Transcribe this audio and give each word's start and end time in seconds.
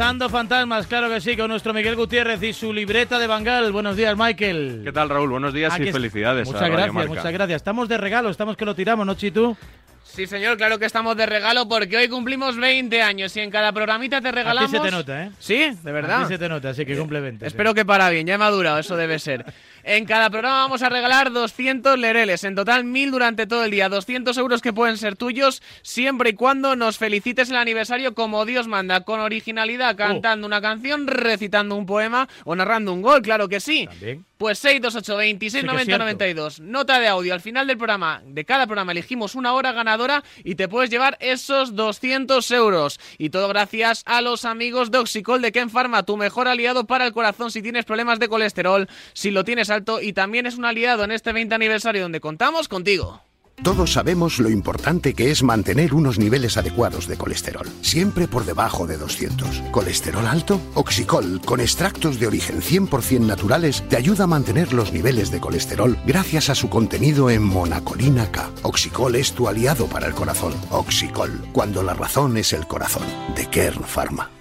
Cazando 0.00 0.30
fantasmas, 0.30 0.86
claro 0.86 1.10
que 1.10 1.20
sí, 1.20 1.36
con 1.36 1.48
nuestro 1.50 1.74
Miguel 1.74 1.94
Gutiérrez 1.94 2.42
y 2.42 2.54
su 2.54 2.72
libreta 2.72 3.18
de 3.18 3.26
Bangal. 3.26 3.70
Buenos 3.70 3.98
días, 3.98 4.16
Michael. 4.16 4.80
¿Qué 4.82 4.92
tal, 4.92 5.10
Raúl? 5.10 5.28
Buenos 5.28 5.52
días 5.52 5.74
Aquí 5.74 5.82
y 5.82 5.88
es- 5.88 5.92
felicidades. 5.92 6.48
Muchas 6.48 6.70
gracias, 6.70 7.06
muchas 7.06 7.30
gracias. 7.30 7.56
Estamos 7.56 7.86
de 7.86 7.98
regalo, 7.98 8.30
estamos 8.30 8.56
que 8.56 8.64
lo 8.64 8.74
tiramos, 8.74 9.04
¿no, 9.04 9.12
Chitu? 9.12 9.54
Sí, 10.02 10.26
señor, 10.26 10.56
claro 10.56 10.78
que 10.80 10.86
estamos 10.86 11.16
de 11.16 11.24
regalo 11.24 11.68
porque 11.68 11.96
hoy 11.96 12.08
cumplimos 12.08 12.56
20 12.56 13.00
años 13.00 13.34
y 13.36 13.40
en 13.40 13.50
cada 13.50 13.72
programita 13.72 14.20
te 14.20 14.28
A 14.28 14.32
regalamos... 14.32 14.70
ti 14.70 14.76
se 14.76 14.82
te 14.82 14.90
nota, 14.90 15.24
¿eh? 15.24 15.30
Sí, 15.38 15.54
de 15.58 15.66
A 15.66 15.72
ti 15.72 15.78
verdad. 15.84 16.28
se 16.28 16.36
te 16.36 16.48
nota, 16.48 16.70
así 16.70 16.84
que 16.84 16.96
cumple 16.98 17.20
20. 17.20 17.44
sí. 17.44 17.46
Espero 17.46 17.74
que 17.74 17.84
para 17.84 18.10
bien, 18.10 18.26
ya 18.26 18.34
he 18.34 18.38
madurado, 18.38 18.78
eso 18.80 18.96
debe 18.96 19.20
ser. 19.20 19.44
En 19.84 20.04
cada 20.06 20.28
programa 20.28 20.62
vamos 20.62 20.82
a 20.82 20.88
regalar 20.88 21.30
200 21.30 21.96
lereles, 21.96 22.42
en 22.42 22.56
total 22.56 22.82
1000 22.84 23.10
durante 23.12 23.46
todo 23.46 23.64
el 23.64 23.70
día, 23.70 23.88
200 23.88 24.36
euros 24.36 24.60
que 24.62 24.72
pueden 24.72 24.96
ser 24.98 25.14
tuyos 25.14 25.62
siempre 25.82 26.30
y 26.30 26.32
cuando 26.34 26.74
nos 26.74 26.98
felicites 26.98 27.48
el 27.50 27.56
aniversario 27.56 28.12
como 28.14 28.44
Dios 28.44 28.66
manda, 28.66 29.02
con 29.04 29.20
Oh. 29.20 29.24
originalidad, 29.24 29.94
cantando 29.96 30.44
una 30.46 30.60
canción, 30.60 31.06
recitando 31.06 31.76
un 31.76 31.86
poema 31.86 32.28
o 32.44 32.56
narrando 32.56 32.92
un 32.92 33.00
gol, 33.02 33.22
claro 33.22 33.48
que 33.48 33.60
sí. 33.60 33.86
También. 33.86 34.24
Pues 34.40 34.58
628 34.60 35.16
26 35.18 35.52
Sí 35.52 35.58
que 35.58 35.66
es 35.66 35.66
90 35.66 35.84
cierto. 35.84 36.04
92. 36.04 36.60
Nota 36.60 36.98
de 36.98 37.08
audio. 37.08 37.34
Al 37.34 37.42
final 37.42 37.66
del 37.66 37.76
programa, 37.76 38.22
de 38.24 38.46
cada 38.46 38.64
programa, 38.64 38.92
elegimos 38.92 39.34
una 39.34 39.52
hora 39.52 39.72
ganadora 39.72 40.24
y 40.42 40.54
te 40.54 40.66
puedes 40.66 40.88
llevar 40.88 41.18
esos 41.20 41.76
200 41.76 42.50
euros. 42.52 42.98
Y 43.18 43.28
todo 43.28 43.48
gracias 43.48 44.02
a 44.06 44.22
los 44.22 44.46
amigos 44.46 44.90
de 44.90 44.96
Oxicol 44.96 45.42
de 45.42 45.52
Ken 45.52 45.68
Pharma, 45.68 46.04
tu 46.04 46.16
mejor 46.16 46.48
aliado 46.48 46.86
para 46.86 47.04
el 47.04 47.12
corazón 47.12 47.50
si 47.50 47.60
tienes 47.60 47.84
problemas 47.84 48.18
de 48.18 48.28
colesterol, 48.28 48.88
si 49.12 49.30
lo 49.30 49.44
tienes 49.44 49.68
alto 49.68 50.00
y 50.00 50.14
también 50.14 50.46
es 50.46 50.56
un 50.56 50.64
aliado 50.64 51.04
en 51.04 51.10
este 51.10 51.34
20 51.34 51.54
aniversario 51.54 52.00
donde 52.00 52.20
contamos 52.20 52.66
contigo. 52.66 53.22
Todos 53.62 53.92
sabemos 53.92 54.38
lo 54.38 54.48
importante 54.48 55.12
que 55.12 55.30
es 55.30 55.42
mantener 55.42 55.92
unos 55.92 56.18
niveles 56.18 56.56
adecuados 56.56 57.06
de 57.06 57.18
colesterol, 57.18 57.66
siempre 57.82 58.26
por 58.26 58.46
debajo 58.46 58.86
de 58.86 58.96
200. 58.96 59.64
¿Colesterol 59.70 60.26
alto? 60.26 60.60
Oxicol, 60.74 61.42
con 61.44 61.60
extractos 61.60 62.18
de 62.18 62.26
origen 62.26 62.62
100% 62.62 63.20
naturales, 63.20 63.84
te 63.88 63.96
ayuda 63.96 64.24
a 64.24 64.28
mantener 64.28 64.72
los 64.72 64.92
niveles 64.92 65.30
de 65.30 65.40
colesterol 65.40 65.98
gracias 66.06 66.48
a 66.48 66.54
su 66.54 66.70
contenido 66.70 67.28
en 67.28 67.42
monacolina 67.42 68.32
K. 68.32 68.50
Oxicol 68.62 69.14
es 69.16 69.32
tu 69.32 69.46
aliado 69.46 69.86
para 69.86 70.06
el 70.06 70.14
corazón. 70.14 70.54
Oxicol, 70.70 71.46
cuando 71.52 71.82
la 71.82 71.92
razón 71.92 72.38
es 72.38 72.54
el 72.54 72.66
corazón. 72.66 73.04
De 73.36 73.46
Kern 73.46 73.84
Pharma. 73.84 74.39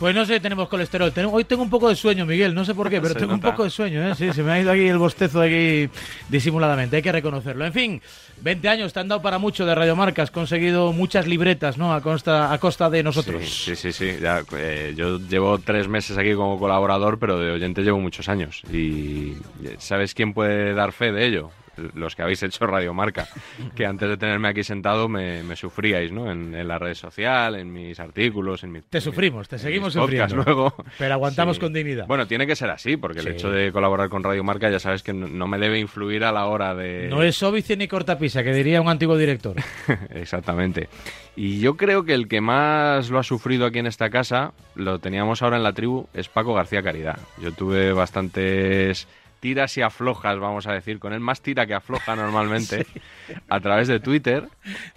Pues 0.00 0.14
no 0.14 0.24
sé, 0.24 0.40
tenemos 0.40 0.66
colesterol. 0.70 1.12
Hoy 1.30 1.44
tengo 1.44 1.62
un 1.62 1.68
poco 1.68 1.90
de 1.90 1.94
sueño, 1.94 2.24
Miguel, 2.24 2.54
no 2.54 2.64
sé 2.64 2.74
por 2.74 2.88
qué, 2.88 3.00
pero 3.02 3.12
Se 3.12 3.20
tengo 3.20 3.34
un 3.34 3.40
poco 3.40 3.64
de 3.64 3.70
sueño, 3.70 4.08
¿eh? 4.08 4.14
Sí, 4.14 4.32
se 4.32 4.42
me 4.42 4.52
ha 4.52 4.58
ido 4.58 4.72
aquí 4.72 4.88
el 4.88 4.96
bostezo 4.96 5.42
aquí 5.42 5.90
disimuladamente, 6.30 6.96
hay 6.96 7.02
que 7.02 7.12
reconocerlo. 7.12 7.66
En 7.66 7.72
fin, 7.74 8.02
20 8.40 8.66
años 8.70 8.94
te 8.94 9.00
han 9.00 9.08
dado 9.08 9.20
para 9.20 9.36
mucho 9.36 9.66
de 9.66 9.74
Radiomarca, 9.74 10.22
has 10.22 10.30
conseguido 10.30 10.94
muchas 10.94 11.26
libretas, 11.26 11.76
¿no? 11.76 11.92
A 11.92 12.00
costa, 12.00 12.50
a 12.50 12.56
costa 12.56 12.88
de 12.88 13.02
nosotros. 13.02 13.44
Sí, 13.44 13.76
sí, 13.76 13.92
sí. 13.92 14.14
sí. 14.14 14.18
Ya, 14.22 14.42
eh, 14.56 14.94
yo 14.96 15.18
llevo 15.18 15.58
tres 15.58 15.86
meses 15.86 16.16
aquí 16.16 16.32
como 16.32 16.58
colaborador, 16.58 17.18
pero 17.18 17.38
de 17.38 17.50
oyente 17.50 17.82
llevo 17.82 18.00
muchos 18.00 18.30
años. 18.30 18.62
Y 18.72 19.32
eh, 19.62 19.76
¿sabes 19.76 20.14
quién 20.14 20.32
puede 20.32 20.72
dar 20.72 20.92
fe 20.92 21.12
de 21.12 21.26
ello? 21.26 21.50
Los 21.94 22.14
que 22.16 22.22
habéis 22.22 22.42
hecho 22.42 22.66
Radio 22.66 22.92
Marca, 22.92 23.26
que 23.74 23.86
antes 23.86 24.08
de 24.08 24.16
tenerme 24.16 24.48
aquí 24.48 24.62
sentado 24.64 25.08
me, 25.08 25.42
me 25.42 25.56
sufríais, 25.56 26.12
¿no? 26.12 26.30
En, 26.30 26.54
en 26.54 26.68
la 26.68 26.78
red 26.78 26.94
social, 26.94 27.54
en 27.54 27.72
mis 27.72 27.98
artículos, 28.00 28.64
en 28.64 28.72
mi, 28.72 28.82
Te 28.82 29.00
sufrimos, 29.00 29.48
te 29.48 29.58
seguimos 29.58 29.92
sufriendo. 29.94 30.36
luego. 30.36 30.74
Pero 30.98 31.14
aguantamos 31.14 31.58
con 31.58 31.72
dignidad. 31.72 32.06
Bueno, 32.06 32.26
tiene 32.26 32.46
que 32.46 32.56
ser 32.56 32.70
así, 32.70 32.96
porque 32.96 33.20
Sí. 33.20 33.28
el 33.28 33.34
hecho 33.34 33.50
de 33.50 33.72
colaborar 33.72 34.08
con 34.08 34.22
Radio 34.22 34.44
Marca 34.44 34.68
ya 34.70 34.78
sabes 34.78 35.02
que 35.02 35.12
no, 35.12 35.26
no 35.28 35.46
me 35.46 35.58
debe 35.58 35.78
influir 35.78 36.24
a 36.24 36.32
la 36.32 36.46
hora 36.46 36.74
de... 36.74 37.08
No 37.08 37.22
es 37.22 37.42
óbice 37.42 37.76
ni 37.76 37.88
cortapisa, 37.88 38.42
que 38.42 38.52
diría 38.52 38.80
un 38.80 38.88
antiguo 38.88 39.16
director. 39.16 39.56
Exactamente. 40.10 40.88
Y 41.36 41.60
yo 41.60 41.76
creo 41.76 42.04
que 42.04 42.14
el 42.14 42.28
que 42.28 42.40
más 42.40 43.10
lo 43.10 43.18
ha 43.18 43.22
sufrido 43.22 43.64
aquí 43.66 43.78
en 43.78 43.86
esta 43.86 44.10
casa, 44.10 44.52
lo 44.74 44.98
teníamos 44.98 45.42
ahora 45.42 45.56
en 45.56 45.62
la 45.62 45.72
tribu, 45.72 46.06
es 46.12 46.28
Paco 46.28 46.52
García 46.54 46.82
Caridad. 46.82 47.18
Yo 47.40 47.52
tuve 47.52 47.92
bastantes 47.92 49.06
tiras 49.40 49.76
y 49.76 49.82
aflojas, 49.82 50.38
vamos 50.38 50.66
a 50.66 50.72
decir, 50.72 50.98
con 50.98 51.12
él 51.12 51.20
más 51.20 51.40
tira 51.40 51.66
que 51.66 51.74
afloja 51.74 52.14
normalmente 52.14 52.86
a 53.48 53.60
través 53.60 53.88
de 53.88 54.00
Twitter, 54.00 54.48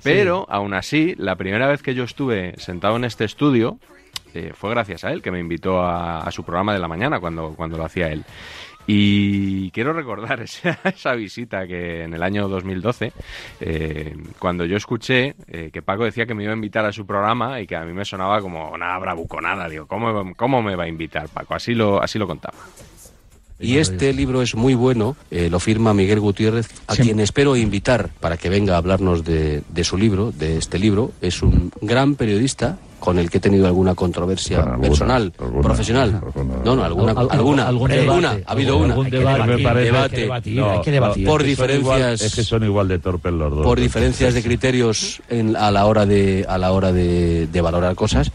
pero 0.03 0.45
aún 0.49 0.73
así, 0.73 1.15
la 1.17 1.35
primera 1.35 1.67
vez 1.67 1.81
que 1.81 1.95
yo 1.95 2.03
estuve 2.03 2.53
sentado 2.57 2.95
en 2.97 3.05
este 3.05 3.25
estudio 3.25 3.79
eh, 4.33 4.51
fue 4.53 4.69
gracias 4.71 5.03
a 5.03 5.11
él, 5.11 5.21
que 5.21 5.31
me 5.31 5.39
invitó 5.39 5.81
a, 5.81 6.19
a 6.19 6.31
su 6.31 6.43
programa 6.43 6.73
de 6.73 6.79
la 6.79 6.87
mañana 6.87 7.19
cuando, 7.19 7.53
cuando 7.55 7.77
lo 7.77 7.85
hacía 7.85 8.11
él. 8.11 8.23
Y 8.85 9.71
quiero 9.71 9.93
recordar 9.93 10.41
esa, 10.41 10.79
esa 10.83 11.13
visita 11.13 11.65
que 11.67 12.03
en 12.03 12.13
el 12.13 12.23
año 12.23 12.47
2012, 12.47 13.13
eh, 13.61 14.15
cuando 14.39 14.65
yo 14.65 14.77
escuché 14.77 15.35
eh, 15.47 15.69
que 15.71 15.81
Paco 15.81 16.03
decía 16.03 16.25
que 16.25 16.33
me 16.33 16.43
iba 16.43 16.51
a 16.51 16.55
invitar 16.55 16.85
a 16.85 16.91
su 16.91 17.05
programa 17.05 17.59
y 17.61 17.67
que 17.67 17.75
a 17.75 17.83
mí 17.85 17.93
me 17.93 18.05
sonaba 18.05 18.41
como 18.41 18.71
una 18.71 18.97
bravuconada. 18.99 19.69
Digo, 19.69 19.87
¿cómo, 19.87 20.33
cómo 20.35 20.61
me 20.61 20.75
va 20.75 20.83
a 20.83 20.87
invitar 20.87 21.29
Paco? 21.29 21.55
Así 21.55 21.73
lo, 21.73 22.01
así 22.01 22.19
lo 22.19 22.27
contaba. 22.27 22.57
Y 23.59 23.77
este 23.77 24.11
libro 24.13 24.41
es 24.41 24.55
muy 24.55 24.73
bueno, 24.75 25.15
eh, 25.31 25.49
lo 25.49 25.59
firma 25.59 25.93
Miguel 25.93 26.19
Gutiérrez, 26.19 26.67
a 26.87 26.95
quien 26.95 27.19
espero 27.19 27.55
invitar 27.55 28.09
para 28.19 28.35
que 28.37 28.49
venga 28.49 28.73
a 28.75 28.77
hablarnos 28.77 29.23
de, 29.23 29.61
de 29.69 29.83
su 29.83 29.97
libro, 29.97 30.31
de 30.37 30.57
este 30.57 30.79
libro. 30.79 31.11
Es 31.21 31.41
un 31.41 31.71
gran 31.81 32.15
periodista 32.15 32.77
con 32.99 33.19
el 33.19 33.29
que 33.29 33.37
he 33.37 33.41
tenido 33.41 33.67
alguna 33.67 33.95
controversia 33.95 34.59
Alguna, 34.61 34.79
personal, 34.81 35.33
alguna, 35.37 35.61
profesional. 35.61 36.21
alguna. 36.23 36.55
no, 36.63 36.75
no, 36.75 36.83
alguna, 36.85 37.11
Al- 37.11 37.17
al- 37.17 37.31
alguna, 37.31 37.67
algún 37.67 37.89
debate, 37.91 38.43
ha 38.47 38.51
habido 38.51 38.77
una. 38.77 38.93
algún 38.93 39.09
debate, 39.09 39.41
hay 39.41 39.47
que 40.09 40.21
debatir, 40.21 40.55
No, 40.59 40.71
hay 40.71 40.81
que 40.81 40.91
debatir. 40.91 41.27
Por 41.27 41.41
igual- 41.41 41.47
diferencias- 41.49 42.21
es 42.21 42.35
que 42.35 42.43
son 42.43 42.63
igual 42.63 42.87
de 42.87 42.99
torpes 42.99 43.33
los 43.33 43.51
dos. 43.53 43.63
por 43.65 43.79
diferencias 43.79 44.33
de 44.33 44.41
criterios 44.43 45.21
en- 45.29 45.55
a 45.57 45.69
la 45.71 45.85
hora 45.85 46.05
de 46.05 46.45
a 46.47 46.57
la 46.57 46.71
hora 46.71 46.91
de, 46.93 47.47
de 47.47 47.61
valorar 47.61 47.93
cosas. 47.95 48.31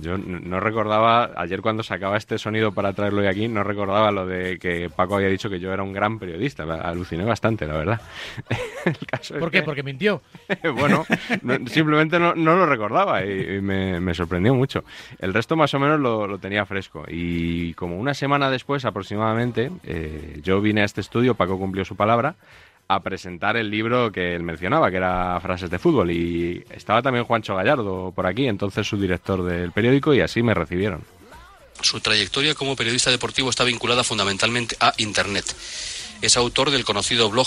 Yo 0.00 0.16
no 0.18 0.60
recordaba, 0.60 1.30
ayer 1.36 1.60
cuando 1.62 1.82
sacaba 1.82 2.16
este 2.16 2.38
sonido 2.38 2.72
para 2.72 2.92
traerlo 2.92 3.20
hoy 3.22 3.26
aquí, 3.26 3.48
no 3.48 3.62
recordaba 3.64 4.10
lo 4.10 4.26
de 4.26 4.58
que 4.58 4.90
Paco 4.94 5.16
había 5.16 5.28
dicho 5.28 5.50
que 5.50 5.58
yo 5.60 5.72
era 5.72 5.82
un 5.82 5.92
gran 5.92 6.18
periodista. 6.18 6.64
Me 6.66 6.74
aluciné 6.74 7.24
bastante, 7.24 7.66
la 7.66 7.76
verdad. 7.76 8.00
El 8.84 8.96
caso 9.06 9.38
¿Por 9.38 9.50
qué? 9.50 9.58
que- 9.60 9.64
Porque 9.64 9.82
mintió. 9.82 10.22
bueno, 10.76 11.04
no- 11.42 11.58
simplemente 11.66 12.18
no, 12.18 12.34
no 12.34 12.56
lo 12.56 12.66
recordaba 12.66 13.24
y, 13.24 13.56
y 13.56 13.60
me, 13.60 14.00
me 14.00 14.14
sorprendió 14.14 14.54
mucho. 14.54 14.84
El 15.18 15.34
resto 15.34 15.56
más 15.56 15.72
o 15.74 15.80
menos 15.80 15.98
lo, 16.00 16.26
lo 16.26 16.38
tenía 16.38 16.64
fresco. 16.66 17.04
Y 17.08 17.74
como 17.74 17.98
una 17.98 18.14
semana 18.14 18.50
después 18.50 18.84
aproximadamente, 18.84 19.70
eh, 19.84 20.40
yo 20.42 20.60
vine 20.60 20.82
a 20.82 20.84
este 20.84 21.00
estudio, 21.00 21.34
Paco 21.34 21.58
cumplió 21.58 21.84
su 21.84 21.96
palabra, 21.96 22.34
a 22.92 22.98
presentar 22.98 23.56
el 23.56 23.70
libro 23.70 24.10
que 24.10 24.34
él 24.34 24.42
mencionaba, 24.42 24.90
que 24.90 24.96
era 24.96 25.38
Frases 25.40 25.70
de 25.70 25.78
Fútbol. 25.78 26.10
Y 26.10 26.64
estaba 26.70 27.00
también 27.00 27.24
Juancho 27.24 27.54
Gallardo 27.54 28.12
por 28.14 28.26
aquí, 28.26 28.48
entonces 28.48 28.84
su 28.84 28.96
director 29.00 29.44
del 29.44 29.70
periódico, 29.70 30.12
y 30.12 30.20
así 30.20 30.42
me 30.42 30.54
recibieron. 30.54 31.04
Su 31.82 32.00
trayectoria 32.00 32.56
como 32.56 32.74
periodista 32.74 33.12
deportivo 33.12 33.48
está 33.48 33.62
vinculada 33.62 34.02
fundamentalmente 34.02 34.76
a 34.80 34.92
Internet. 34.96 35.44
Es 36.20 36.36
autor 36.36 36.72
del 36.72 36.84
conocido 36.84 37.30
blog 37.30 37.46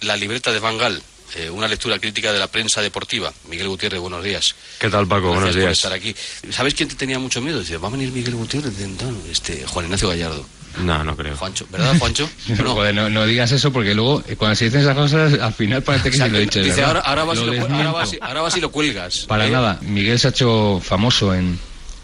La 0.00 0.16
libreta 0.16 0.50
de 0.50 0.60
Van 0.60 0.78
Gaal, 0.78 1.02
eh, 1.36 1.50
una 1.50 1.68
lectura 1.68 1.98
crítica 1.98 2.32
de 2.32 2.38
la 2.38 2.46
prensa 2.46 2.80
deportiva. 2.80 3.30
Miguel 3.50 3.68
Gutiérrez, 3.68 4.00
buenos 4.00 4.24
días. 4.24 4.54
¿Qué 4.80 4.88
tal, 4.88 5.06
Paco? 5.06 5.30
Gracias 5.32 5.34
Buenos 5.34 5.56
por 5.56 5.60
días. 5.60 5.72
estar 5.72 5.92
aquí. 5.92 6.14
¿Sabes 6.50 6.72
quién 6.72 6.88
te 6.88 6.94
tenía 6.94 7.18
mucho 7.18 7.42
miedo? 7.42 7.60
Dice, 7.60 7.76
va 7.76 7.88
a 7.88 7.90
venir 7.90 8.10
Miguel 8.12 8.34
Gutiérrez, 8.36 8.72
no, 8.78 9.14
este, 9.30 9.66
Juan 9.66 9.84
Ignacio 9.84 10.08
Gallardo. 10.08 10.46
No, 10.84 11.02
no 11.02 11.16
creo. 11.16 11.36
Juancho, 11.36 11.66
¿verdad, 11.70 11.94
Juancho? 11.98 12.28
No, 12.62 12.74
joder, 12.74 12.94
no, 12.94 13.10
no 13.10 13.26
digas 13.26 13.50
eso 13.52 13.72
porque 13.72 13.94
luego 13.94 14.22
eh, 14.28 14.36
cuando 14.36 14.54
se 14.54 14.66
dicen 14.66 14.82
esas 14.82 14.94
cosas 14.94 15.34
al 15.40 15.52
final 15.52 15.82
parece 15.82 16.10
que 16.10 16.16
se 16.16 16.28
lo 16.28 16.38
he 16.38 16.42
dicho. 16.42 16.60
de 16.60 16.66
Dice, 16.66 16.76
verdad. 16.82 16.96
ahora, 16.96 17.00
ahora, 17.08 17.24
vas 17.24 17.38
y 17.38 17.40
Lo 17.40 17.46
lo, 17.46 17.52
cu- 17.52 17.58
ahora, 17.62 17.68
desmiento. 17.76 17.92
vas 17.98 18.12
y, 18.12 18.18
ahora 18.20 18.40
vas 18.42 18.56
y 18.56 18.60
lo 18.60 18.70
cuelgas. 18.70 19.24
Para 19.26 19.46
¿eh? 19.46 19.50
nada. 19.50 19.78
Miguel 19.82 20.18
se 20.18 20.28
ha 20.28 20.30
hecho 20.30 20.80
famoso 20.84 21.34
en, 21.34 21.58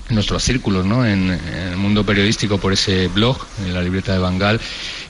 en 0.09 0.15
nuestros 0.15 0.43
círculos, 0.43 0.85
¿no? 0.85 1.07
En, 1.07 1.31
en 1.31 1.69
el 1.73 1.77
mundo 1.77 2.05
periodístico 2.05 2.59
por 2.59 2.73
ese 2.73 3.09
blog, 3.09 3.39
en 3.65 3.75
la 3.75 3.83
libreta 3.83 4.13
de 4.13 4.19
Bangal, 4.19 4.61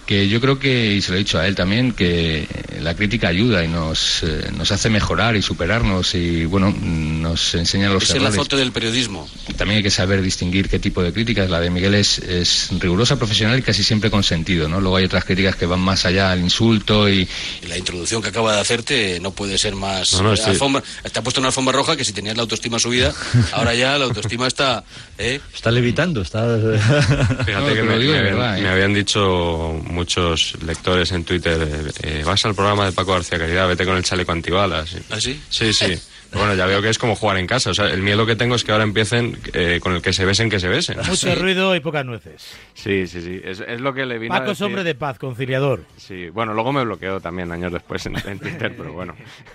que 0.06 0.28
yo 0.28 0.40
creo 0.40 0.58
que, 0.58 0.94
y 0.94 1.00
se 1.02 1.10
lo 1.10 1.16
he 1.16 1.20
dicho 1.20 1.38
a 1.38 1.46
él 1.46 1.54
también, 1.54 1.92
que 1.92 2.46
la 2.80 2.94
crítica 2.94 3.28
ayuda 3.28 3.64
y 3.64 3.68
nos, 3.68 4.22
eh, 4.22 4.50
nos 4.56 4.70
hace 4.70 4.90
mejorar 4.90 5.36
y 5.36 5.42
superarnos 5.42 6.14
y, 6.14 6.44
bueno, 6.44 6.74
nos 6.78 7.54
enseña 7.54 7.88
los 7.88 8.02
Es 8.02 8.10
el 8.10 8.16
errores. 8.16 8.34
azote 8.34 8.56
del 8.56 8.72
periodismo. 8.72 9.28
También 9.56 9.78
hay 9.78 9.82
que 9.82 9.90
saber 9.90 10.20
distinguir 10.22 10.68
qué 10.68 10.78
tipo 10.78 11.02
de 11.02 11.12
críticas. 11.12 11.48
La 11.48 11.60
de 11.60 11.70
Miguel 11.70 11.94
es, 11.94 12.18
es 12.18 12.68
rigurosa, 12.78 13.16
profesional 13.16 13.58
y 13.58 13.62
casi 13.62 13.82
siempre 13.82 14.10
con 14.10 14.22
sentido, 14.22 14.68
¿no? 14.68 14.80
Luego 14.80 14.96
hay 14.96 15.04
otras 15.04 15.24
críticas 15.24 15.56
que 15.56 15.66
van 15.66 15.80
más 15.80 16.04
allá 16.04 16.32
al 16.32 16.40
insulto 16.40 17.08
y, 17.08 17.26
Y 17.62 17.66
la 17.66 17.78
introducción 17.78 18.20
que 18.22 18.28
acaba 18.28 18.54
de 18.54 18.60
hacerte 18.60 19.18
no 19.20 19.30
puede 19.30 19.56
ser 19.58 19.74
más. 19.74 20.12
No, 20.14 20.22
no, 20.24 20.32
eh, 20.34 20.36
sí. 20.36 20.42
alfombra- 20.50 20.82
te 21.10 21.18
ha 21.18 21.22
puesto 21.22 21.40
una 21.40 21.48
alfombra 21.48 21.72
roja 21.72 21.96
que 21.96 22.04
si 22.04 22.12
tenías 22.12 22.36
la 22.36 22.42
autoestima 22.42 22.78
subida, 22.78 23.14
ahora 23.52 23.74
ya 23.74 23.96
la 23.98 24.04
autoestima 24.04 24.46
está. 24.46 24.84
¿eh? 25.18 25.40
Está 25.54 25.70
levitando, 25.70 26.20
está... 26.22 26.58
Fíjate 26.58 27.52
No, 27.52 27.74
que 27.74 27.82
me, 27.82 27.98
digo 27.98 28.12
me 28.12 28.18
habían, 28.18 28.24
verdad, 28.24 28.58
¿eh? 28.58 28.62
me 28.62 28.68
habían 28.68 28.94
dicho 28.94 29.72
muchos 29.94 30.62
lectores 30.62 31.12
en 31.12 31.24
Twitter, 31.24 31.60
eh, 31.62 31.90
eh, 32.20 32.22
vas 32.24 32.44
al 32.44 32.54
programa 32.54 32.86
de 32.86 32.92
Paco 32.92 33.12
García 33.12 33.38
Caridad, 33.38 33.68
vete 33.68 33.84
con 33.86 33.96
el 33.96 34.02
chaleco 34.04 34.32
antibalas. 34.32 34.96
¿Ah, 35.10 35.20
sí? 35.20 35.40
Sí, 35.48 35.72
sí. 35.72 35.94
Bueno, 36.32 36.56
ya 36.56 36.66
veo 36.66 36.82
que 36.82 36.88
es 36.88 36.98
como 36.98 37.14
jugar 37.14 37.36
en 37.36 37.46
casa. 37.46 37.70
O 37.70 37.74
sea, 37.74 37.86
el 37.90 38.02
miedo 38.02 38.26
que 38.26 38.34
tengo 38.34 38.56
es 38.56 38.64
que 38.64 38.72
ahora 38.72 38.82
empiecen 38.82 39.38
eh, 39.52 39.78
con 39.80 39.94
el 39.94 40.02
que 40.02 40.12
se 40.12 40.24
besen, 40.24 40.50
que 40.50 40.58
se 40.58 40.66
besen. 40.66 40.98
Mucho 41.06 41.32
ruido 41.36 41.76
y 41.76 41.80
pocas 41.80 42.04
nueces. 42.04 42.56
Sí, 42.74 43.06
sí, 43.06 43.20
sí. 43.22 43.40
Es, 43.44 43.60
es 43.60 43.80
lo 43.80 43.94
que 43.94 44.04
le 44.04 44.18
vino 44.18 44.34
Paco 44.34 44.50
a 44.50 44.52
es 44.52 44.60
hombre 44.60 44.82
de 44.82 44.96
paz, 44.96 45.16
conciliador. 45.20 45.84
Sí, 45.96 46.30
bueno, 46.30 46.52
luego 46.52 46.72
me 46.72 46.82
bloqueó 46.84 47.20
también 47.20 47.52
años 47.52 47.72
después 47.72 48.04
en, 48.06 48.16
en 48.28 48.40
Twitter, 48.40 48.74
pero 48.76 48.92
bueno. 48.92 49.14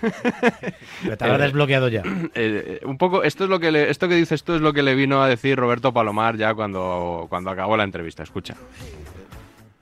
Pero 1.02 1.16
te 1.18 1.24
habrá 1.24 1.36
Eh, 1.36 1.42
desbloqueado 1.48 1.88
ya. 1.88 2.02
Eh, 2.34 2.80
un 2.84 2.96
poco, 2.96 3.24
esto 3.24 3.44
es 3.44 3.50
lo 3.50 3.60
que 3.60 3.70
le- 3.70 3.90
esto 3.90 4.08
que 4.08 4.14
dices 4.14 4.42
tú 4.42 4.54
es 4.54 4.62
lo 4.62 4.72
que 4.72 4.82
le 4.82 4.94
vino 4.94 5.22
a 5.22 5.28
decir 5.28 5.58
Roberto 5.58 5.92
Palomar 5.92 6.38
ya 6.38 6.54
cuando, 6.54 7.26
cuando 7.28 7.50
acabó 7.50 7.76
la 7.76 7.84
entrevista. 7.84 8.22
Escucha. 8.22 8.54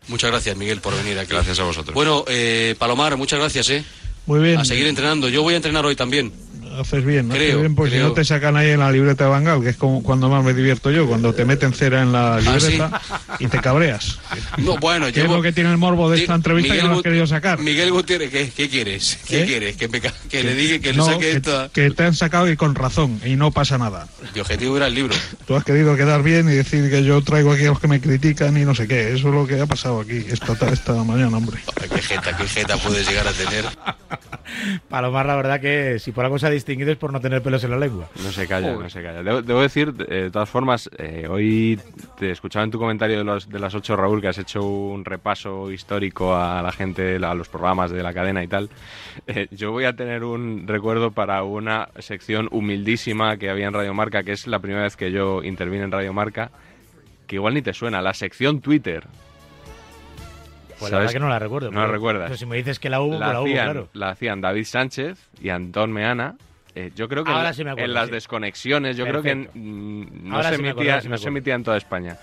Muchas 0.09 0.31
gracias, 0.31 0.57
Miguel, 0.57 0.81
por 0.81 0.97
venir 0.97 1.19
aquí. 1.19 1.33
Gracias 1.33 1.59
a 1.61 1.65
vosotros. 1.65 1.95
Bueno, 1.95 2.25
eh, 2.29 2.75
Palomar, 2.79 3.17
muchas 3.17 3.39
gracias, 3.39 3.71
¿eh? 3.71 3.85
Muy 4.27 4.41
bien. 4.41 4.59
A 4.59 4.65
seguir 4.65 4.87
entrenando. 4.87 5.29
Yo 5.29 5.43
voy 5.43 5.55
a 5.55 5.57
entrenar 5.57 5.85
hoy 5.87 5.97
también. 5.97 6.33
Haces 6.79 7.05
bien, 7.05 7.31
haces 7.31 7.43
Creo, 7.43 7.61
bien, 7.61 7.75
pues 7.75 7.91
si 7.91 7.97
creo. 7.97 8.09
no 8.09 8.15
te 8.15 8.25
sacan 8.25 8.57
ahí 8.57 8.71
en 8.71 8.79
la 8.81 8.93
libreta 8.93 9.25
de 9.25 9.31
Bangal, 9.31 9.63
que 9.63 9.71
es 9.71 9.77
como 9.77 10.03
cuando 10.03 10.29
más 10.29 10.45
me 10.45 10.55
divierto 10.55 10.91
yo, 10.93 11.07
cuando 11.09 11.33
te 11.35 11.45
meten 11.45 11.73
cera 11.73 12.03
en 12.03 12.13
la 12.13 12.37
¿Ah, 12.37 12.41
libreta 12.41 13.01
y 13.41 13.47
te 13.49 13.59
cabreas. 13.61 14.19
No, 14.59 14.77
bueno, 14.79 15.07
¿Qué 15.07 15.11
es 15.11 15.17
llevo- 15.27 15.37
lo 15.37 15.43
que 15.43 15.53
tiene 15.53 15.71
el 15.73 15.77
morbo 15.79 16.09
de 16.11 16.21
esta 16.21 16.35
entrevista 16.35 16.77
que 16.77 16.83
no 16.85 16.93
has 16.95 17.03
querido 17.03 17.27
sacar? 17.27 17.59
Miguel 17.59 17.91
Gutiérrez, 17.91 18.31
¿qué, 18.31 18.51
qué 18.57 18.69
quieres? 18.69 19.19
¿Qué 19.27 19.43
¿Eh? 19.43 19.47
quieres? 19.47 19.77
Que, 19.77 19.89
me 19.89 20.01
ca- 20.01 20.13
que 20.31 20.45
le 20.45 20.55
diga 20.55 20.79
que 20.79 20.93
le 20.93 20.99
No, 20.99 21.07
saque 21.07 21.19
que, 21.19 21.31
esta. 21.33 21.69
que 21.73 21.91
te 21.91 22.05
han 22.05 22.15
sacado 22.15 22.49
y 22.51 22.57
con 22.57 22.75
razón, 22.77 23.21
y 23.25 23.35
no 23.35 23.51
pasa 23.51 23.77
nada. 23.77 24.07
Mi 24.35 24.41
objetivo 24.41 24.77
era 24.77 24.87
el 24.87 24.95
libro. 24.95 25.17
Tú 25.47 25.57
has 25.57 25.65
querido 25.65 25.97
quedar 25.97 26.23
bien 26.23 26.49
y 26.49 26.53
decir 26.53 26.89
que 26.91 27.03
yo 27.03 27.21
traigo 27.23 27.53
aquí 27.53 27.65
a 27.65 27.71
los 27.71 27.81
que 27.81 27.89
me 27.89 28.01
critican 28.01 28.57
y 28.57 28.65
no 28.65 28.75
sé 28.77 28.87
qué. 28.87 29.09
Eso 29.15 29.29
es 29.29 29.35
lo 29.35 29.47
que 29.49 29.61
ha 29.61 29.67
pasado 29.67 30.01
aquí 30.01 30.25
esta, 30.31 30.55
ta- 30.55 30.71
esta 30.71 30.93
mañana, 31.03 31.37
hombre. 31.39 31.59
¿Qué 31.93 32.03
jeta, 32.03 32.37
qué 32.37 32.47
jeta 32.47 32.77
puedes 32.77 33.09
llegar 33.09 33.27
a 33.27 33.33
tener? 33.33 33.65
Palomar, 34.89 35.27
la 35.27 35.37
verdad 35.37 35.61
que 35.61 35.99
si 35.99 36.13
por 36.13 36.25
algo 36.25 36.39
se 36.39 36.47
ha 36.47 36.51
distinguido 36.69 36.93
es 36.93 36.99
por 36.99 37.13
no 37.13 37.21
tener 37.21 37.43
pelos 37.43 37.65
en 37.65 37.71
la 37.71 37.79
lengua. 37.79 38.09
No 38.23 38.31
se 38.31 38.47
calla, 38.47 38.75
no 38.75 38.91
se 38.91 39.03
calla. 39.03 39.23
Debo, 39.23 39.41
debo 39.41 39.63
decir, 39.63 39.95
eh, 40.09 40.25
de 40.25 40.31
todas 40.31 40.49
formas, 40.49 40.91
eh, 40.99 41.27
hoy 41.29 41.81
te 42.19 42.31
escuchaba 42.31 42.65
en 42.65 42.71
tu 42.71 42.79
comentario 42.79 43.17
de, 43.17 43.25
los, 43.25 43.49
de 43.49 43.59
las 43.59 43.75
8, 43.75 43.97
Raúl, 43.97 44.21
que 44.21 44.29
has 44.29 44.39
hecho 44.39 44.63
un 44.63 45.05
repaso 45.05 45.73
histórico 45.73 46.37
a 46.37 46.61
la 46.61 46.71
gente, 46.71 47.17
a 47.17 47.35
los 47.35 47.49
programas 47.49 47.91
de 47.91 48.03
la 48.03 48.13
cadena 48.13 48.45
y 48.45 48.49
tal. 48.49 48.69
Eh, 49.27 49.49
yo 49.51 49.73
voy 49.73 49.85
a 49.85 49.95
tener 49.95 50.25
un 50.25 50.69
recuerdo 50.69 51.11
para 51.11 51.43
una 51.43 51.89
sección 51.99 52.49
humildísima 52.51 53.39
que 53.39 53.49
había 53.49 53.67
en 53.67 53.73
Radio 53.73 53.95
Marca, 53.95 54.23
que 54.23 54.33
es 54.33 54.47
la 54.47 54.59
primera 54.59 54.83
vez 54.83 54.97
que 54.97 55.11
yo 55.11 55.43
intervine 55.43 55.85
en 55.85 55.93
Radio 55.93 56.13
Marca, 56.13 56.51
que 57.27 57.37
igual 57.37 57.55
ni 57.55 57.63
te 57.63 57.73
suena, 57.73 58.03
la 58.03 58.13
sección 58.13 58.61
Twitter. 58.61 59.05
Pues 60.79 60.93
la 60.93 60.99
¿Sabes? 60.99 61.07
verdad 61.07 61.13
que 61.13 61.21
no 61.21 61.29
la 61.29 61.39
recuerdo. 61.39 61.71
No 61.71 61.81
la 61.81 61.87
recuerdas. 61.89 62.27
Pero 62.27 62.37
si 62.37 62.47
me 62.47 62.57
dices 62.57 62.79
que 62.79 62.89
la 62.91 63.01
hubo, 63.01 63.09
pues 63.09 63.21
la, 63.21 63.33
la 63.33 63.41
hubo, 63.41 63.47
hacían, 63.47 63.65
claro. 63.65 63.89
la 63.95 64.11
hacían 64.11 64.41
David 64.41 64.65
Sánchez 64.65 65.19
y 65.41 65.49
Antón 65.49 65.93
Meana. 65.93 66.37
Eh, 66.79 66.93
yo 66.95 67.09
creo 67.09 67.25
que 67.25 67.33
Ahora 67.33 67.49
en, 67.49 67.55
sí 67.55 67.65
me 67.65 67.71
acuerdo, 67.71 67.91
en 67.91 67.95
las 67.95 68.07
sí. 68.07 68.13
desconexiones, 68.13 68.97
yo 68.97 69.05
creo 69.05 69.21
que 69.21 69.35
mm, 69.35 70.29
no, 70.29 70.41
se, 70.45 70.49
sí 70.51 70.55
acuerdo, 70.55 70.55
emitía, 70.55 71.01
no 71.09 71.19
se 71.19 71.29
emitía 71.29 71.55
en 71.57 71.65
toda 71.65 71.77
España. 71.77 72.17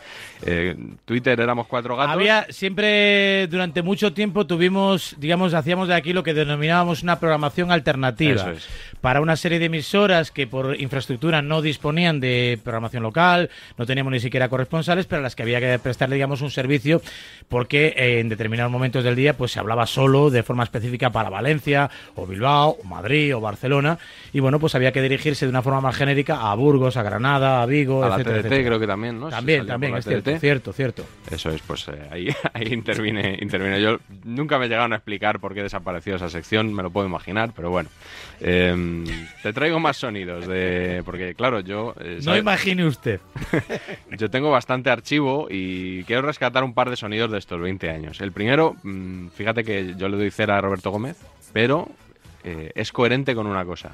Eh, 0.45 0.77
Twitter 1.03 1.37
éramos 1.41 1.67
cuatro 1.67 1.97
gatos. 1.97 2.13
Había 2.13 2.45
siempre, 2.49 3.47
durante 3.47 3.81
mucho 3.81 4.13
tiempo, 4.13 4.47
tuvimos, 4.47 5.15
digamos, 5.19 5.53
hacíamos 5.53 5.89
de 5.89 5.95
aquí 5.95 6.13
lo 6.13 6.23
que 6.23 6.33
denominábamos 6.33 7.03
una 7.03 7.19
programación 7.19 7.69
alternativa. 7.69 8.51
Es. 8.51 8.65
Para 9.01 9.19
una 9.19 9.35
serie 9.35 9.59
de 9.59 9.65
emisoras 9.65 10.31
que 10.31 10.47
por 10.47 10.79
infraestructura 10.79 11.41
no 11.41 11.61
disponían 11.61 12.21
de 12.21 12.57
programación 12.63 13.03
local, 13.03 13.49
no 13.77 13.85
teníamos 13.85 14.13
ni 14.13 14.21
siquiera 14.21 14.47
corresponsales, 14.47 15.05
pero 15.05 15.19
a 15.19 15.23
las 15.23 15.35
que 15.35 15.43
había 15.43 15.59
que 15.59 15.77
prestarle, 15.79 16.15
digamos, 16.15 16.39
un 16.39 16.49
servicio, 16.49 17.01
porque 17.49 17.87
eh, 17.97 18.21
en 18.21 18.29
determinados 18.29 18.71
momentos 18.71 19.03
del 19.03 19.17
día, 19.17 19.35
pues 19.35 19.51
se 19.51 19.59
hablaba 19.59 19.85
solo 19.85 20.29
de 20.29 20.43
forma 20.43 20.63
específica 20.63 21.09
para 21.09 21.29
Valencia, 21.29 21.89
o 22.15 22.25
Bilbao, 22.25 22.77
o 22.81 22.83
Madrid, 22.85 23.35
o 23.35 23.41
Barcelona, 23.41 23.99
y 24.31 24.44
bueno, 24.45 24.59
pues 24.59 24.75
había 24.75 24.91
que 24.91 25.01
dirigirse 25.01 25.45
de 25.45 25.49
una 25.49 25.61
forma 25.63 25.81
más 25.81 25.95
genérica 25.95 26.51
a 26.51 26.55
Burgos, 26.55 26.95
a 26.97 27.01
Granada, 27.03 27.61
a 27.63 27.65
Vigo, 27.65 28.03
a 28.03 28.09
la 28.09 28.15
etcétera, 28.15 28.35
TDT 28.35 28.45
etcétera. 28.45 28.67
creo 28.67 28.79
que 28.79 28.87
también, 28.87 29.19
¿no? 29.19 29.29
También, 29.29 29.65
también, 29.65 29.95
es 29.97 30.05
cierto, 30.05 30.37
cierto, 30.39 30.73
cierto. 30.73 31.03
Eso 31.31 31.49
es, 31.49 31.61
pues 31.63 31.87
eh, 31.87 32.07
ahí, 32.11 32.29
ahí 32.53 32.67
intervine, 32.73 33.37
intervine. 33.41 33.81
Yo 33.81 33.97
nunca 34.23 34.59
me 34.59 34.67
llegaron 34.67 34.93
a 34.93 34.97
explicar 34.97 35.39
por 35.39 35.53
qué 35.55 35.63
desapareció 35.63 36.15
esa 36.15 36.29
sección, 36.29 36.71
me 36.73 36.83
lo 36.83 36.91
puedo 36.91 37.07
imaginar, 37.07 37.51
pero 37.55 37.69
bueno. 37.71 37.89
Em, 38.39 39.05
te 39.41 39.51
traigo 39.53 39.79
más 39.79 39.97
sonidos, 39.97 40.45
de 40.47 41.01
porque 41.05 41.33
claro, 41.35 41.61
yo... 41.61 41.95
eh, 41.99 42.19
No 42.23 42.37
imagine 42.37 42.85
usted. 42.85 43.19
Yo 44.17 44.29
tengo 44.29 44.51
bastante 44.51 44.89
archivo 44.89 45.47
y 45.49 46.03
quiero 46.03 46.21
rescatar 46.21 46.63
un 46.63 46.73
par 46.73 46.89
de 46.89 46.95
sonidos 46.95 47.31
de 47.31 47.37
estos 47.39 47.59
20 47.59 47.89
años. 47.89 48.21
El 48.21 48.31
primero, 48.31 48.75
mm, 48.83 49.27
fíjate 49.29 49.63
que 49.63 49.95
yo 49.97 50.07
le 50.07 50.17
doy 50.17 50.31
cera 50.31 50.57
a 50.57 50.61
Roberto 50.61 50.91
Gómez, 50.91 51.17
pero 51.51 51.89
eh, 52.43 52.71
es 52.75 52.91
coherente 52.91 53.33
con 53.35 53.47
una 53.47 53.65
cosa. 53.65 53.91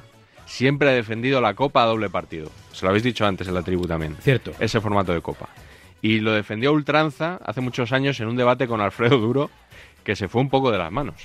Siempre 0.52 0.90
ha 0.90 0.92
defendido 0.92 1.40
la 1.40 1.54
Copa 1.54 1.82
a 1.82 1.86
doble 1.86 2.10
partido. 2.10 2.52
Se 2.74 2.84
lo 2.84 2.90
habéis 2.90 3.06
dicho 3.06 3.26
antes 3.26 3.48
en 3.48 3.54
la 3.54 3.62
tribu 3.62 3.88
también. 3.88 4.18
Cierto. 4.22 4.52
Ese 4.60 4.82
formato 4.82 5.14
de 5.14 5.22
Copa. 5.22 5.48
Y 6.02 6.20
lo 6.20 6.34
defendió 6.34 6.72
a 6.72 6.74
ultranza 6.74 7.40
hace 7.46 7.62
muchos 7.62 7.94
años 7.94 8.20
en 8.20 8.28
un 8.28 8.36
debate 8.36 8.68
con 8.68 8.82
Alfredo 8.82 9.18
Duro 9.18 9.50
que 10.04 10.18
se 10.18 10.28
fue 10.28 10.42
un 10.42 10.50
poco 10.50 10.70
de 10.70 10.78
las 10.78 10.92
manos. 10.92 11.16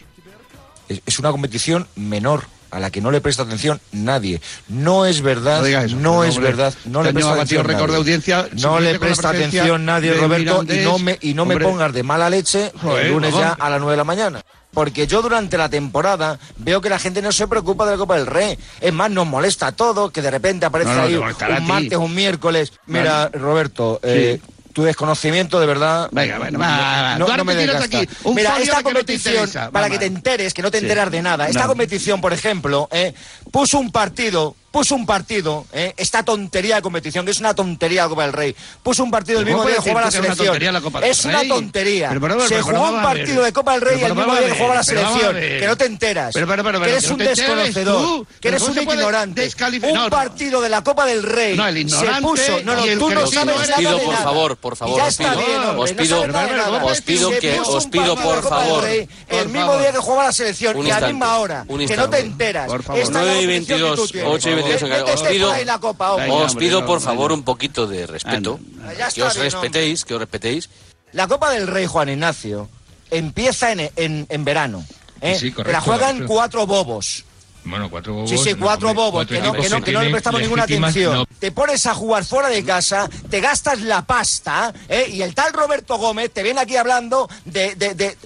Es, 0.89 1.19
una 1.19 1.33
competición 1.33 1.89
menor 1.97 2.45
a 2.71 2.79
la 2.79 2.93
que 2.93 3.01
no 3.01 3.11
le 3.11 3.21
presta 3.21 3.43
atención 3.43 3.81
nadie. 3.91 4.41
No 4.69 5.07
es 5.07 5.21
verdad, 5.21 5.61
No 5.61 6.23
eso, 6.23 6.31
es 6.31 6.37
hombre, 6.37 6.53
verdad, 6.53 6.75
no 6.85 7.01
este 7.01 7.03
le 7.03 7.09
año 7.09 7.13
presta 7.13 7.33
atención 7.33 7.65
récord 7.65 7.81
de 7.81 7.87
nadie. 7.87 7.97
audiencia 7.97 8.49
No 8.63 8.79
le 8.79 8.99
presta 9.01 9.31
atención 9.31 9.85
nadie, 9.85 10.15
Roberto, 10.15 10.63
y 10.63 10.85
no 10.85 11.01
me, 11.01 11.19
y 11.21 11.35
no 11.35 11.47
me 11.47 11.59
pongas 11.59 11.93
de 11.93 12.05
mala 12.05 12.31
leche 12.31 12.71
Joder, 12.81 13.07
el 13.07 13.13
lunes 13.13 13.35
ya 13.35 13.55
a 13.55 13.71
las 13.71 13.81
9 13.81 13.93
de 13.93 13.97
la 13.97 14.05
mañana. 14.05 14.45
Porque 14.77 15.07
yo 15.07 15.23
durante 15.23 15.57
la 15.57 15.71
temporada 15.71 16.39
veo 16.59 16.83
que 16.83 16.91
la 16.91 16.99
gente 16.99 17.23
no 17.23 17.33
se 17.33 17.49
preocupa 17.49 17.87
de 17.87 17.93
la 17.93 17.97
Copa 17.97 18.17
del 18.17 18.27
Rey. 18.27 18.59
Es 18.79 18.93
más, 18.93 19.11
nos 19.11 19.27
molesta 19.27 19.73
todo, 19.73 20.11
que 20.11 20.21
de 20.21 20.31
repente 20.31 20.67
aparece 20.67 20.91
No, 20.91 20.97
no, 20.99 21.03
ahí 21.05 21.17
un 21.17 21.25
a 21.25 21.61
martes, 21.61 21.97
un 21.97 22.15
miércoles. 22.15 22.75
Mira, 22.85 23.31
Roberto, 23.33 23.99
eh, 24.03 24.39
tu 24.75 24.83
desconocimiento 24.83 25.59
de 25.61 25.67
verdad. 25.67 26.11
Venga, 26.13 26.37
bueno, 26.37 26.59
va, 26.59 26.67
va, 26.69 27.03
va. 27.03 27.19
no, 27.19 27.35
no 27.35 27.45
me 27.47 27.55
desgasta. 27.55 27.85
aquí 28.01 28.07
un 28.25 28.35
Mira, 28.35 28.51
esta 28.61 28.77
que 28.77 28.83
no 28.83 28.83
competición, 28.83 29.51
para 29.73 29.89
que 29.89 29.99
te 29.99 30.05
enteres, 30.05 30.53
que 30.53 30.61
no 30.61 30.71
te 30.71 30.81
Sí. 30.81 30.85
enteras 30.85 31.11
de 31.11 31.23
nada. 31.23 31.49
Esta 31.49 31.63
No. 31.63 31.69
competición, 31.69 32.21
por 32.21 32.35
ejemplo, 32.35 32.87
eh, 32.93 33.15
puso 33.51 33.79
un 33.79 33.91
partido, 33.91 34.57
puso 34.77 34.95
un 34.95 35.07
partido, 35.07 35.65
eh, 35.73 35.95
esta 35.97 36.23
tontería 36.23 36.77
de 36.77 36.83
competición, 36.83 37.25
que 37.25 37.31
es 37.31 37.41
una 37.41 37.55
tontería 37.55 38.03
la 38.03 38.09
Copa 38.11 38.25
del 38.25 38.33
Rey. 38.35 38.55
Puso 38.83 39.03
un 39.05 39.11
partido 39.11 39.39
el 39.41 39.47
¿Cómo 39.47 39.57
mismo 39.65 39.69
día 39.71 39.77
que 39.77 39.83
jugaba 39.89 40.01
la 40.03 40.09
es 40.09 40.15
una 40.15 40.23
selección. 40.23 40.47
tontería 40.49 40.73
la 40.73 41.09
es 41.09 41.25
una 41.25 41.49
tontería. 41.49 42.09
Pero, 42.11 42.21
pero, 42.21 42.35
pero, 42.37 42.49
Se 42.49 42.61
jugó 42.61 42.91
un 42.91 43.03
partido 43.03 43.43
de 43.43 43.53
Copa 43.55 43.73
del 43.73 43.81
Rey 43.81 44.03
el 44.03 44.15
mismo 44.15 44.35
día 44.37 44.47
que 44.49 44.53
jugaba 44.53 44.75
la 44.75 44.83
selección. 44.83 45.35
Que 45.37 45.65
no 45.67 45.77
te 45.79 45.87
enteras. 45.87 46.35
Pero, 46.35 46.47
pero, 46.47 46.63
pero, 46.63 46.81
que 46.83 46.91
eres 46.91 47.11
un 47.11 47.19
desconocedor. 47.19 48.27
Que 48.39 48.49
eres 48.49 48.63
¿cómo 48.63 48.73
un 48.75 48.83
ignorante. 48.83 49.51
Un 49.83 50.11
partido 50.11 50.61
de 50.61 50.69
la 50.69 50.85
Copa 50.85 51.07
del 51.07 51.23
Rey 51.23 51.57
No, 51.57 51.67
el 51.67 51.89
se 51.91 52.07
puso. 52.21 52.61
No, 52.65 52.75
no, 52.75 52.83
tú 52.99 53.11
no 53.11 53.27
sabes 53.27 53.33
sabe. 53.33 53.47
nada 53.47 53.73
Os 53.73 53.77
pido, 53.79 53.99
de 53.99 54.05
por 54.05 54.17
favor, 54.17 54.57
por 54.59 54.77
favor, 54.77 54.97
Ya 54.99 55.05
os 55.05 55.09
está 55.09 55.33
pido. 55.33 55.47
bien, 55.47 55.61
Os 55.63 55.93
pido- 55.93 56.21
os 56.21 57.35
que- 57.41 57.61
os 57.61 57.87
pido, 57.87 58.15
por 58.17 58.43
favor. 58.43 58.85
El 58.87 59.49
mismo 59.49 59.79
día 59.79 59.93
que 59.93 59.99
jugaba 59.99 60.25
la 60.25 60.33
selección 60.33 60.87
y 60.87 60.91
a 60.91 61.01
la 61.01 61.07
misma 61.09 61.39
hora. 61.39 61.65
Que 61.87 61.97
no 61.97 62.11
te 62.11 62.19
enteras. 62.21 62.67
Por 62.67 62.83
favor. 62.83 63.01
Esta 63.03 63.19
es 63.21 63.27
la 63.27 63.33
9 63.33 63.43
y 63.43 63.47
competición 63.47 63.79
que 63.79 63.85
22, 63.85 63.97
tú 64.01 64.09
tienes. 64.09 64.31
8 64.35 64.51
y 64.51 64.55
22 64.55 64.57
en 64.57 64.57
Métete 64.57 64.66
cada- 64.66 64.66
os 64.75 65.23
pido- 65.23 65.47
por 65.49 65.57
ahí 65.57 65.65
la 65.65 65.79
copa, 65.79 66.11
hombre. 66.13 66.27
Venga, 66.27 66.37
Os 66.45 66.53
hombre, 66.53 66.67
pido, 66.67 66.81
no, 66.81 66.87
por 66.87 66.99
no, 67.01 67.05
favor, 67.05 67.31
no. 67.31 67.35
un 67.37 67.43
poquito 67.45 67.87
de 67.87 68.07
respeto. 68.07 68.59
Ah, 68.85 69.09
Que 69.15 69.23
os 69.23 69.37
respetéis, 69.37 70.05
que 70.05 70.15
os 70.15 70.21
respetéis. 70.21 70.69
La 71.13 71.27
Copa 71.29 71.51
del 71.51 71.67
Rey 71.67 71.87
Juan 71.87 72.09
Ignacio 72.09 72.69
empieza 73.11 73.73
en, 73.73 73.91
en, 73.97 74.27
en 74.29 74.45
verano. 74.45 74.85
¿eh? 75.21 75.37
Sí, 75.39 75.53
correcto, 75.53 75.73
la 75.73 75.81
juegan 75.81 76.27
cuatro 76.27 76.67
bobos. 76.67 77.25
Bueno, 77.65 77.91
cuatro 77.91 78.13
bobos. 78.15 78.31
Sí, 78.31 78.39
sí, 78.39 78.53
no, 78.55 78.61
cuatro 78.65 78.89
hombre, 78.91 79.03
bobos, 79.05 79.13
cuatro 79.27 79.37
que 79.37 79.43
no, 79.43 79.53
que 79.53 79.69
no, 79.69 79.83
que 79.83 79.93
no 79.93 80.03
le 80.03 80.11
prestamos 80.11 80.41
ninguna 80.41 80.63
atención. 80.65 81.15
no. 81.15 81.27
Te 81.41 81.51
pones 81.53 81.85
a 81.87 81.95
jugar 81.95 82.25
fuera 82.25 82.49
de 82.49 82.65
casa, 82.65 83.09
te 83.31 83.41
gastas 83.41 83.81
la 83.81 84.03
pasta, 84.03 84.73
¿eh? 84.89 85.09
y 85.13 85.23
el 85.23 85.35
tal 85.35 85.53
Roberto 85.53 85.97
Gómez 85.99 86.31
te 86.33 86.43
viene 86.43 86.61
aquí 86.61 86.77
hablando 86.77 87.29
de, 87.45 87.75
de, 87.75 87.95
de, 87.95 88.17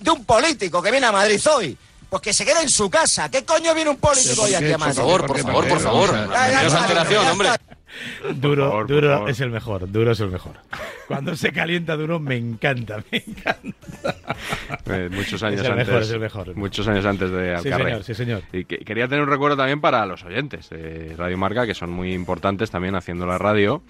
de 0.00 0.10
un 0.10 0.24
político 0.24 0.82
que 0.82 0.90
viene 0.90 1.06
a 1.06 1.12
Madrid 1.12 1.40
hoy. 1.54 1.78
Pues 2.12 2.20
que 2.20 2.32
se 2.34 2.44
quede 2.44 2.60
en 2.60 2.68
su 2.68 2.90
casa. 2.90 3.30
¿Qué 3.30 3.42
coño 3.42 3.74
viene 3.74 3.88
un 3.88 3.96
político 3.96 4.42
hoy 4.42 4.52
aquí 4.54 4.70
a 4.70 4.76
Por 4.76 4.92
favor, 4.92 5.26
por 5.26 5.38
favor, 5.38 5.66
por 5.66 5.80
favor. 5.80 6.10
Alteración, 6.14 7.26
hombre. 7.26 7.48
Duro, 8.34 8.68
favor, 8.68 8.86
duro 8.86 9.28
es 9.28 9.40
el 9.40 9.48
mejor, 9.48 9.90
duro 9.90 10.10
es 10.12 10.20
el 10.20 10.28
mejor. 10.28 10.52
Cuando 11.08 11.34
se 11.34 11.52
calienta 11.52 11.96
duro 11.96 12.20
me 12.20 12.36
encanta, 12.36 13.02
me 13.10 13.24
encanta. 13.26 14.36
Eh, 14.90 15.08
muchos 15.10 15.42
años 15.42 15.60
Es 15.60 15.66
el 15.66 15.72
antes. 15.72 15.86
mejor, 15.88 16.02
es 16.02 16.10
el 16.10 16.20
mejor. 16.20 16.54
Muchos 16.54 16.86
años 16.86 17.06
antes 17.06 17.30
de 17.30 17.56
Sí, 17.62 17.70
señor, 17.70 18.04
sí, 18.04 18.14
señor. 18.14 18.42
Y 18.52 18.66
que- 18.66 18.78
quería 18.80 19.08
tener 19.08 19.22
un 19.24 19.30
recuerdo 19.30 19.56
también 19.56 19.80
para 19.80 20.04
los 20.04 20.22
oyentes 20.22 20.68
de 20.68 21.14
Radio 21.16 21.38
Marca, 21.38 21.66
que 21.66 21.72
son 21.74 21.88
muy 21.90 22.12
importantes 22.12 22.70
también 22.70 22.94
haciendo 22.94 23.24
la 23.24 23.38
radio. 23.38 23.82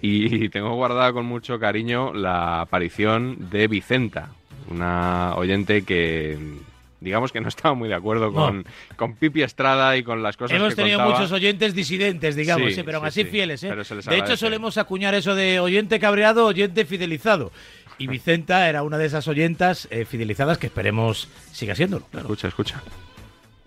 Y 0.00 0.48
tengo 0.48 0.74
guardada 0.76 1.12
con 1.12 1.26
mucho 1.26 1.58
cariño 1.58 2.14
la 2.14 2.62
aparición 2.62 3.50
de 3.50 3.68
Vicenta, 3.68 4.30
una 4.70 5.34
oyente 5.36 5.82
que 5.82 6.38
digamos 7.00 7.32
que 7.32 7.40
no 7.40 7.48
estaba 7.48 7.74
muy 7.74 7.88
de 7.88 7.94
acuerdo 7.94 8.26
No. 8.26 8.32
con, 8.32 8.64
con 8.96 9.14
Pipi 9.16 9.42
Estrada 9.42 9.96
y 9.96 10.02
con 10.02 10.22
las 10.22 10.36
cosas 10.36 10.56
Hemos 10.56 10.70
que 10.74 10.76
tenido 10.82 10.98
contaba. 10.98 11.18
muchos 11.18 11.32
oyentes 11.32 11.74
disidentes, 11.74 12.36
digamos, 12.36 12.68
Sí, 12.70 12.74
sí, 12.76 12.82
pero 12.82 12.98
aún 12.98 13.06
sí, 13.06 13.20
así 13.20 13.24
sí. 13.24 13.30
fieles. 13.30 13.62
¿eh? 13.64 13.68
Pero 13.68 13.84
se 13.84 13.94
les 13.96 14.04
De 14.06 14.18
hecho, 14.18 14.36
solemos 14.36 14.78
acuñar 14.78 15.14
eso 15.14 15.34
de 15.34 15.60
oyente 15.60 15.98
cabreado, 16.00 16.46
oyente 16.46 16.84
fidelizado. 16.84 17.52
Y 17.98 18.06
Vicenta 18.08 18.68
era 18.68 18.82
una 18.82 18.98
de 18.98 19.06
esas 19.06 19.26
oyentas 19.28 19.88
eh, 19.90 20.04
fidelizadas 20.04 20.58
que 20.58 20.66
esperemos 20.66 21.28
siga 21.52 21.74
siéndolo. 21.74 22.06
claro. 22.10 22.26
Escucha, 22.26 22.48
escucha. 22.48 22.82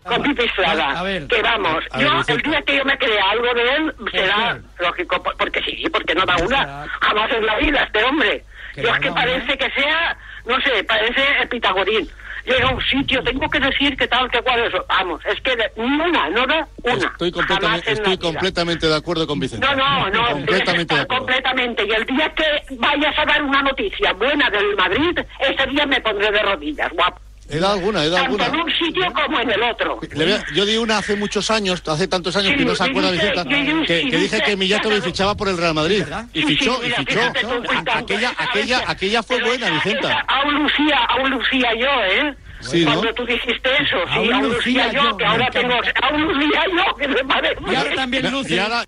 con 0.03 0.21
Pipi 0.23 0.43
Estrada. 0.45 0.99
A 0.99 1.03
ver. 1.03 1.27
Que 1.27 1.41
vamos, 1.41 1.83
A 1.91 1.97
ver, 1.99 2.07
yo 2.07 2.33
el 2.35 2.41
día 2.41 2.61
que 2.63 2.77
yo 2.77 2.85
me 2.85 2.97
crea 2.97 3.29
algo 3.31 3.53
de 3.53 3.75
él 3.75 3.93
será 4.11 4.59
lógico, 4.79 5.21
por- 5.21 5.37
porque 5.37 5.61
sí, 5.61 5.83
porque 5.91 6.15
no 6.15 6.25
da 6.25 6.35
una. 6.37 6.87
Jamás 7.01 7.31
en 7.31 7.45
la 7.45 7.57
vida 7.59 7.83
este 7.83 8.03
hombre. 8.03 8.43
Yo 8.75 8.83
no 8.83 8.93
es 8.95 8.99
que 9.01 9.05
da 9.07 9.11
una. 9.13 9.21
parece 9.21 9.57
que 9.57 9.69
sea, 9.71 10.17
no 10.47 10.59
sé, 10.61 10.83
parece 10.83 11.21
el 11.41 11.47
Pitagorín. 11.49 12.07
Llega 12.49 12.67
a 12.69 12.73
un 12.73 12.81
sitio, 12.81 13.23
tengo 13.23 13.47
que 13.49 13.59
decir 13.59 13.95
que 13.95 14.07
tal, 14.07 14.29
que 14.31 14.41
cual 14.41 14.59
eso. 14.65 14.83
Vamos, 14.89 15.21
es 15.25 15.39
que 15.41 15.55
de- 15.55 15.71
una, 15.75 16.29
no 16.29 16.47
da 16.47 16.67
una. 16.83 16.95
Estoy 16.95 17.31
completamente, 17.31 17.91
estoy 17.91 18.89
de 18.89 18.95
acuerdo 18.95 19.27
con 19.27 19.39
Vicente. 19.39 19.65
No, 19.67 19.75
no, 19.75 20.09
no, 20.09 20.31
Completamente 20.31 20.73
de 20.73 20.81
está 20.81 21.01
acuerdo. 21.01 21.17
completamente. 21.25 21.85
Y 21.85 21.91
el 21.91 22.05
día 22.05 22.33
que 22.33 22.43
vayas 22.77 23.17
a 23.19 23.25
dar 23.25 23.43
una 23.43 23.61
noticia 23.61 24.13
buena 24.13 24.49
del 24.49 24.75
Madrid, 24.75 25.19
ese 25.39 25.65
día 25.67 25.85
me 25.85 26.01
pondré 26.01 26.31
de 26.31 26.41
rodillas, 26.41 26.91
guapo. 26.93 27.19
He 27.49 27.57
dado 27.59 27.73
alguna, 27.73 28.03
he 28.03 28.09
dado 28.09 28.23
Tanto 28.23 28.43
alguna. 28.43 28.59
en 28.59 28.65
un 28.65 28.71
sitio 28.71 29.05
como 29.13 29.39
en 29.39 29.49
el 29.51 29.63
otro. 29.63 29.99
Le 30.13 30.23
voy 30.25 30.33
a- 30.33 30.45
yo 30.53 30.65
di 30.65 30.77
una 30.77 30.99
hace 30.99 31.15
muchos 31.15 31.49
años, 31.49 31.81
hace 31.87 32.07
tantos 32.07 32.35
años 32.35 32.53
que 32.55 32.63
no 32.65 32.75
se 32.75 32.83
Sí, 32.83 32.89
acuerda 32.91 33.11
Vicenta, 33.11 33.43
que, 33.43 33.85
que 34.09 34.17
dije 34.17 34.41
que 34.41 34.55
Mijatovic 34.55 35.03
fichaba 35.03 35.35
por 35.35 35.47
el 35.49 35.57
Real 35.57 35.73
Madrid. 35.73 36.03
Y 36.33 36.41
Sí, 36.41 36.47
fichó, 36.47 36.75
sí, 36.75 36.81
y 36.81 36.83
mira, 36.85 36.97
fichó. 36.97 37.19
fíjate 37.19 37.41
tú, 37.41 37.63
Aquella, 37.93 38.31
aquella, 38.37 38.83
aquella 38.87 39.23
fue 39.23 39.37
Pero 39.37 39.47
buena, 39.49 39.65
esa- 39.67 39.75
Vicenta. 39.75 40.25
Aún 40.27 40.53
lucía, 40.63 40.97
aún 41.09 41.29
lucía 41.31 41.69
yo, 41.79 42.03
¿eh? 42.05 42.35
Sí, 42.61 42.83
¿no? 42.85 42.91
Cuando 42.93 43.13
tú 43.13 43.25
dijiste 43.25 43.69
eso, 43.81 43.97
sí, 44.05 44.13
Aún 44.13 44.27
lucía 44.43 44.87
lucía 44.87 44.91
yo, 44.91 45.09
yo, 45.11 45.17
que 45.17 45.25
ahora 45.25 45.45
me 45.45 45.51
tengo... 45.51 45.73
Aún 46.03 46.21
lucía 46.23 46.61
yo, 46.75 46.95
que 46.97 47.07
me 47.07 47.23
parece... 47.23 47.55
Y 47.71 47.75
ahora 47.75 47.95
también 47.95 48.31
luce. 48.31 48.53
Y 48.55 48.59
ahora, 48.59 48.83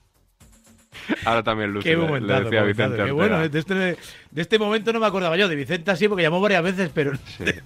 Ahora 1.25 1.43
también 1.43 1.71
Lucy 1.71 1.89
Qué 1.89 1.95
le- 1.97 2.19
decía. 2.43 2.63
Vicente 2.63 2.95
Qué 2.95 3.01
Ortega. 3.01 3.13
bueno, 3.13 3.47
de 3.49 3.59
este, 3.59 3.73
de 3.75 3.97
este 4.41 4.59
momento 4.59 4.91
no 4.93 4.99
me 4.99 5.05
acordaba 5.07 5.35
yo. 5.37 5.47
De 5.47 5.55
Vicenta 5.55 5.95
sí, 5.95 6.07
porque 6.07 6.23
llamó 6.23 6.39
varias 6.41 6.63
veces, 6.63 6.89
pero 6.93 7.11
de, 7.39 7.61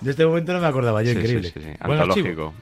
de 0.00 0.10
este 0.10 0.26
momento 0.26 0.52
no 0.52 0.60
me 0.60 0.66
acordaba 0.66 1.02
yo. 1.02 1.10
Sí, 1.12 1.18
Increíble. 1.18 1.48
sí, 1.48 1.60
sí, 1.60 1.66
sí. 1.70 1.76
Bueno, 1.84 2.02
Antológico. 2.02 2.54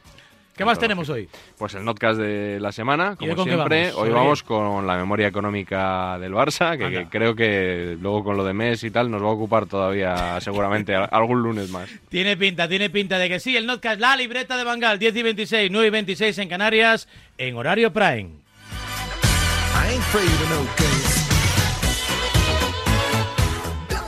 ¿Qué 0.56 0.64
más 0.64 0.76
tenemos 0.80 1.08
hoy? 1.08 1.28
Pues 1.56 1.72
el 1.76 1.84
notcast 1.84 2.18
de 2.18 2.58
la 2.58 2.72
semana, 2.72 3.16
¿Y 3.20 3.28
hoy 3.28 3.36
como 3.36 3.44
siempre. 3.44 3.90
vamos? 3.92 3.96
Hoy 4.02 4.10
vamos 4.10 4.42
con 4.42 4.88
la 4.88 4.96
memoria 4.96 5.28
económica 5.28 6.18
del 6.18 6.32
Barça, 6.32 6.76
que, 6.76 6.90
que 6.90 7.06
creo 7.08 7.36
que 7.36 7.96
luego 8.00 8.24
con 8.24 8.36
lo 8.36 8.44
de 8.44 8.54
mes 8.54 8.82
y 8.82 8.90
tal 8.90 9.08
nos 9.08 9.22
va 9.22 9.26
a 9.28 9.30
ocupar 9.30 9.66
todavía 9.66 10.36
seguramente 10.40 10.96
algún 10.96 11.42
lunes 11.44 11.70
más. 11.70 11.88
Tiene 12.08 12.36
pinta, 12.36 12.68
tiene 12.68 12.90
pinta 12.90 13.18
de 13.18 13.28
que 13.28 13.38
sí. 13.38 13.56
El 13.56 13.66
Notcast, 13.66 14.00
la 14.00 14.16
libreta 14.16 14.56
de 14.56 14.64
Bangal, 14.64 14.98
10 14.98 15.14
y 15.14 15.22
26, 15.22 15.70
9 15.70 15.86
y 15.86 15.90
26 15.90 16.38
en 16.38 16.48
Canarias, 16.48 17.08
en 17.38 17.54
horario 17.54 17.92
Prime. 17.92 18.30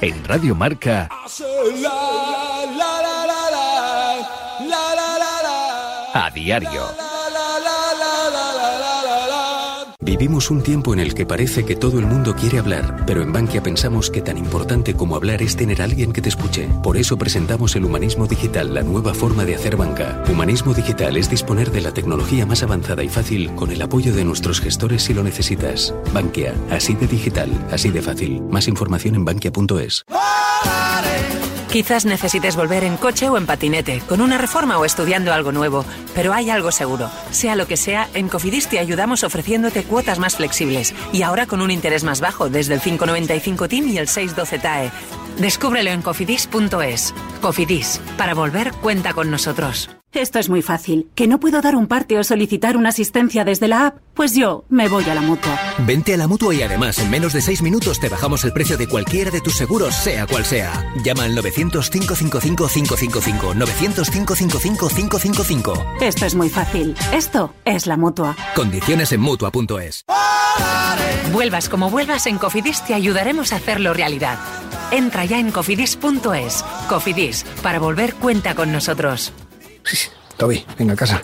En 0.00 0.24
Radio 0.24 0.54
Marca, 0.54 1.08
a 6.14 6.30
diario. 6.30 7.09
Vivimos 10.02 10.50
un 10.50 10.62
tiempo 10.62 10.94
en 10.94 11.00
el 11.00 11.12
que 11.12 11.26
parece 11.26 11.66
que 11.66 11.76
todo 11.76 11.98
el 11.98 12.06
mundo 12.06 12.34
quiere 12.34 12.58
hablar, 12.58 13.04
pero 13.06 13.22
en 13.22 13.32
Bankia 13.32 13.62
pensamos 13.62 14.10
que 14.10 14.22
tan 14.22 14.38
importante 14.38 14.94
como 14.94 15.14
hablar 15.14 15.42
es 15.42 15.56
tener 15.56 15.82
a 15.82 15.84
alguien 15.84 16.14
que 16.14 16.22
te 16.22 16.30
escuche. 16.30 16.70
Por 16.82 16.96
eso 16.96 17.18
presentamos 17.18 17.76
el 17.76 17.84
Humanismo 17.84 18.26
Digital, 18.26 18.72
la 18.72 18.82
nueva 18.82 19.12
forma 19.12 19.44
de 19.44 19.56
hacer 19.56 19.76
banca. 19.76 20.24
Humanismo 20.30 20.72
Digital 20.72 21.18
es 21.18 21.28
disponer 21.28 21.70
de 21.70 21.82
la 21.82 21.92
tecnología 21.92 22.46
más 22.46 22.62
avanzada 22.62 23.04
y 23.04 23.10
fácil 23.10 23.54
con 23.54 23.70
el 23.72 23.82
apoyo 23.82 24.14
de 24.14 24.24
nuestros 24.24 24.62
gestores 24.62 25.02
si 25.02 25.12
lo 25.12 25.22
necesitas. 25.22 25.94
Bankia, 26.14 26.54
así 26.70 26.94
de 26.94 27.06
digital, 27.06 27.50
así 27.70 27.90
de 27.90 28.00
fácil. 28.00 28.40
Más 28.44 28.68
información 28.68 29.16
en 29.16 29.26
bankia.es. 29.26 30.04
Quizás 31.70 32.04
necesites 32.04 32.56
volver 32.56 32.82
en 32.82 32.96
coche 32.96 33.28
o 33.28 33.36
en 33.36 33.46
patinete, 33.46 34.00
con 34.08 34.20
una 34.20 34.38
reforma 34.38 34.76
o 34.78 34.84
estudiando 34.84 35.32
algo 35.32 35.52
nuevo, 35.52 35.84
pero 36.16 36.32
hay 36.32 36.50
algo 36.50 36.72
seguro. 36.72 37.08
Sea 37.30 37.54
lo 37.54 37.68
que 37.68 37.76
sea, 37.76 38.08
en 38.12 38.28
Cofidis 38.28 38.66
te 38.66 38.80
ayudamos 38.80 39.22
ofreciéndote 39.22 39.84
cuotas 39.84 40.18
más 40.18 40.34
flexibles 40.34 40.92
y 41.12 41.22
ahora 41.22 41.46
con 41.46 41.60
un 41.60 41.70
interés 41.70 42.02
más 42.02 42.20
bajo 42.20 42.50
desde 42.50 42.74
el 42.74 42.80
595 42.80 43.68
TIN 43.68 43.88
y 43.88 43.98
el 43.98 44.08
612 44.08 44.58
TAE. 44.58 44.90
Descúbrelo 45.38 45.90
en 45.90 46.02
cofidis.es. 46.02 47.14
Cofidis, 47.40 48.00
para 48.18 48.34
volver 48.34 48.72
cuenta 48.72 49.12
con 49.12 49.30
nosotros. 49.30 49.90
Esto 50.12 50.40
es 50.40 50.48
muy 50.48 50.60
fácil. 50.60 51.08
¿Que 51.14 51.28
no 51.28 51.38
puedo 51.38 51.60
dar 51.60 51.76
un 51.76 51.86
parte 51.86 52.18
o 52.18 52.24
solicitar 52.24 52.76
una 52.76 52.88
asistencia 52.88 53.44
desde 53.44 53.68
la 53.68 53.86
app? 53.86 53.98
Pues 54.14 54.34
yo 54.34 54.64
me 54.68 54.88
voy 54.88 55.04
a 55.04 55.14
la 55.14 55.20
mutua. 55.20 55.56
Vente 55.86 56.14
a 56.14 56.16
la 56.16 56.26
mutua 56.26 56.52
y 56.52 56.62
además 56.62 56.98
en 56.98 57.10
menos 57.10 57.32
de 57.32 57.40
6 57.40 57.62
minutos 57.62 58.00
te 58.00 58.08
bajamos 58.08 58.42
el 58.44 58.52
precio 58.52 58.76
de 58.76 58.88
cualquiera 58.88 59.30
de 59.30 59.40
tus 59.40 59.56
seguros, 59.56 59.94
sea 59.94 60.26
cual 60.26 60.44
sea. 60.44 60.92
Llama 61.04 61.22
al 61.24 61.36
900-555-555. 61.36 63.54
900-555-555. 63.54 66.02
Esto 66.02 66.26
es 66.26 66.34
muy 66.34 66.50
fácil. 66.50 66.96
Esto 67.12 67.54
es 67.64 67.86
la 67.86 67.96
mutua. 67.96 68.36
Condiciones 68.56 69.12
en 69.12 69.20
mutua.es. 69.20 70.04
Vuelvas 71.32 71.68
como 71.68 71.88
vuelvas, 71.88 72.26
en 72.26 72.38
Cofidis 72.38 72.84
te 72.84 72.94
ayudaremos 72.94 73.52
a 73.52 73.56
hacerlo 73.56 73.94
realidad. 73.94 74.40
Entra 74.90 75.24
ya 75.24 75.38
en 75.38 75.52
cofidis.es. 75.52 76.64
Cofidis, 76.88 77.44
para 77.62 77.78
volver 77.78 78.14
cuenta 78.14 78.56
con 78.56 78.72
nosotros. 78.72 79.32
Toby, 80.36 80.64
venga 80.78 80.94
a 80.94 80.96
casa. 80.96 81.22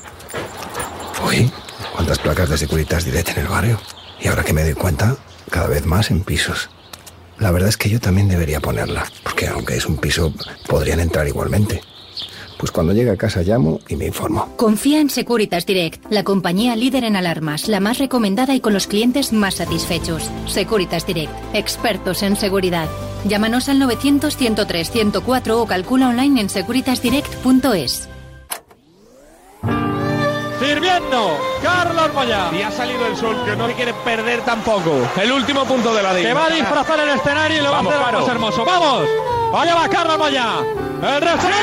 Uy, 1.26 1.50
cuántas 1.94 2.18
placas 2.18 2.50
de 2.50 2.58
Securitas 2.58 3.04
Direct 3.04 3.30
en 3.30 3.38
el 3.38 3.48
barrio. 3.48 3.80
Y 4.20 4.28
ahora 4.28 4.44
que 4.44 4.52
me 4.52 4.62
doy 4.62 4.74
cuenta, 4.74 5.16
cada 5.50 5.68
vez 5.68 5.86
más 5.86 6.10
en 6.10 6.22
pisos. 6.22 6.68
La 7.38 7.50
verdad 7.50 7.68
es 7.68 7.76
que 7.76 7.90
yo 7.90 8.00
también 8.00 8.28
debería 8.28 8.60
ponerla, 8.60 9.04
porque 9.22 9.46
aunque 9.48 9.76
es 9.76 9.86
un 9.86 9.96
piso, 9.98 10.32
podrían 10.68 11.00
entrar 11.00 11.26
igualmente. 11.26 11.82
Pues 12.58 12.70
cuando 12.70 12.94
llegue 12.94 13.10
a 13.10 13.16
casa 13.16 13.42
llamo 13.42 13.80
y 13.88 13.96
me 13.96 14.06
informo. 14.06 14.54
Confía 14.56 15.00
en 15.00 15.10
Securitas 15.10 15.66
Direct, 15.66 16.04
la 16.10 16.24
compañía 16.24 16.74
líder 16.76 17.04
en 17.04 17.16
alarmas, 17.16 17.68
la 17.68 17.80
más 17.80 17.98
recomendada 17.98 18.54
y 18.54 18.60
con 18.60 18.72
los 18.72 18.86
clientes 18.86 19.32
más 19.32 19.56
satisfechos. 19.56 20.30
Securitas 20.46 21.06
Direct, 21.06 21.32
expertos 21.54 22.22
en 22.22 22.36
seguridad. 22.36 22.88
Llámanos 23.26 23.68
al 23.68 23.80
900-103-104 23.80 25.50
o 25.50 25.66
calcula 25.66 26.08
online 26.08 26.40
en 26.40 26.48
securitasdirect.es. 26.48 28.08
Sirviendo, 30.58 31.38
Carlos 31.62 32.12
Moya. 32.14 32.50
Y 32.52 32.62
ha 32.62 32.70
salido 32.70 33.06
el 33.06 33.16
sol, 33.16 33.36
que 33.44 33.56
no 33.56 33.66
quiere 33.68 33.92
perder 33.92 34.40
tampoco. 34.42 34.92
El 35.20 35.32
último 35.32 35.64
punto 35.64 35.94
de 35.94 36.02
la 36.02 36.14
liga. 36.14 36.28
Que 36.28 36.34
va 36.34 36.46
a 36.46 36.50
disfrazar 36.50 37.00
el 37.00 37.10
escenario 37.10 37.58
y 37.58 37.60
lo 37.62 37.70
Vamos, 37.70 37.92
va 37.92 37.96
a 37.96 38.08
hacer 38.08 38.18
más 38.18 38.28
hermoso. 38.28 38.64
¡Vamos! 38.64 39.08
Allá 39.54 39.74
va 39.74 39.88
Carlos 39.88 40.18
Moya. 40.18 40.58
El. 41.02 41.22
España, 41.22 41.56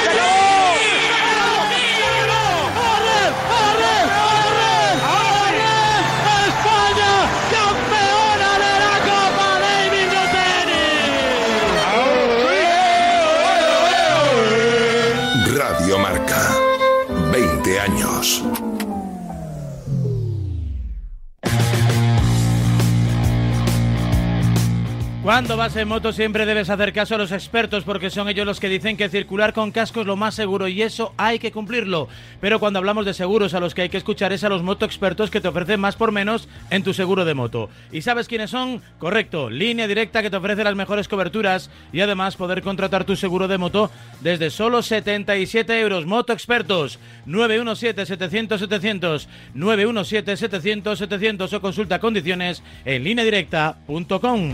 Cuando 25.23 25.55
vas 25.55 25.75
en 25.77 25.87
moto 25.87 26.11
siempre 26.11 26.45
debes 26.45 26.69
hacer 26.69 26.91
caso 26.91 27.15
a 27.15 27.17
los 27.17 27.31
expertos 27.31 27.85
porque 27.85 28.09
son 28.09 28.27
ellos 28.27 28.45
los 28.45 28.59
que 28.59 28.67
dicen 28.67 28.97
que 28.97 29.07
circular 29.07 29.53
con 29.53 29.71
casco 29.71 30.01
es 30.01 30.05
lo 30.05 30.17
más 30.17 30.35
seguro 30.35 30.67
y 30.67 30.81
eso 30.81 31.13
hay 31.15 31.39
que 31.39 31.53
cumplirlo. 31.53 32.09
Pero 32.41 32.59
cuando 32.59 32.79
hablamos 32.79 33.05
de 33.05 33.13
seguros 33.13 33.53
a 33.53 33.61
los 33.61 33.73
que 33.73 33.83
hay 33.83 33.89
que 33.89 33.95
escuchar 33.95 34.33
es 34.33 34.43
a 34.43 34.49
los 34.49 34.63
moto 34.63 34.83
expertos 34.83 35.31
que 35.31 35.39
te 35.39 35.47
ofrecen 35.47 35.79
más 35.79 35.95
por 35.95 36.11
menos 36.11 36.49
en 36.69 36.83
tu 36.83 36.93
seguro 36.93 37.23
de 37.23 37.35
moto. 37.35 37.69
¿Y 37.89 38.01
sabes 38.01 38.27
quiénes 38.27 38.49
son? 38.49 38.81
Correcto, 38.99 39.49
línea 39.49 39.87
directa 39.87 40.21
que 40.21 40.29
te 40.29 40.35
ofrece 40.35 40.65
las 40.65 40.75
mejores 40.75 41.07
coberturas 41.07 41.69
y 41.93 42.01
además 42.01 42.35
poder 42.35 42.61
contratar 42.61 43.05
tu 43.05 43.15
seguro 43.15 43.47
de 43.47 43.57
moto 43.57 43.89
desde 44.19 44.49
solo 44.49 44.81
77 44.81 45.79
euros. 45.79 46.05
Moto 46.05 46.33
expertos 46.33 46.99
917-700-700, 47.27 49.27
917-700-700 49.55 51.53
o 51.53 51.61
consulta 51.61 51.99
condiciones 51.99 52.61
en 52.83 53.05
lineadirecta.com. 53.05 54.51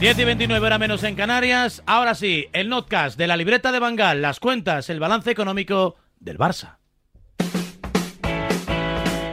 10 0.00 0.18
y 0.18 0.24
29 0.24 0.66
hora 0.66 0.78
menos 0.78 1.04
en 1.04 1.14
Canarias. 1.14 1.82
Ahora 1.84 2.14
sí, 2.14 2.46
el 2.54 2.70
notcast 2.70 3.18
de 3.18 3.26
la 3.26 3.36
libreta 3.36 3.70
de 3.70 3.80
Bangal, 3.80 4.22
las 4.22 4.40
cuentas, 4.40 4.88
el 4.88 4.98
balance 4.98 5.30
económico 5.30 5.96
del 6.18 6.38
Barça. 6.38 6.78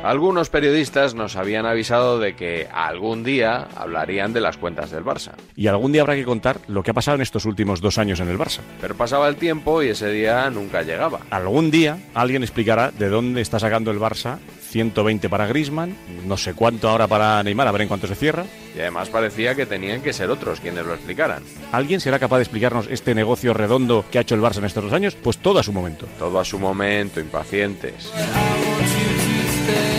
Algunos 0.03 0.49
periodistas 0.49 1.15
nos 1.15 1.37
habían 1.37 1.65
avisado 1.65 2.19
de 2.19 2.35
que 2.35 2.67
algún 2.71 3.23
día 3.23 3.69
hablarían 3.77 4.33
de 4.33 4.41
las 4.41 4.57
cuentas 4.57 4.91
del 4.91 5.05
Barça. 5.05 5.35
Y 5.55 5.67
algún 5.67 5.93
día 5.93 6.01
habrá 6.01 6.15
que 6.15 6.25
contar 6.25 6.59
lo 6.67 6.83
que 6.83 6.91
ha 6.91 6.93
pasado 6.93 7.15
en 7.15 7.21
estos 7.21 7.45
últimos 7.45 7.79
dos 7.79 7.97
años 7.97 8.19
en 8.19 8.27
el 8.27 8.37
Barça. 8.37 8.59
Pero 8.81 8.95
pasaba 8.95 9.29
el 9.29 9.37
tiempo 9.37 9.81
y 9.83 9.87
ese 9.87 10.09
día 10.09 10.49
nunca 10.49 10.81
llegaba. 10.81 11.21
Algún 11.29 11.71
día 11.71 11.97
alguien 12.13 12.43
explicará 12.43 12.91
de 12.91 13.07
dónde 13.07 13.39
está 13.39 13.57
sacando 13.57 13.91
el 13.91 13.99
Barça 13.99 14.39
120 14.67 15.29
para 15.29 15.47
Grisman, 15.47 15.95
no 16.25 16.37
sé 16.37 16.53
cuánto 16.53 16.89
ahora 16.89 17.07
para 17.07 17.41
Neymar, 17.43 17.67
a 17.67 17.71
ver 17.71 17.81
en 17.81 17.87
cuánto 17.87 18.07
se 18.07 18.15
cierra. 18.15 18.45
Y 18.75 18.79
además 18.79 19.09
parecía 19.09 19.55
que 19.55 19.65
tenían 19.65 20.01
que 20.01 20.13
ser 20.13 20.29
otros 20.29 20.59
quienes 20.59 20.85
lo 20.85 20.93
explicaran. 20.93 21.43
¿Alguien 21.71 21.99
será 21.99 22.19
capaz 22.19 22.37
de 22.37 22.43
explicarnos 22.43 22.87
este 22.89 23.15
negocio 23.15 23.53
redondo 23.53 24.05
que 24.11 24.17
ha 24.17 24.21
hecho 24.21 24.35
el 24.35 24.41
Barça 24.41 24.57
en 24.57 24.65
estos 24.65 24.83
dos 24.83 24.93
años? 24.93 25.15
Pues 25.15 25.37
todo 25.37 25.59
a 25.59 25.63
su 25.63 25.73
momento. 25.73 26.07
Todo 26.19 26.39
a 26.39 26.45
su 26.45 26.59
momento, 26.59 27.19
impacientes. 27.19 28.11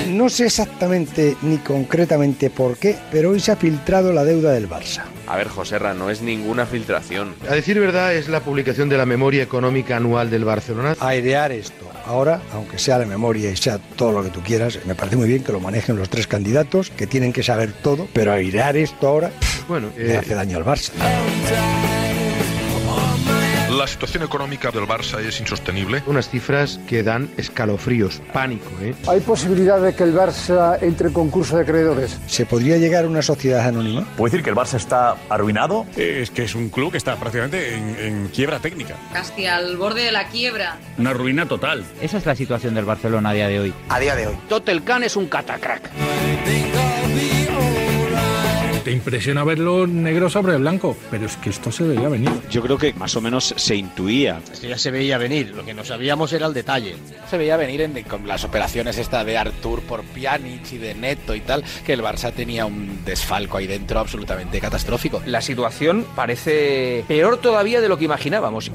No 0.08 0.28
sé 0.28 0.46
exactamente 0.46 1.37
ni 1.42 1.58
concretamente 1.58 2.50
por 2.50 2.76
qué, 2.76 2.96
pero 3.10 3.30
hoy 3.30 3.40
se 3.40 3.52
ha 3.52 3.56
filtrado 3.56 4.12
la 4.12 4.25
deuda 4.25 4.52
del 4.52 4.68
Barça. 4.68 5.04
A 5.26 5.37
ver, 5.37 5.48
Joserra, 5.48 5.94
no 5.94 6.10
es 6.10 6.22
ninguna 6.22 6.66
filtración. 6.66 7.34
A 7.48 7.54
decir 7.54 7.78
verdad, 7.78 8.14
es 8.14 8.28
la 8.28 8.40
publicación 8.40 8.88
de 8.88 8.96
la 8.96 9.06
memoria 9.06 9.42
económica 9.42 9.96
anual 9.96 10.30
del 10.30 10.44
Barcelona. 10.44 10.96
Airear 11.00 11.52
esto. 11.52 11.88
Ahora, 12.06 12.40
aunque 12.52 12.78
sea 12.78 12.98
la 12.98 13.06
memoria 13.06 13.50
y 13.50 13.56
sea 13.56 13.78
todo 13.78 14.12
lo 14.12 14.22
que 14.25 14.30
tú 14.30 14.40
quieras, 14.40 14.78
me 14.87 14.94
parece 14.94 15.16
muy 15.16 15.28
bien 15.28 15.44
que 15.44 15.52
lo 15.52 15.60
manejen 15.60 15.96
los 15.96 16.08
tres 16.08 16.26
candidatos, 16.26 16.90
que 16.90 17.06
tienen 17.06 17.32
que 17.32 17.42
saber 17.42 17.72
todo, 17.72 18.08
pero 18.12 18.32
airear 18.32 18.76
esto 18.76 19.06
ahora, 19.06 19.30
bueno, 19.68 19.88
le 19.96 20.16
hace 20.16 20.34
daño 20.34 20.56
al 20.56 20.64
Barça. 20.64 20.92
La 23.78 23.87
situación 23.87 24.25
económica 24.25 24.73
del 24.73 24.88
Barça 24.88 25.20
es 25.20 25.38
insostenible. 25.38 26.02
Unas 26.06 26.28
cifras 26.28 26.80
que 26.88 27.04
dan 27.04 27.30
escalofríos, 27.37 28.20
pánico, 28.32 28.68
¿eh? 28.82 28.92
¿Hay 29.06 29.20
posibilidad 29.20 29.80
de 29.80 29.94
que 29.94 30.02
el 30.02 30.12
Barça 30.12 30.82
entre 30.82 31.06
en 31.06 31.14
concurso 31.14 31.54
de 31.54 31.62
acreedores? 31.62 32.18
¿Se 32.26 32.44
podría 32.44 32.76
llegar 32.76 33.04
a 33.04 33.06
una 33.06 33.23
sociedad 33.23 33.64
anónima? 33.64 34.04
¿Puede 34.16 34.32
decir 34.32 34.42
que 34.42 34.50
el 34.50 34.56
Barça 34.56 34.75
está 34.75 35.14
arruinado? 35.28 35.87
Es 35.97 36.32
que 36.32 36.42
es 36.42 36.56
un 36.56 36.70
club 36.70 36.90
que 36.90 36.99
está 36.99 37.14
prácticamente 37.14 37.76
en, 37.76 37.97
en 38.00 38.28
quiebra 38.35 38.58
técnica. 38.58 38.97
Casi 39.12 39.47
al 39.47 39.76
borde 39.76 40.02
de 40.02 40.11
la 40.11 40.26
quiebra. 40.26 40.78
Una 40.99 41.12
ruina 41.12 41.47
total. 41.47 41.85
Esa 42.02 42.18
es 42.18 42.26
la 42.26 42.35
situación 42.35 42.75
del 42.75 42.85
Barcelona 42.85 43.30
a 43.30 43.32
día 43.35 43.47
de 43.47 43.61
hoy. 43.61 43.75
A 43.90 44.00
día 44.00 44.16
de 44.16 44.26
hoy. 44.26 44.37
Totel 44.49 44.82
Can 44.82 45.04
es 45.04 45.14
un 45.14 45.28
catacrack. 45.28 45.88
Te 48.88 48.95
impresiona 48.95 49.45
verlo 49.45 49.87
negro 49.87 50.30
sobre 50.30 50.57
blanco, 50.57 50.97
pero 51.11 51.26
es 51.26 51.37
que 51.37 51.50
esto 51.50 51.71
se 51.71 51.85
veía 51.85 52.09
venir. 52.09 52.30
Yo 52.50 52.62
creo 52.62 52.78
que 52.78 52.95
más 52.95 53.14
o 53.16 53.21
menos 53.21 53.52
se 53.54 53.76
intuía. 53.76 54.40
Esto 54.50 54.66
ya 54.66 54.78
se 54.78 54.90
veía 54.90 55.18
venir, 55.18 55.50
lo 55.54 55.62
que 55.62 55.75
no 55.75 55.85
sabíamos 55.85 56.33
era 56.33 56.47
el 56.47 56.54
detalle. 56.54 56.97
Se 57.28 57.37
veía 57.37 57.59
venir 57.59 57.83
en, 57.83 58.02
con 58.04 58.26
las 58.26 58.45
operaciones 58.45 58.97
esta 58.97 59.26
de 59.26 59.37
Artur 59.37 59.83
por 59.83 60.04
Pjanic 60.04 60.73
y 60.73 60.78
de 60.78 60.95
Neto 60.95 61.35
y 61.35 61.40
tal, 61.40 61.64
que 61.85 61.92
el 61.92 62.00
Barça 62.00 62.33
tenía 62.33 62.64
un 62.64 63.04
desfalco 63.04 63.59
ahí 63.59 63.66
dentro 63.66 64.00
absolutamente 64.00 64.59
catastrófico. 64.59 65.23
La 65.26 65.42
situación 65.42 66.07
parece 66.16 67.04
peor 67.07 67.37
todavía 67.42 67.83
de 67.83 67.90
lo 67.90 67.99
que 67.99 68.07
imaginábamos. 68.07 68.73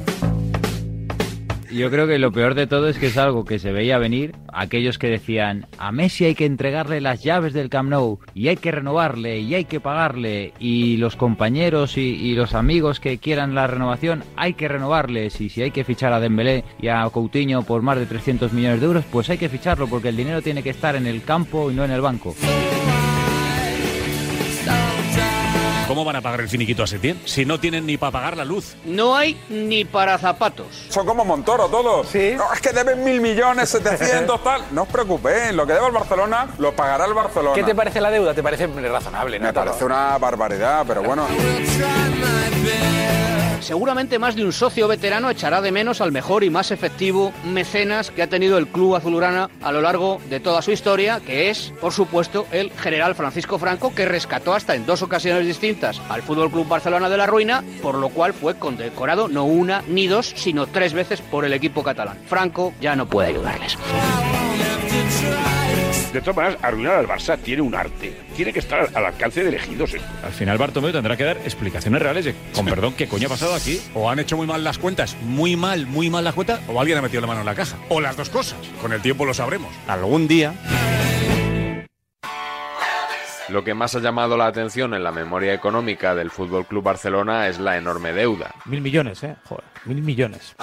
Yo 1.74 1.90
creo 1.90 2.06
que 2.06 2.20
lo 2.20 2.32
peor 2.32 2.54
de 2.54 2.68
todo 2.68 2.88
es 2.88 3.00
que 3.00 3.08
es 3.08 3.18
algo 3.18 3.46
que 3.46 3.58
se 3.58 3.72
veía 3.72 3.98
venir. 3.98 4.36
Aquellos 4.54 5.00
que 5.00 5.08
decían, 5.08 5.66
a 5.80 5.92
Messi 5.92 6.26
hay 6.26 6.36
que 6.36 6.46
entregarle 6.46 7.02
las 7.02 7.24
llaves 7.24 7.52
del 7.54 7.70
Camp 7.70 7.90
Nou 7.90 8.20
y 8.36 8.50
hay 8.50 8.58
que 8.58 8.70
renovarle 8.70 9.40
y 9.40 9.56
hay 9.56 9.66
que 9.66 9.80
pagarle 9.80 10.54
y 10.60 10.98
los 10.98 11.16
compañeros 11.16 11.98
y, 11.98 12.36
los 12.36 12.54
amigos 12.54 13.00
que 13.00 13.18
quieran 13.18 13.56
la 13.56 13.66
renovación 13.66 14.24
hay 14.36 14.54
que 14.54 14.68
renovarles 14.68 15.42
y 15.42 15.50
si 15.50 15.64
hay 15.64 15.72
que 15.72 15.84
fichar 15.84 16.14
a 16.14 16.20
Dembélé 16.20 16.64
y 16.80 16.90
a 16.90 17.10
Coutinho 17.12 17.64
por 17.64 17.82
más 17.82 17.98
de 17.98 18.06
300 18.06 18.54
millones 18.54 18.80
de 18.80 18.86
euros, 18.86 19.06
pues 19.12 19.32
hay 19.32 19.40
que 19.40 19.50
ficharlo 19.50 19.88
porque 19.88 20.10
el 20.10 20.18
dinero 20.18 20.44
tiene 20.44 20.62
que 20.62 20.70
estar 20.70 20.96
en 20.96 21.08
el 21.08 21.24
campo 21.24 21.72
y 21.72 21.74
no 21.74 21.84
en 21.84 21.92
el 21.92 22.02
banco. 22.02 22.36
¿Cómo 25.94 26.06
van 26.06 26.16
a 26.16 26.22
pagar 26.22 26.42
el 26.42 26.50
finiquito 26.50 26.82
a 26.82 26.88
Setién 26.88 27.22
si 27.24 27.46
no 27.46 27.60
tienen 27.60 27.86
ni 27.86 27.98
para 27.98 28.12
pagar 28.12 28.36
la 28.36 28.44
luz? 28.44 28.74
No 28.84 29.16
hay 29.16 29.40
ni 29.48 29.86
para 29.86 30.18
zapatos. 30.18 30.88
Son 30.90 31.06
como 31.06 31.24
Montoro 31.24 31.68
todos. 31.68 32.08
Sí. 32.08 32.34
No, 32.36 32.52
es 32.52 32.60
que 32.62 32.72
deben 32.72 33.04
mil 33.04 33.22
millones, 33.22 33.70
setecientos, 33.70 34.44
tal. 34.44 34.64
No 34.72 34.82
os 34.82 34.88
preocupéis, 34.88 35.54
lo 35.54 35.68
que 35.68 35.74
debe 35.74 35.86
el 35.86 35.92
Barcelona 35.92 36.48
lo 36.58 36.76
pagará 36.76 37.06
el 37.06 37.14
Barcelona. 37.14 37.54
¿Qué 37.54 37.62
te 37.62 37.76
parece 37.76 38.02
la 38.02 38.10
deuda? 38.10 38.34
¿Te 38.34 38.42
parece 38.42 38.66
razonable? 38.66 39.38
¿no? 39.38 39.46
Me 39.46 39.54
parece 39.54 39.86
una 39.86 40.18
barbaridad, 40.18 40.84
pero 40.88 41.04
bueno. 41.04 41.28
Seguramente 43.64 44.20
más 44.20 44.36
de 44.36 44.44
un 44.44 44.52
socio 44.52 44.90
veterano 44.90 45.30
echará 45.30 45.62
de 45.62 45.72
menos 45.72 46.02
al 46.02 46.12
mejor 46.12 46.44
y 46.44 46.50
más 46.50 46.72
efectivo 46.72 47.32
mecenas 47.46 48.12
que 48.12 48.22
ha 48.22 48.28
tenido 48.28 48.58
el 48.58 48.68
club 48.68 48.96
azulurana 48.96 49.50
a 49.62 49.72
lo 49.72 49.80
largo 49.80 50.20
de 50.30 50.42
toda 50.42 50.62
su 50.62 50.72
historia, 50.72 51.22
que 51.26 51.50
es, 51.50 51.72
por 51.80 51.94
supuesto, 51.94 52.46
el 52.52 52.72
general 52.72 53.16
Francisco 53.16 53.58
Franco, 53.58 53.96
que 53.96 54.06
rescató 54.06 54.54
hasta 54.54 54.76
en 54.76 54.86
dos 54.86 55.02
ocasiones 55.02 55.48
distintas 55.48 56.02
al 56.10 56.24
Fútbol 56.24 56.52
Club 56.52 56.68
Barcelona 56.68 57.08
de 57.08 57.18
la 57.18 57.26
ruina, 57.26 57.64
por 57.82 57.96
lo 57.96 58.10
cual 58.10 58.34
fue 58.34 58.56
condecorado 58.56 59.30
no 59.30 59.46
una 59.46 59.82
ni 59.88 60.08
dos, 60.08 60.34
sino 60.36 60.68
tres 60.68 60.92
veces 60.92 61.22
por 61.22 61.46
el 61.46 61.54
equipo 61.54 61.84
catalán. 61.84 62.18
Franco 62.28 62.74
ya 62.82 62.98
no 62.98 63.06
puede 63.06 63.30
ayudarles. 63.30 63.78
De 66.14 66.22
todas 66.22 66.36
maneras, 66.36 66.60
arruinar 66.62 66.94
al 66.94 67.08
Barça 67.08 67.40
tiene 67.40 67.64
un 67.64 67.74
arte. 67.74 68.16
Tiene 68.36 68.54
que 68.54 68.60
estar 68.60 68.88
al 68.94 69.06
alcance 69.06 69.42
de 69.42 69.50
elegidos 69.50 69.96
esto. 69.96 70.08
Al 70.24 70.32
final 70.32 70.60
Bartomeu 70.60 70.92
tendrá 70.92 71.18
que 71.18 71.24
dar 71.24 71.38
explicaciones 71.38 72.00
reales 72.00 72.26
de, 72.26 72.36
con 72.54 72.66
perdón, 72.66 72.94
¿qué 72.94 73.08
coño 73.08 73.26
ha 73.26 73.30
pasado 73.30 73.56
aquí? 73.56 73.82
O 73.96 74.10
han 74.10 74.20
hecho 74.20 74.38
muy 74.38 74.46
mal 74.46 74.64
las 74.64 74.78
cuentas, 74.78 75.18
muy 75.24 75.56
mal, 75.56 75.88
muy 75.88 76.12
mal 76.12 76.24
las 76.24 76.36
cuentas, 76.36 76.62
o 76.68 76.80
alguien 76.80 77.00
ha 77.00 77.02
metido 77.02 77.22
la 77.22 77.28
mano 77.28 77.40
en 77.40 77.48
la 77.48 77.56
caja. 77.56 77.78
O 77.90 78.00
las 78.00 78.16
dos 78.16 78.30
cosas. 78.30 78.60
Con 78.80 78.94
el 78.94 79.02
tiempo 79.02 79.26
lo 79.26 79.34
sabremos. 79.34 79.74
Algún 79.88 80.28
día 80.28 80.54
Lo 83.50 83.64
que 83.64 83.74
más 83.74 83.94
ha 83.96 84.00
llamado 84.00 84.38
la 84.38 84.46
atención 84.46 84.94
en 84.94 85.04
la 85.04 85.12
memoria 85.12 85.54
económica 85.54 86.16
del 86.16 86.32
Fútbol 86.32 86.66
Club 86.66 86.84
Barcelona 86.84 87.48
es 87.48 87.60
la 87.60 87.78
enorme 87.78 88.14
deuda. 88.14 88.54
Mil 88.66 88.82
millones, 88.82 89.24
¿eh? 89.24 89.36
Joder, 89.46 89.66
mil 89.86 90.02
millones. 90.02 90.56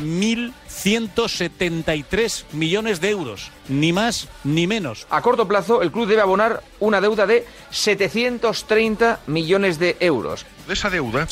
1.173 0.00 2.44
millones 2.52 3.00
de 3.00 3.10
euros. 3.10 3.50
Ni 3.68 3.92
más 3.92 4.28
ni 4.44 4.66
menos. 4.66 5.06
A 5.10 5.22
corto 5.22 5.48
plazo, 5.48 5.82
el 5.82 5.92
club 5.92 6.06
debe 6.06 6.22
abonar 6.22 6.62
una 6.80 7.00
deuda 7.00 7.26
de 7.26 7.46
730 7.70 9.20
millones 9.26 9.78
de 9.78 9.96
euros. 10.00 10.46
De 10.66 10.74
esa 10.74 10.90
deuda, 10.90 11.26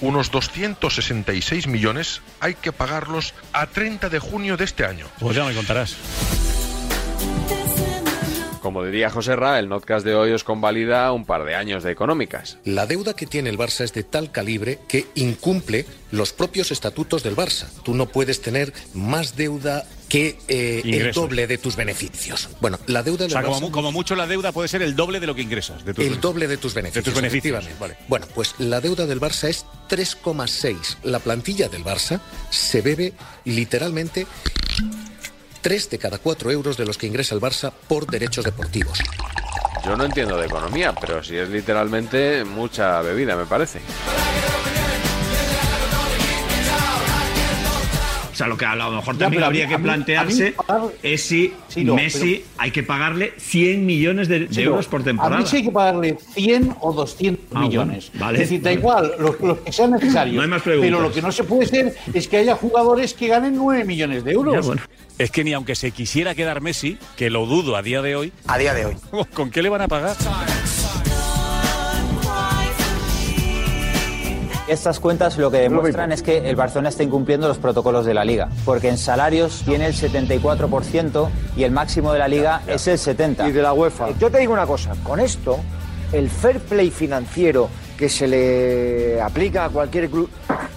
unos 0.00 0.30
266 0.30 1.66
millones 1.66 2.22
hay 2.40 2.54
que 2.54 2.72
pagarlos 2.72 3.34
a 3.52 3.66
30 3.66 4.08
de 4.08 4.18
junio 4.18 4.56
de 4.56 4.64
este 4.64 4.84
año. 4.84 5.06
Pues 5.18 5.36
ya 5.36 5.44
me 5.44 5.54
contarás. 5.54 5.96
Como 8.68 8.84
diría 8.84 9.08
José 9.08 9.34
Ra, 9.34 9.58
el 9.58 9.70
notcast 9.70 10.04
de 10.04 10.14
hoy 10.14 10.30
os 10.32 10.44
convalida 10.44 11.10
un 11.12 11.24
par 11.24 11.44
de 11.46 11.54
años 11.54 11.84
de 11.84 11.90
económicas. 11.90 12.58
La 12.66 12.84
deuda 12.84 13.16
que 13.16 13.24
tiene 13.24 13.48
el 13.48 13.56
Barça 13.56 13.82
es 13.82 13.94
de 13.94 14.02
tal 14.02 14.30
calibre 14.30 14.78
que 14.86 15.06
incumple 15.14 15.86
los 16.10 16.34
propios 16.34 16.70
estatutos 16.70 17.22
del 17.22 17.34
Barça. 17.34 17.64
Tú 17.82 17.94
no 17.94 18.10
puedes 18.10 18.42
tener 18.42 18.74
más 18.92 19.36
deuda 19.36 19.86
que 20.10 20.36
eh, 20.48 20.82
el 20.84 21.12
doble 21.12 21.46
de 21.46 21.56
tus 21.56 21.76
beneficios. 21.76 22.50
Bueno, 22.60 22.78
la 22.86 23.02
deuda 23.02 23.24
O 23.24 23.28
del 23.28 23.30
sea, 23.30 23.42
como, 23.42 23.68
Barça... 23.68 23.70
como 23.70 23.90
mucho 23.90 24.14
la 24.16 24.26
deuda 24.26 24.52
puede 24.52 24.68
ser 24.68 24.82
el 24.82 24.94
doble 24.94 25.18
de 25.18 25.26
lo 25.26 25.34
que 25.34 25.40
ingresas. 25.40 25.82
De 25.86 25.94
tus 25.94 26.04
El 26.04 26.20
doble 26.20 26.46
de 26.46 26.58
tus 26.58 26.74
beneficios. 26.74 27.06
De 27.06 27.10
tus 27.10 27.18
beneficios. 27.18 27.64
efectivamente. 27.64 28.04
Bueno, 28.06 28.26
pues 28.34 28.54
la 28.58 28.82
deuda 28.82 29.06
del 29.06 29.18
Barça 29.18 29.48
es 29.48 29.64
3,6. 29.88 30.96
La 31.04 31.20
plantilla 31.20 31.70
del 31.70 31.84
Barça 31.84 32.20
se 32.50 32.82
bebe 32.82 33.14
literalmente 33.46 34.26
3 35.60 35.90
de 35.90 35.98
cada 35.98 36.18
4 36.18 36.50
euros 36.50 36.76
de 36.76 36.86
los 36.86 36.98
que 36.98 37.06
ingresa 37.06 37.34
el 37.34 37.40
Barça 37.40 37.72
por 37.88 38.06
derechos 38.06 38.44
deportivos. 38.44 38.98
Yo 39.84 39.96
no 39.96 40.04
entiendo 40.04 40.36
de 40.36 40.46
economía, 40.46 40.92
pero 40.92 41.22
si 41.22 41.36
es 41.36 41.48
literalmente 41.48 42.44
mucha 42.44 43.00
bebida, 43.00 43.36
me 43.36 43.46
parece. 43.46 43.80
Sea, 48.38 48.46
lo 48.46 48.56
que 48.56 48.64
a 48.64 48.74
lo 48.76 48.90
mejor 48.92 49.18
también 49.18 49.42
a 49.42 49.46
habría 49.46 49.64
mí- 49.64 49.68
que 49.68 49.74
a 49.74 49.78
mí- 49.78 49.84
plantearse 49.84 50.46
a 50.46 50.50
mí 50.50 50.54
pagar- 50.66 50.90
es 51.02 51.22
si 51.22 51.52
Sí, 51.68 51.84
no, 51.84 51.94
Messi 51.94 52.44
hay 52.56 52.70
que 52.70 52.82
pagarle 52.82 53.32
100 53.38 53.84
millones 53.84 54.28
de, 54.28 54.48
euros 54.62 54.86
por 54.86 55.00
A 55.00 55.04
temporada. 55.04 55.38
mí 55.38 55.44
sí 55.46 55.56
hay 55.56 55.62
que 55.64 55.70
pagarle 55.70 56.16
100 56.34 56.74
o 56.80 56.92
200 56.92 57.44
Ah, 57.54 57.60
millones. 57.60 58.10
bueno, 58.12 58.24
vale, 58.26 58.42
es 58.42 58.48
decir, 58.48 58.62
da 58.62 58.70
vale. 58.70 58.80
igual, 58.80 59.12
lo, 59.18 59.46
lo 59.46 59.64
que 59.64 59.72
sea 59.72 59.86
necesario. 59.88 60.34
No 60.34 60.42
hay 60.42 60.48
más 60.48 60.62
preguntas. 60.62 60.88
Pero 60.90 61.00
lo 61.02 61.12
que 61.12 61.20
no 61.22 61.32
se 61.32 61.44
puede 61.44 61.66
ser 61.66 61.94
es 62.14 62.28
que 62.28 62.36
haya 62.38 62.54
jugadores 62.54 63.14
que 63.14 63.28
ganen 63.28 63.56
9 63.56 63.84
millones 63.84 64.24
de 64.24 64.32
euros. 64.32 64.54
Ya, 64.54 64.60
bueno. 64.60 64.82
Es 65.18 65.30
que 65.32 65.42
ni 65.42 65.52
aunque 65.52 65.74
se 65.74 65.90
quisiera 65.90 66.34
quedar 66.36 66.60
Messi, 66.60 66.96
que 67.16 67.28
lo 67.30 67.44
dudo 67.46 67.74
a 67.76 67.82
día 67.82 68.02
de 68.02 68.14
hoy. 68.14 68.32
A 68.46 68.56
día 68.56 68.72
de 68.72 68.86
hoy. 68.86 68.94
¿Con 69.34 69.50
qué 69.50 69.62
le 69.62 69.68
van 69.68 69.82
a 69.82 69.88
pagar? 69.88 70.16
Estas 74.68 75.00
cuentas 75.00 75.38
lo 75.38 75.50
que 75.50 75.60
demuestran 75.60 76.12
es 76.12 76.22
que 76.22 76.50
el 76.50 76.54
Barcelona 76.54 76.90
está 76.90 77.02
incumpliendo 77.02 77.48
los 77.48 77.56
protocolos 77.56 78.04
de 78.04 78.12
la 78.12 78.22
liga, 78.22 78.50
porque 78.66 78.90
en 78.90 78.98
salarios 78.98 79.62
tiene 79.64 79.86
el 79.86 79.94
74% 79.94 81.28
y 81.56 81.62
el 81.64 81.70
máximo 81.70 82.12
de 82.12 82.18
la 82.18 82.28
liga 82.28 82.60
es 82.66 82.86
el 82.86 82.98
70%. 82.98 83.48
Y 83.48 83.52
de 83.52 83.62
la 83.62 83.72
UEFA. 83.72 84.10
Yo 84.18 84.30
te 84.30 84.38
digo 84.38 84.52
una 84.52 84.66
cosa, 84.66 84.92
con 85.02 85.20
esto, 85.20 85.58
el 86.12 86.28
fair 86.28 86.60
play 86.60 86.90
financiero 86.90 87.70
que 87.98 88.08
se 88.08 88.28
le 88.28 89.20
aplica 89.20 89.64
a 89.64 89.68
cualquier 89.68 90.08
club, 90.08 90.30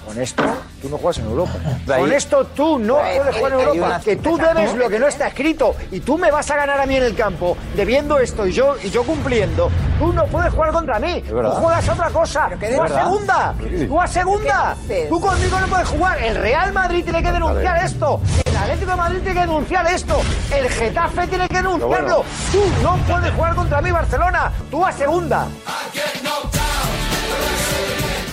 con 0.06 0.20
esto 0.20 0.44
Tú 0.82 0.90
no 0.90 0.98
juegas 0.98 1.20
en 1.20 1.26
Europa. 1.26 1.54
Con 1.86 2.12
esto 2.12 2.46
tú 2.56 2.80
no 2.80 2.96
Pues, 2.96 3.18
puedes 3.18 3.36
jugar 3.36 3.54
en 3.54 3.60
Europa. 3.60 4.02
Que 4.04 4.16
tú 4.16 4.38
debes 4.38 4.74
lo 4.74 4.90
que 4.90 4.98
no 5.00 5.08
está 5.08 5.28
escrito. 5.28 5.76
Y 5.92 6.00
tú 6.00 6.18
me 6.18 6.32
vas 6.32 6.50
a 6.50 6.56
ganar 6.56 6.82
a 6.82 6.86
mí 6.88 6.96
en 6.96 7.04
el 7.04 7.16
campo 7.16 7.56
debiendo 7.76 8.18
esto 8.18 8.48
y 8.48 8.52
yo, 8.52 8.76
y 8.84 8.90
yo 8.90 9.04
cumpliendo. 9.04 9.70
Tú 10.00 10.12
no 10.12 10.26
puedes 10.26 10.52
jugar 10.52 10.72
contra 10.72 11.00
mí. 11.00 11.22
Tú 11.22 11.36
juegas 11.36 11.88
otra 11.88 12.10
cosa. 12.10 12.50
Tú 12.60 12.82
a 12.82 12.88
segunda. 12.88 13.56
Tú 13.88 14.02
a 14.02 14.08
segunda. 14.08 14.76
Tú 15.08 15.22
conmigo 15.22 15.60
no 15.60 15.68
puedes 15.68 15.88
jugar. 15.88 16.24
El 16.24 16.36
Real 16.36 16.74
Madrid 16.74 17.04
tiene 17.04 17.22
que 17.22 17.32
denunciar 17.32 17.86
esto. 17.86 18.20
El 18.46 18.58
Atlético 18.58 18.92
de 18.92 18.98
Madrid 18.98 19.20
tiene 19.20 19.34
que 19.34 19.42
denunciar 19.42 19.88
esto. 19.88 20.22
El 20.56 20.68
Getafe 20.68 21.28
tiene 21.28 21.48
que 21.48 21.58
denunciarlo. 21.58 22.26
Tú 22.52 22.64
no 22.82 22.98
puedes 23.08 23.32
jugar 23.34 23.56
contra 23.56 23.82
mí, 23.82 23.92
Barcelona. 23.92 24.52
Tú 24.72 24.84
a 24.84 24.92
segunda. 24.92 25.48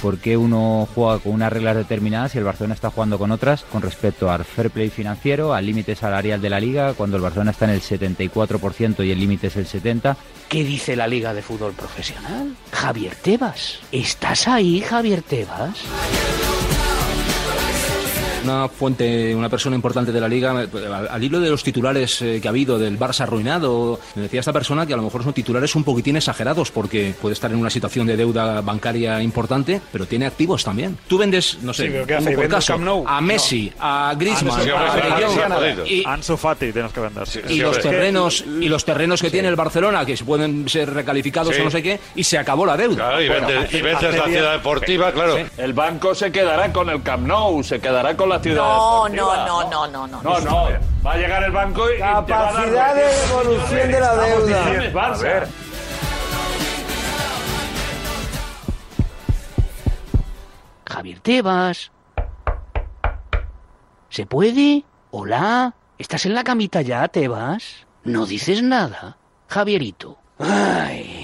¿Por 0.03 0.19
qué 0.19 0.37
uno 0.37 0.89
juega 0.95 1.19
con 1.19 1.33
unas 1.33 1.53
reglas 1.53 1.77
determinadas 1.77 2.35
y 2.35 2.39
el 2.39 2.45
Barcelona 2.45 2.75
está 2.75 2.91
jugando 2.91 3.19
con 3.19 3.33
otras 3.33 3.65
con 3.65 3.83
respecto 3.83 4.31
al 4.31 4.45
fair 4.45 4.71
play 4.71 4.91
financiero, 4.91 5.55
al 5.55 5.67
límite 5.67 5.97
salarial 5.97 6.41
de 6.41 6.51
la 6.51 6.61
liga, 6.61 6.95
cuando 6.95 7.17
el 7.17 7.23
Barcelona 7.23 7.51
está 7.51 7.65
en 7.65 7.73
el 7.73 7.83
74% 7.83 9.05
y 9.05 9.11
el 9.11 9.19
límite 9.19 9.49
es 9.49 9.57
el 9.57 9.67
70%? 9.67 10.17
¿Qué 10.49 10.65
dice 10.65 10.97
la 10.97 11.07
Liga 11.07 11.35
de 11.35 11.43
Fútbol 11.43 11.75
Profesional? 11.75 12.57
Javier 12.73 13.15
Tebas. 13.17 13.81
¿Estás 13.93 14.49
ahí, 14.49 14.81
Javier 14.81 15.21
Tebas? 15.21 15.77
Una 18.49 18.67
fuente, 18.69 19.35
una 19.35 19.51
persona 19.51 19.77
importante 19.77 20.11
de 20.11 20.21
la 20.23 20.27
liga, 20.29 20.63
eh, 20.65 20.69
al, 20.91 21.07
al 21.09 21.23
hilo 21.23 21.39
de 21.39 21.51
los 21.51 21.63
titulares 21.63 22.23
eh, 22.23 22.39
que 22.41 22.49
ha 22.49 22.51
habido 22.51 22.79
del 22.79 22.99
Barça 22.99 23.21
arruinado, 23.21 24.01
me 24.15 24.23
decía 24.23 24.41
esta 24.41 24.55
persona 24.55 24.87
que 24.87 24.95
a 24.95 24.97
lo 24.97 25.03
mejor 25.03 25.23
son 25.23 25.35
titulares 25.35 25.75
un 25.75 25.85
poquitín 25.85 26.17
exagerados 26.17 26.71
porque 26.71 27.15
puede 27.21 27.35
estar 27.35 27.51
en 27.53 27.59
una 27.59 27.69
situación 27.69 28.07
de 28.07 28.17
deuda 28.17 28.63
bancaria 28.63 29.23
importante, 29.23 29.83
pero 29.93 30.07
tiene 30.07 30.25
activos 30.25 30.65
también. 30.65 30.97
Tú 31.09 31.19
vendes, 31.19 31.59
no 31.61 31.75
sé, 31.75 31.89
Sí, 31.89 31.91
por 31.91 32.07
¿Vende 32.07 32.49
caso, 32.49 32.81
a 33.07 33.21
Messi, 33.21 33.71
a 33.79 34.15
Griezmann, 34.19 34.63
Sí, 34.63 34.71
a 34.71 34.75
hombre, 34.77 35.03
De 35.03 35.09
sí, 35.29 35.39
Jong, 35.39 35.87
sí, 35.87 35.93
y, 35.95 36.05
Ansu 36.07 36.37
Fati 36.39 36.73
tienes 36.73 36.93
que 36.93 37.01
vender. 37.01 37.29
y 37.51 37.59
los 37.61 37.79
terrenos 37.81 38.45
y 38.61 38.69
los 38.69 38.83
terrenos 38.85 39.21
que 39.21 39.31
tiene 39.31 39.49
el 39.49 39.57
Barcelona 39.57 40.07
que 40.07 40.17
se 40.17 40.25
pueden 40.25 40.67
ser 40.71 40.93
recalificados 40.95 41.55
Sí. 41.55 41.61
o 41.61 41.65
no 41.65 41.71
sé 41.71 41.83
qué 41.83 42.01
y 42.17 42.25
se 42.25 42.39
acabó 42.39 42.65
la 42.65 42.79
deuda. 42.79 42.97
Claro, 42.97 43.21
y 43.23 43.29
Bueno, 43.29 43.47
vendes- 43.47 43.65
hace- 43.67 43.79
y 43.79 43.83
vences 43.83 44.09
hace 44.09 44.19
la 44.19 44.25
ciudad 44.27 44.53
deportiva, 44.53 45.13
claro. 45.13 45.37
Sí. 45.37 45.43
El 45.59 45.75
banco 45.75 46.15
se 46.15 46.33
quedará 46.33 46.73
con 46.73 46.89
el 46.89 47.03
Camp 47.03 47.27
Nou, 47.27 47.63
se 47.63 47.79
quedará 47.81 48.17
con 48.17 48.29
la 48.31 48.38
ciudad 48.41 48.63
No, 48.63 49.09
no, 49.09 49.47
no, 49.47 49.71
no, 49.71 49.87
no, 49.89 50.07
no. 50.07 50.23
No, 50.23 50.41
no. 50.41 50.69
Va 51.07 51.13
a 51.13 51.17
llegar 51.17 51.43
el 51.45 51.53
banco 51.53 51.91
y. 51.91 51.99
Capacidad 51.99 52.95
de 52.95 53.05
devolución 53.05 53.93
de 53.93 54.01
la 54.01 54.15
deuda. 54.17 55.07
A 55.07 55.19
ver. 55.19 55.49
Javier 60.87 61.21
Tebas. 61.21 61.93
¿Se 64.09 64.27
puede? 64.27 64.85
Hola. 65.11 65.75
¿Estás 65.99 66.27
en 66.27 66.35
la 66.35 66.45
camita 66.45 66.81
ya, 66.83 67.07
Tebas? 67.09 67.87
No 68.05 68.25
dices 68.25 68.63
nada, 68.63 69.19
Javierito. 69.49 70.17
Ay. 70.39 71.18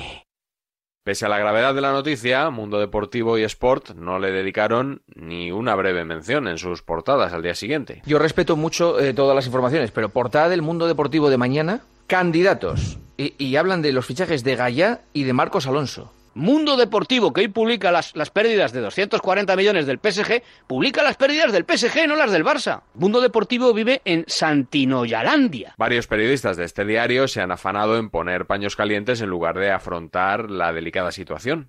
Pese 1.05 1.27
a 1.27 1.29
la 1.29 1.39
gravedad 1.39 1.75
de 1.75 1.83
la 1.83 1.93
noticia, 1.93 2.49
Mundo 2.49 2.81
Deportivo 2.81 3.37
y 3.37 3.43
Sport 3.43 3.91
no 3.91 4.19
le 4.19 4.31
dedicaron 4.31 5.03
ni 5.15 5.53
una 5.53 5.75
breve 5.75 6.07
mención 6.07 6.49
en 6.49 6.57
sus 6.57 6.81
portadas 6.81 7.35
al 7.35 7.43
día 7.43 7.55
siguiente. 7.55 8.01
Yo 8.07 8.19
respeto 8.19 8.57
mucho 8.57 8.99
eh, 8.99 9.13
todas 9.13 9.37
las 9.37 9.45
informaciones, 9.45 9.91
pero 9.91 10.09
portada 10.09 10.49
del 10.49 10.63
mundo 10.63 10.87
deportivo 10.87 11.29
de 11.29 11.37
mañana, 11.37 11.83
candidatos. 12.07 12.97
Y, 13.19 13.55
hablan 13.57 13.83
de 13.83 13.93
los 13.93 14.07
fichajes 14.07 14.45
de 14.45 14.57
Gallá 14.57 15.03
y 15.13 15.25
de 15.25 15.35
Marcos 15.35 15.67
Alonso. 15.67 16.11
Mundo 16.35 16.77
Deportivo, 16.77 17.33
que 17.33 17.43
hoy 17.43 17.49
publica 17.49 17.93
las, 17.93 18.15
las 18.17 18.31
pérdidas 18.31 18.73
de 18.73 18.81
240 18.81 19.55
millones 19.57 19.87
del 19.87 19.99
PSG, 19.99 20.43
publica 20.67 21.03
las 21.03 21.17
pérdidas 21.17 21.53
del 21.53 21.65
PSG, 21.65 22.09
no 22.09 22.17
las 22.17 22.33
del 22.33 22.45
Barça. 22.45 22.83
Mundo 22.95 23.21
Deportivo 23.21 23.73
vive 23.73 24.03
en 24.05 24.25
Santinoyalandia. 24.27 25.75
Varios 25.79 26.07
periodistas 26.07 26.57
de 26.57 26.65
este 26.65 26.85
diario 26.85 27.29
se 27.29 27.41
han 27.41 27.53
afanado 27.53 27.99
en 27.99 28.11
poner 28.11 28.47
paños 28.47 28.75
calientes 28.75 29.21
en 29.21 29.31
lugar 29.31 29.59
de 29.59 29.71
afrontar 29.71 30.51
la 30.51 30.73
delicada 30.73 31.13
situación. 31.13 31.69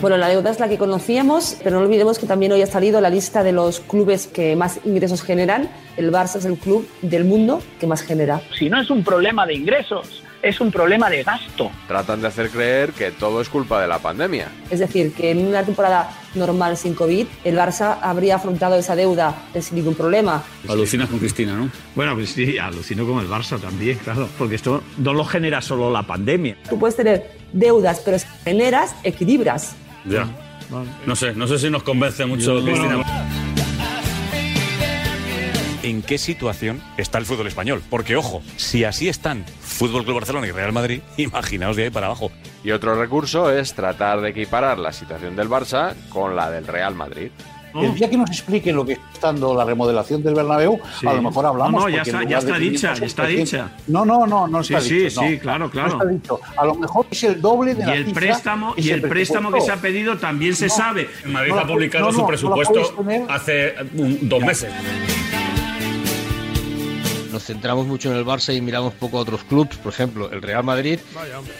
Bueno, 0.00 0.18
la 0.18 0.28
deuda 0.28 0.50
es 0.50 0.60
la 0.60 0.68
que 0.68 0.76
conocíamos, 0.76 1.58
pero 1.64 1.78
no 1.78 1.84
olvidemos 1.84 2.18
que 2.18 2.26
también 2.26 2.52
hoy 2.52 2.62
ha 2.62 2.66
salido 2.66 3.00
la 3.00 3.08
lista 3.08 3.42
de 3.42 3.52
los 3.52 3.80
clubes 3.80 4.26
que 4.26 4.54
más 4.54 4.78
ingresos 4.84 5.22
generan. 5.22 5.70
El 5.96 6.12
Barça 6.12 6.36
es 6.36 6.44
el 6.44 6.58
club 6.58 6.86
del 7.00 7.24
mundo 7.24 7.62
que 7.80 7.86
más 7.86 8.02
genera. 8.02 8.40
Si 8.58 8.68
no 8.68 8.80
es 8.80 8.90
un 8.90 9.02
problema 9.02 9.46
de 9.46 9.54
ingresos, 9.54 10.22
es 10.42 10.60
un 10.60 10.70
problema 10.70 11.10
de 11.10 11.22
gasto. 11.22 11.70
Tratan 11.88 12.20
de 12.20 12.28
hacer 12.28 12.50
creer 12.50 12.92
que 12.92 13.10
todo 13.10 13.40
es 13.40 13.48
culpa 13.48 13.80
de 13.80 13.88
la 13.88 13.98
pandemia. 13.98 14.48
Es 14.70 14.80
decir, 14.80 15.12
que 15.12 15.30
en 15.30 15.46
una 15.46 15.64
temporada 15.64 16.10
normal 16.34 16.76
sin 16.76 16.94
COVID, 16.94 17.26
el 17.44 17.56
Barça 17.56 17.98
habría 18.02 18.36
afrontado 18.36 18.76
esa 18.76 18.94
deuda 18.94 19.34
sin 19.60 19.76
ningún 19.76 19.94
problema. 19.94 20.42
Alucinas 20.68 21.08
con 21.08 21.18
Cristina, 21.18 21.54
¿no? 21.54 21.70
Bueno, 21.94 22.14
pues 22.14 22.30
sí, 22.30 22.58
alucino 22.58 23.06
con 23.06 23.20
el 23.20 23.28
Barça 23.28 23.58
también, 23.58 23.98
claro, 23.98 24.28
porque 24.38 24.56
esto 24.56 24.82
no 24.98 25.12
lo 25.12 25.24
genera 25.24 25.60
solo 25.60 25.90
la 25.90 26.02
pandemia. 26.02 26.56
Tú 26.68 26.78
puedes 26.78 26.96
tener 26.96 27.30
deudas, 27.52 28.00
pero 28.04 28.18
si 28.18 28.26
generas, 28.44 28.94
equilibras. 29.02 29.74
Ya. 30.04 30.28
No 31.06 31.14
sé, 31.14 31.32
no 31.34 31.46
sé 31.46 31.58
si 31.58 31.70
nos 31.70 31.82
convence 31.82 32.26
mucho 32.26 32.62
Cristina. 32.62 33.45
¿En 35.86 36.02
qué 36.02 36.18
situación 36.18 36.82
está 36.96 37.18
el 37.18 37.26
fútbol 37.26 37.46
español? 37.46 37.80
Porque, 37.88 38.16
ojo, 38.16 38.42
si 38.56 38.82
así 38.82 39.08
están 39.08 39.44
Fútbol 39.60 40.02
Club 40.02 40.16
Barcelona 40.16 40.48
y 40.48 40.50
Real 40.50 40.72
Madrid, 40.72 41.00
imaginaos 41.16 41.76
de 41.76 41.84
ahí 41.84 41.90
para 41.90 42.06
abajo. 42.06 42.32
Y 42.64 42.72
otro 42.72 42.96
recurso 43.00 43.52
es 43.52 43.72
tratar 43.72 44.20
de 44.20 44.30
equiparar 44.30 44.78
la 44.78 44.92
situación 44.92 45.36
del 45.36 45.48
Barça 45.48 45.94
con 46.08 46.34
la 46.34 46.50
del 46.50 46.66
Real 46.66 46.96
Madrid. 46.96 47.30
El 47.72 47.94
día 47.94 48.08
que 48.08 48.16
nos 48.16 48.30
expliquen 48.30 48.74
lo 48.74 48.86
que 48.86 48.94
está 48.94 49.26
dando 49.28 49.54
la 49.54 49.62
remodelación 49.62 50.22
del 50.24 50.34
Bernabéu, 50.34 50.80
Sí. 50.98 51.06
a 51.06 51.12
lo 51.12 51.20
mejor 51.22 51.44
hablamos. 51.46 51.72
No, 51.72 51.80
no, 51.80 51.88
ya 51.94 52.02
está- 52.02 52.24
ya 52.24 52.38
está 52.38 52.56
dicha, 52.58 52.94
500, 52.94 53.00
ya 53.00 53.06
está 53.06 53.22
700. 53.26 53.36
dicha. 53.70 53.84
No, 53.88 54.04
no, 54.06 54.26
no, 54.26 54.48
no 54.48 54.64
Sí, 54.64 54.72
está 54.74 54.84
sí, 54.88 54.94
dicho. 54.98 55.20
sí, 55.20 55.34
no. 55.34 55.38
claro, 55.38 55.70
claro. 55.70 55.88
No 55.90 55.94
está 56.02 56.10
dicho. 56.10 56.40
A 56.56 56.64
lo 56.64 56.74
mejor 56.74 57.06
es 57.10 57.22
el 57.24 57.40
doble 57.40 57.74
de 57.74 57.82
Y 57.82 57.86
la 57.86 57.94
el 57.94 58.12
préstamo, 58.12 58.72
y 58.78 58.88
el 58.90 59.02
préstamo 59.02 59.52
que 59.52 59.60
se 59.60 59.70
ha 59.70 59.76
pedido 59.76 60.16
también 60.16 60.56
se 60.56 60.68
sabe. 60.70 61.08
Madrid 61.26 61.52
no 61.52 61.60
ha 61.60 61.66
publicado 61.66 62.06
no, 62.06 62.12
su 62.12 62.26
presupuesto 62.26 62.80
hace 63.28 63.74
mm, 63.92 64.14
dos 64.26 64.42
meses. 64.42 64.72
Centramos 67.46 67.86
mucho 67.86 68.10
en 68.10 68.16
el 68.18 68.24
Barça 68.26 68.54
y 68.56 68.60
miramos 68.60 68.92
poco 68.94 69.18
a 69.18 69.20
otros 69.20 69.44
clubes, 69.44 69.76
por 69.76 69.92
ejemplo, 69.92 70.30
el 70.32 70.42
Real 70.42 70.64
Madrid. 70.64 70.98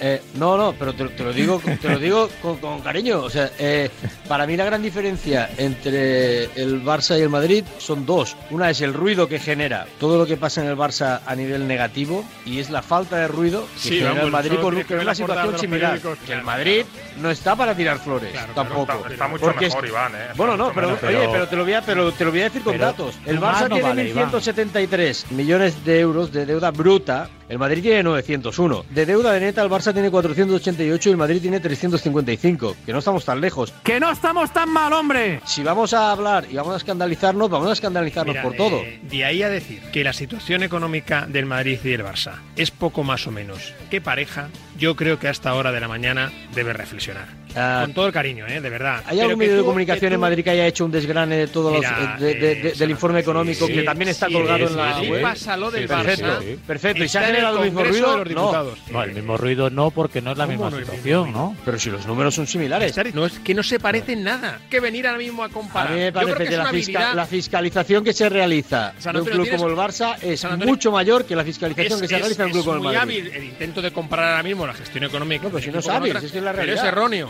Eh, 0.01 0.21
no, 0.35 0.57
no, 0.57 0.73
pero 0.79 0.93
te, 0.95 1.05
te 1.11 1.23
lo 1.23 1.33
digo, 1.33 1.63
te 1.81 1.89
lo 1.89 1.99
digo 1.99 2.29
con, 2.43 2.57
con 2.59 2.81
cariño. 2.81 3.21
O 3.21 3.31
sea, 3.31 3.51
eh, 3.59 3.89
para 4.29 4.47
mí 4.47 4.57
la 4.57 4.65
gran 4.65 4.83
diferencia 4.83 5.49
entre 5.57 6.45
el 6.61 6.83
Barça 6.85 7.17
y 7.19 7.23
el 7.23 7.29
Madrid 7.29 7.65
son 7.79 8.05
dos. 8.05 8.37
Una 8.51 8.69
es 8.71 8.81
el 8.81 8.95
ruido 8.95 9.29
que 9.29 9.39
genera 9.39 9.87
todo 10.01 10.19
lo 10.19 10.27
que 10.27 10.37
pasa 10.37 10.61
en 10.63 10.69
el 10.69 10.77
Barça 10.77 11.21
a 11.25 11.35
nivel 11.37 11.69
negativo 11.69 12.25
y 12.45 12.59
es 12.59 12.71
la 12.71 12.83
falta 12.83 13.17
de 13.19 13.29
ruido 13.29 13.67
que 13.75 13.79
Sí, 13.81 13.89
genera 13.91 14.11
vamos, 14.11 14.25
el 14.25 14.31
Madrid 14.33 14.59
con, 14.61 14.83
que 14.85 14.95
una 14.97 15.15
situación 15.15 15.59
similar. 15.59 16.01
Que 16.27 16.33
el 16.33 16.43
Madrid 16.43 16.85
no 17.21 17.31
está 17.31 17.55
para 17.55 17.75
tirar 17.77 17.99
flores, 18.01 18.35
tampoco. 18.55 18.93
Está, 18.93 19.13
está 19.13 19.29
mucho 19.29 19.45
Porque 19.45 19.67
mejor, 19.67 19.85
es- 19.85 19.91
Iván, 19.91 20.13
¿eh? 20.17 20.19
Bueno, 20.37 20.57
no, 20.57 20.73
pero, 20.75 20.89
menos. 20.89 21.03
oye, 21.05 21.29
pero 21.31 21.47
te 21.49 21.57
lo 21.57 21.63
voy 21.65 21.73
a, 21.75 21.83
pero 21.83 22.11
te 22.13 22.25
lo 22.25 22.31
voy 22.33 22.41
a 22.41 22.45
decir 22.45 22.63
con 22.63 22.73
Pero 22.73 22.87
datos. 22.87 23.15
El 23.25 23.41
Barça 23.41 23.63
no 23.63 23.77
tiene 23.77 23.83
vale, 23.83 24.09
Iván. 24.09 24.31
1.173 24.33 25.31
millones 25.31 25.76
de 25.85 26.01
euros 26.01 26.33
de 26.33 26.47
deuda 26.47 26.71
bruta. 26.71 27.29
El 27.49 27.59
Madrid 27.59 27.83
tiene 27.83 28.03
901. 28.03 28.87
De 28.91 29.07
deuda 29.07 29.33
de 29.33 29.41
neta, 29.41 29.63
el 29.63 29.71
Barça 29.71 29.93
tiene 29.93 30.11
488 30.11 31.09
y 31.09 31.13
el 31.13 31.17
Madrid 31.17 31.41
tiene 31.41 31.61
355. 31.61 32.77
Que 32.85 32.93
no 32.93 32.99
estamos 32.99 33.25
tan 33.25 33.41
lejos. 33.41 33.73
¡Que 33.85 34.01
no 34.01 34.11
estamos 34.11 34.53
tan 34.53 34.69
mal, 34.69 34.93
hombre! 34.93 35.41
Si 35.45 35.63
vamos 35.63 35.95
a 35.95 36.11
hablar 36.11 36.47
y 36.51 36.57
vamos 36.57 36.75
a 36.75 36.79
escandalizarnos, 36.79 37.49
vamos 37.49 37.69
a 37.71 37.73
escandalizarnos 37.73 38.35
Mira, 38.35 38.43
por 38.43 38.55
todo. 38.55 38.79
eh, 38.79 39.01
de 39.03 39.25
ahí 39.25 39.43
a 39.43 39.49
decir 39.49 39.81
que 39.93 40.03
la 40.03 40.13
situación 40.13 40.63
económica 40.65 41.27
del 41.27 41.47
Madrid 41.47 41.79
y 41.85 41.89
del 41.91 42.05
Barça 42.05 42.33
es 42.57 42.71
poco 42.73 43.05
más 43.05 43.27
o 43.27 43.31
menos 43.31 43.73
que 43.91 44.01
pareja, 44.01 44.49
yo 44.77 44.97
creo 44.97 45.19
que 45.21 45.29
a 45.29 45.31
esta 45.31 45.55
hora 45.55 45.71
de 45.73 45.81
la 45.81 45.89
mañana 45.89 46.33
debe 46.55 46.73
reflexionar. 46.73 47.46
Ah, 47.57 47.81
Con 47.85 47.95
todo 47.95 48.07
el 48.07 48.13
cariño, 48.13 48.47
¿eh? 48.47 48.61
de 48.61 48.69
verdad. 48.71 49.03
¿Hay 49.07 49.17
Pero 49.17 49.23
algún 49.31 49.39
medio 49.39 49.57
de 49.57 49.65
comunicación 49.65 50.13
en 50.13 50.21
Madrid 50.21 50.45
que 50.45 50.51
haya 50.51 50.67
hecho 50.67 50.85
un 50.85 50.91
desgrane 50.91 51.37
de 51.37 51.47
todos 51.49 51.73
Mira, 51.73 52.17
los, 52.19 52.23
eh, 52.23 52.25
de- 52.25 52.35
de- 52.35 52.55
de- 52.57 52.73
del 52.73 52.91
informe 52.91 53.21
económico 53.21 53.67
sí, 53.67 53.73
que 53.73 53.83
también 53.83 54.09
está 54.11 54.27
sí, 54.27 54.33
colgado 54.35 54.67
sí, 54.69 54.73
en 54.73 54.77
la 54.77 55.01
sí, 55.01 55.09
web? 55.11 55.23
pasa 55.23 55.57
lo 55.57 55.71
del 55.71 55.87
perfecto, 55.89 56.27
Barça, 56.27 56.57
perfecto. 56.67 57.05
¿Y 57.05 57.09
se 57.09 57.19
ha 57.19 57.23
generado 57.23 57.59
el 57.59 57.65
mismo 57.65 57.83
ruido? 57.83 58.11
de 58.13 58.17
los 58.19 58.29
diputados. 58.29 58.79
No, 58.91 59.03
el 59.03 59.13
mismo 59.15 59.37
ruido 59.39 59.71
no, 59.71 59.91
porque 59.91 60.21
no 60.21 60.33
es 60.33 60.39
la 60.39 60.47
misma 60.47 60.71
no 60.71 60.79
es 60.79 60.85
situación, 60.85 61.33
¿no? 61.33 61.57
Pero 61.65 61.79
si 61.79 61.91
los 61.91 62.07
números 62.07 62.35
son 62.35 62.47
similares. 62.47 62.95
No, 63.15 63.25
es 63.27 63.39
que 63.39 63.55
no 63.55 63.63
se 63.63 63.81
parecen 63.81 64.23
nada. 64.23 64.59
Que 64.71 64.79
venir 64.81 65.07
ahora 65.07 65.19
mismo 65.19 65.43
a 65.43 65.47
A 65.47 65.49
comparar. 65.49 65.93
mí 65.93 66.01
me 66.01 66.13
parece 66.13 66.33
que 66.37 66.45
que, 66.49 66.53
es 66.55 66.59
la, 66.59 66.67
fisca- 66.73 67.27
fiscalización 67.27 68.05
que 68.05 68.13
se 68.13 68.29
realiza 68.29 68.93
de 69.13 69.21
un 69.21 69.27
club 69.27 69.49
como 69.51 69.69
el 69.69 69.75
Barça 69.77 70.17
es 70.23 70.45
mucho 70.67 70.91
mayor 70.93 71.25
que 71.25 71.35
la 71.35 71.45
fiscalización 71.45 72.01
que 72.01 72.09
se 72.09 72.15
es- 72.17 72.21
realiza 72.21 72.43
en 72.43 72.47
un 72.47 72.51
es 72.51 72.53
club 72.55 72.65
como 72.65 72.77
el 72.77 72.83
muy 72.83 72.95
Madrid. 72.95 73.21
hábil 73.23 73.33
el 73.35 73.45
intento 73.45 73.81
de 73.83 73.91
comparar 73.93 74.31
ahora 74.31 74.43
mismo 74.43 74.67
la 74.67 74.75
gestión 74.75 75.05
económica. 75.05 75.45
No, 75.45 75.51
pero 75.51 75.63
si 75.63 75.69
no 75.69 75.75
con 75.75 75.83
sabes, 75.83 76.15
es 76.23 76.33
que 76.33 76.39
es 76.39 76.45
la 76.45 76.53
Pero 76.53 76.65
realidad. 76.65 76.85
es 76.85 76.93
erróneo. 76.93 77.29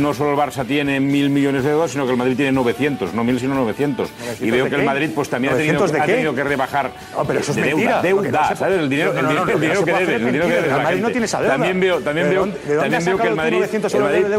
No 0.00 0.14
solo 0.14 0.30
el 0.30 0.36
Barça 0.38 0.64
tiene 0.64 1.00
mil 1.00 1.30
millones 1.30 1.64
de 1.64 1.70
euros, 1.72 1.90
sino 1.90 2.04
que 2.04 2.12
el 2.12 2.16
Madrid 2.16 2.36
tiene 2.36 2.52
900, 2.52 3.12
no 3.12 3.24
mil, 3.24 3.40
sino 3.40 3.54
900. 3.54 4.08
Y 4.40 4.50
veo 4.50 4.66
que 4.68 4.74
el 4.76 4.80
qué? 4.82 4.86
Madrid 4.86 5.10
pues 5.14 5.28
también 5.28 5.52
ha 5.52 5.56
tenido, 5.56 5.74
¿900 5.84 5.90
de 5.90 6.00
ha 6.00 6.06
tenido 6.06 6.34
que 6.34 6.44
rebajar 6.44 6.92
No, 7.16 7.24
pero 7.24 7.40
eso 7.40 7.50
es 7.50 7.56
de 7.56 7.62
mentira, 7.64 8.00
deuda, 8.00 8.30
no 8.30 8.48
se- 8.48 8.56
¿sabes? 8.56 8.78
El 8.78 8.88
dinero, 8.88 9.12
No, 9.12 9.18
el 9.20 9.26
el 9.26 9.84
que 9.84 9.92
debe, 9.92 10.14
el 10.14 10.24
dinero 10.26 10.46
que 10.46 10.52
debe 10.54 10.66
el 10.68 10.82
Madrid 10.82 11.00
no 11.02 11.10
tiene 11.10 11.26
esa 11.26 11.40
deuda. 11.40 11.52
También 11.54 11.80
veo, 11.80 12.00
también 12.00 12.26
¿De 12.26 12.30
veo, 12.30 12.40
dónde- 12.40 12.58
de 12.60 12.74
dónde 12.74 12.90
también 12.90 13.04
veo 13.04 13.18
que 13.18 13.28
el 13.28 13.34
Madrid, 13.36 13.56
900 13.56 13.94
el 13.94 14.00
Madrid, 14.00 14.24
el 14.26 14.30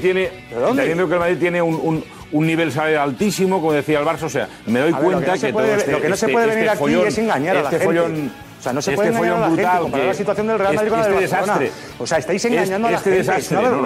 tiene, 0.00 0.20
¿De 0.20 0.54
dónde? 0.54 0.66
también 0.82 0.96
veo 0.98 1.08
que 1.08 1.14
el 1.14 1.20
Madrid 1.20 1.36
tiene 1.38 1.62
un, 1.62 2.04
un, 2.32 2.46
nivel 2.46 2.72
salarial 2.72 3.02
altísimo, 3.02 3.60
como 3.60 3.72
decía 3.72 3.98
el 4.00 4.04
Barça, 4.06 4.24
o 4.24 4.28
sea, 4.28 4.48
me 4.66 4.80
doy 4.80 4.92
A 4.92 4.98
ver, 4.98 5.02
lo 5.12 5.20
que 5.20 5.24
cuenta 5.26 5.34
no 5.34 5.40
que, 5.40 5.52
puede- 5.52 5.66
todo 5.68 5.76
este, 5.78 5.92
lo 5.92 6.00
que 6.02 6.08
no 6.08 6.16
se 6.16 6.26
este- 6.26 6.32
puede 6.32 6.46
este 6.46 6.56
venir 6.56 6.70
aquí 6.70 6.78
follón- 6.80 7.06
es 7.06 7.18
engañar 7.18 7.56
a 7.56 7.62
la 7.62 7.68
este 7.70 7.78
gente. 7.80 8.00
follón- 8.00 8.30
O 8.58 8.60
sea, 8.60 8.72
no 8.72 8.82
se 8.82 8.90
este 8.90 8.96
puede 8.96 9.08
engañar 9.10 9.36
a 9.36 9.38
la 9.38 9.46
gente, 9.46 9.62
brutal 9.62 10.06
la 10.08 10.14
situación 10.14 10.46
del 10.48 10.58
Real 10.58 10.74
Madrid 10.74 10.88
con 10.90 10.98
la 10.98 11.04
este 11.04 11.14
del 11.14 11.22
desastre. 11.30 11.70
O 12.00 12.06
sea, 12.08 12.18
estáis 12.18 12.44
engañando 12.44 12.88
a 12.88 12.90
la 12.90 12.98
gente, 12.98 13.18
desastre, 13.18 13.44
es 13.44 13.50
una 13.52 13.60
no. 13.70 13.78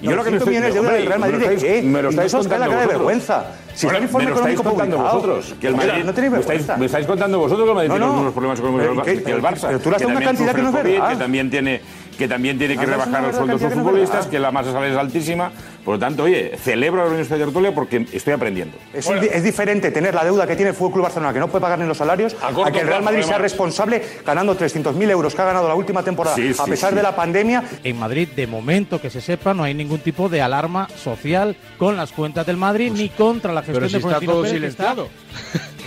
Yo 0.00 0.16
lo 0.16 0.24
que 0.24 0.30
me 0.30 0.38
900 0.38 0.38
estoy- 0.38 0.48
millones 0.54 0.72
de 0.72 0.78
euros 0.78 0.92
del 0.94 1.06
Real 1.06 1.20
Madrid, 1.20 1.36
¿de 1.36 1.44
estáis- 1.44 1.62
qué? 1.62 1.82
me 1.82 2.02
lo 2.02 2.08
estáis 2.08 2.32
la 2.32 2.38
contando 2.38 2.64
cara 2.64 2.80
de 2.80 2.86
vosotros. 2.86 2.98
vergüenza. 2.98 3.44
Si 3.74 3.86
me 3.86 3.92
lo 3.92 3.98
estáis 4.36 4.60
contando 4.62 4.96
vosotros. 4.96 5.54
Que 5.60 5.66
el 5.66 5.76
Madrid, 5.76 6.04
no 6.06 6.14
tenéis 6.14 6.32
me, 6.32 6.38
estáis, 6.40 6.46
vergüenza. 6.60 6.76
me 6.78 6.86
estáis 6.86 7.06
contando 7.06 7.38
vosotros 7.38 7.64
que 7.66 7.70
el 7.70 7.74
Madrid 7.74 7.90
tiene 7.90 8.00
no. 8.00 8.06
los 8.06 8.16
mismos 8.16 8.32
problemas 8.32 8.58
económicos 8.58 9.04
que 9.04 9.12
el. 9.12 9.42
Barça. 9.42 9.66
Pero 9.66 9.80
tú 9.80 9.90
le 9.90 9.96
has 9.96 10.00
que 10.02 10.06
dado 10.08 10.16
una 10.16 10.26
cantidad 10.26 10.54
que 10.54 10.62
no 10.62 10.68
es 10.68 10.74
verdad. 10.74 11.08
Que 11.10 11.16
también 11.16 11.50
tiene 11.50 11.80
que 12.16 12.26
también 12.28 12.56
tiene 12.58 12.74
que 12.74 12.80
Has 12.80 12.86
dado 12.86 13.02
rebajar 13.02 13.20
una 13.20 13.28
el 13.28 13.34
sueldo 13.36 13.58
de 13.58 13.64
sus 13.66 13.74
futbolistas, 13.74 14.26
que 14.28 14.38
la 14.38 14.50
masa 14.50 14.70
salarial 14.72 14.92
es 14.94 14.98
altísima. 14.98 15.50
Por 15.86 15.94
lo 15.94 15.98
tanto, 16.00 16.24
oye, 16.24 16.52
celebro 16.60 16.98
la 17.04 17.08
reunión 17.08 17.28
de 17.28 17.38
tertulia 17.38 17.72
porque 17.72 18.04
estoy 18.12 18.32
aprendiendo. 18.32 18.76
Es, 18.92 19.08
es 19.08 19.42
diferente 19.44 19.92
tener 19.92 20.14
la 20.14 20.24
deuda 20.24 20.44
que 20.44 20.56
tiene 20.56 20.70
el 20.70 20.76
Fútbol 20.76 20.94
Club 20.94 21.02
Barcelona, 21.04 21.32
que 21.32 21.38
no 21.38 21.46
puede 21.46 21.62
pagar 21.62 21.78
ni 21.78 21.86
los 21.86 21.96
salarios, 21.96 22.34
A 22.42 22.72
que 22.72 22.80
el 22.80 22.88
Real 22.88 23.04
Madrid 23.04 23.22
sea 23.22 23.38
responsable 23.38 24.02
ganando 24.26 24.58
300.000 24.58 25.10
euros 25.10 25.32
que 25.34 25.42
ha 25.42 25.44
ganado 25.44 25.68
la 25.68 25.76
última 25.76 26.02
temporada, 26.02 26.34
Sí, 26.34 26.48
a 26.58 26.64
sí, 26.64 26.70
pesar 26.70 26.90
sí. 26.90 26.96
de 26.96 27.02
la 27.04 27.14
pandemia. 27.14 27.62
En 27.84 27.98
Madrid, 28.00 28.28
de 28.34 28.48
momento 28.48 29.00
que 29.00 29.10
se 29.10 29.20
sepa, 29.20 29.54
no 29.54 29.62
hay 29.62 29.74
ningún 29.74 30.00
tipo 30.00 30.28
de 30.28 30.42
alarma 30.42 30.88
social 30.96 31.56
con 31.78 31.96
las 31.96 32.10
cuentas 32.10 32.44
del 32.46 32.56
Madrid 32.56 32.90
ni 32.92 33.08
contra 33.08 33.52
la 33.52 33.60
gestión 33.62 33.76
Pero 33.76 33.86
si 33.88 33.92
de 33.92 33.98
está 34.00 34.20
todo 34.26 34.42
Pérez, 34.42 34.60
que 34.60 34.66
está- 34.66 34.82
silenciado. 34.94 35.08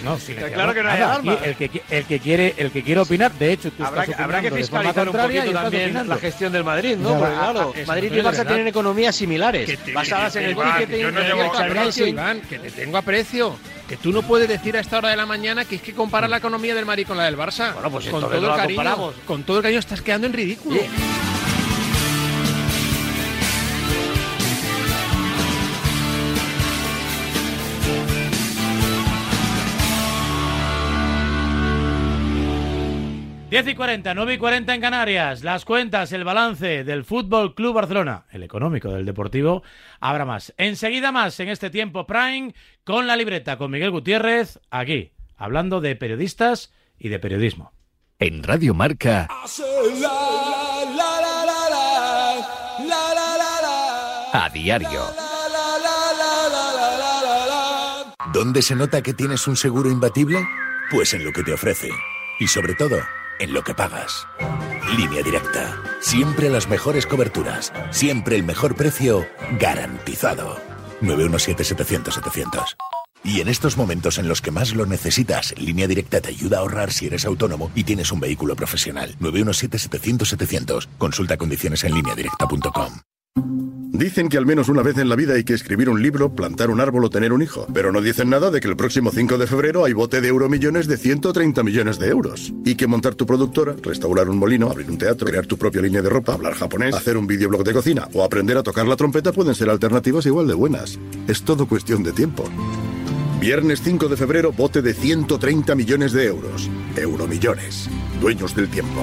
No, 0.03 0.17
claro 0.53 0.73
que 0.73 0.83
no 0.83 0.89
hay 0.89 1.01
alarma. 1.01 1.33
el, 1.43 1.55
que, 1.55 1.81
el, 1.89 2.05
que 2.05 2.19
quiere, 2.19 2.53
el 2.57 2.71
que 2.71 2.83
quiere 2.83 3.01
opinar, 3.01 3.31
de 3.33 3.53
hecho, 3.53 3.71
tú 3.71 3.83
Habrá, 3.83 4.03
estás 4.03 4.15
que- 4.17 4.23
habrá 4.23 4.41
que 4.41 4.51
fiscalizar 4.51 5.07
un 5.09 5.15
poquito 5.15 5.51
también 5.51 5.87
opinando. 5.87 6.13
la 6.15 6.19
gestión 6.19 6.51
del 6.53 6.63
Madrid, 6.63 6.95
¿no? 6.97 7.09
Porque 7.17 7.25
a- 7.25 7.37
claro, 7.39 7.73
a- 7.75 7.79
eso 7.79 7.87
Madrid 7.87 8.11
y 8.13 8.19
es 8.19 8.25
Barça 8.25 8.45
tienen 8.47 8.67
economías 8.67 9.15
similares, 9.15 9.77
te- 9.83 9.93
basadas 9.93 10.35
en 10.37 10.43
el 10.45 10.55
ticketing, 10.55 10.97
yo 11.01 11.11
no 11.11 11.19
llevo 11.21 11.41
el 11.41 11.47
merchandising. 11.49 12.07
Iván, 12.09 12.41
que 12.41 12.59
te 12.59 12.71
tengo 12.71 12.97
aprecio. 12.97 13.55
Que 13.87 13.97
tú 13.97 14.11
no 14.11 14.21
puedes 14.21 14.47
decir 14.47 14.77
a 14.77 14.81
esta 14.81 14.99
hora 14.99 15.09
de 15.09 15.15
la 15.17 15.25
mañana 15.25 15.65
que 15.65 15.75
es 15.77 15.81
que 15.81 15.93
comparar 15.95 16.29
la 16.29 16.37
economía 16.37 16.75
del 16.75 16.85
Madrid 16.85 17.07
con 17.07 17.17
la 17.17 17.23
del 17.25 17.35
Barça. 17.35 17.73
Bueno, 17.73 17.89
pues 17.89 18.05
con 18.07 18.21
todo 18.21 18.51
el 18.51 18.55
cariño, 18.55 19.13
con 19.25 19.43
todo 19.43 19.57
el 19.57 19.63
cariño 19.63 19.79
estás 19.79 20.01
quedando 20.03 20.27
en 20.27 20.33
ridículo. 20.33 20.79
10 33.63 33.73
y 33.73 33.75
40, 33.75 34.13
9 34.13 34.33
y 34.35 34.37
40 34.37 34.73
en 34.73 34.79
Canarias. 34.79 35.43
Las 35.43 35.65
cuentas, 35.65 36.13
el 36.13 36.23
balance 36.23 36.85
del 36.85 37.03
Fútbol 37.03 37.55
Club 37.55 37.73
Barcelona, 37.73 38.23
el 38.31 38.43
económico 38.43 38.87
del 38.87 39.05
Deportivo, 39.05 39.63
habrá 39.99 40.23
más. 40.23 40.53
Enseguida 40.55 41.11
más 41.11 41.37
en 41.41 41.49
este 41.49 41.69
tiempo 41.69 42.07
Prime 42.07 42.53
con 42.85 43.05
la 43.05 43.17
libreta 43.17 43.57
con 43.57 43.69
Miguel 43.69 43.91
Gutiérrez, 43.91 44.61
aquí, 44.69 45.11
hablando 45.35 45.81
de 45.81 45.97
periodistas 45.97 46.71
y 46.97 47.09
de 47.09 47.19
periodismo. 47.19 47.73
En 48.17 48.43
Radio 48.43 48.73
Marca, 48.73 49.27
a 54.31 54.49
diario. 54.53 55.01
¿Dónde 58.31 58.61
se 58.61 58.75
nota 58.77 59.01
que 59.01 59.13
tienes 59.13 59.45
un 59.49 59.57
seguro 59.57 59.91
imbatible? 59.91 60.47
Pues 60.89 61.13
en 61.13 61.25
lo 61.25 61.33
que 61.33 61.43
te 61.43 61.51
ofrece. 61.51 61.89
Y 62.39 62.47
sobre 62.47 62.73
todo, 62.73 62.99
en 63.39 63.53
lo 63.53 63.63
que 63.63 63.73
pagas. 63.73 64.27
Línea 64.97 65.23
directa. 65.23 65.81
Siempre 66.01 66.49
las 66.49 66.69
mejores 66.69 67.05
coberturas. 67.05 67.73
Siempre 67.91 68.35
el 68.35 68.43
mejor 68.43 68.75
precio 68.75 69.25
garantizado. 69.59 70.57
917-700-700. 71.01 72.75
Y 73.23 73.41
en 73.41 73.49
estos 73.49 73.75
momentos 73.75 74.17
en 74.17 74.27
los 74.27 74.41
que 74.41 74.51
más 74.51 74.73
lo 74.73 74.85
necesitas, 74.85 75.53
Línea 75.57 75.87
Directa 75.87 76.21
te 76.21 76.29
ayuda 76.29 76.57
a 76.57 76.59
ahorrar 76.61 76.91
si 76.91 77.07
eres 77.07 77.25
autónomo 77.25 77.69
y 77.75 77.83
tienes 77.83 78.11
un 78.11 78.19
vehículo 78.19 78.55
profesional. 78.55 79.15
917-700-700. 79.19 80.87
Consulta 80.97 81.37
condiciones 81.37 81.83
en 81.83 81.95
lineadirecta.com. 81.95 83.08
Dicen 83.99 84.29
que 84.29 84.37
al 84.37 84.45
menos 84.45 84.69
una 84.69 84.81
vez 84.81 84.97
en 84.97 85.09
la 85.09 85.17
vida 85.17 85.33
hay 85.33 85.43
que 85.43 85.53
escribir 85.53 85.89
un 85.89 86.01
libro, 86.01 86.33
plantar 86.33 86.69
un 86.69 86.79
árbol 86.79 87.03
o 87.03 87.09
tener 87.09 87.33
un 87.33 87.41
hijo. 87.41 87.67
Pero 87.73 87.91
no 87.91 87.99
dicen 87.99 88.29
nada 88.29 88.49
de 88.49 88.61
que 88.61 88.69
el 88.69 88.77
próximo 88.77 89.11
5 89.11 89.37
de 89.37 89.45
febrero 89.45 89.83
hay 89.83 89.91
bote 89.91 90.21
de 90.21 90.29
euromillones 90.29 90.87
de 90.87 90.95
130 90.95 91.61
millones 91.63 91.99
de 91.99 92.07
euros. 92.07 92.53
Y 92.63 92.75
que 92.75 92.87
montar 92.87 93.15
tu 93.15 93.25
productora, 93.25 93.75
restaurar 93.83 94.29
un 94.29 94.37
molino, 94.37 94.71
abrir 94.71 94.89
un 94.89 94.97
teatro, 94.97 95.27
crear 95.27 95.45
tu 95.47 95.57
propia 95.57 95.81
línea 95.81 96.01
de 96.01 96.07
ropa, 96.07 96.31
hablar 96.31 96.53
japonés, 96.53 96.95
hacer 96.95 97.17
un 97.17 97.27
videoblog 97.27 97.65
de 97.65 97.73
cocina 97.73 98.07
o 98.13 98.23
aprender 98.23 98.55
a 98.55 98.63
tocar 98.63 98.87
la 98.87 98.95
trompeta 98.95 99.33
pueden 99.33 99.53
ser 99.53 99.69
alternativas 99.69 100.25
igual 100.25 100.47
de 100.47 100.53
buenas. 100.53 100.97
Es 101.27 101.43
todo 101.43 101.67
cuestión 101.67 102.01
de 102.01 102.13
tiempo. 102.13 102.45
Viernes 103.39 103.81
5 103.81 104.09
de 104.09 104.17
febrero, 104.17 104.51
bote 104.51 104.81
de 104.81 104.93
130 104.93 105.73
millones 105.73 106.11
de 106.11 106.25
euros. 106.25 106.69
Euromillones. 106.97 107.89
Dueños 108.19 108.53
del 108.53 108.69
tiempo. 108.69 109.01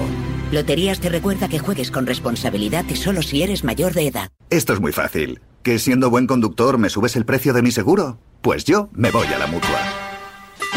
Loterías 0.51 0.99
te 0.99 1.09
recuerda 1.09 1.49
que 1.49 1.57
juegues 1.57 1.89
con 1.89 2.05
responsabilidad 2.05 2.85
y 2.87 2.95
solo 2.95 3.23
si 3.23 3.41
eres 3.41 3.63
mayor 3.63 3.93
de 3.93 4.07
edad. 4.07 4.29
Esto 4.51 4.73
es 4.73 4.79
muy 4.79 4.91
fácil. 4.91 5.41
¿Que 5.63 5.79
siendo 5.79 6.11
buen 6.11 6.27
conductor 6.27 6.77
me 6.77 6.89
subes 6.89 7.15
el 7.15 7.25
precio 7.25 7.51
de 7.51 7.63
mi 7.63 7.71
seguro? 7.71 8.19
Pues 8.41 8.63
yo 8.63 8.89
me 8.93 9.09
voy 9.09 9.27
a 9.27 9.39
la 9.39 9.47
mutua. 9.47 10.06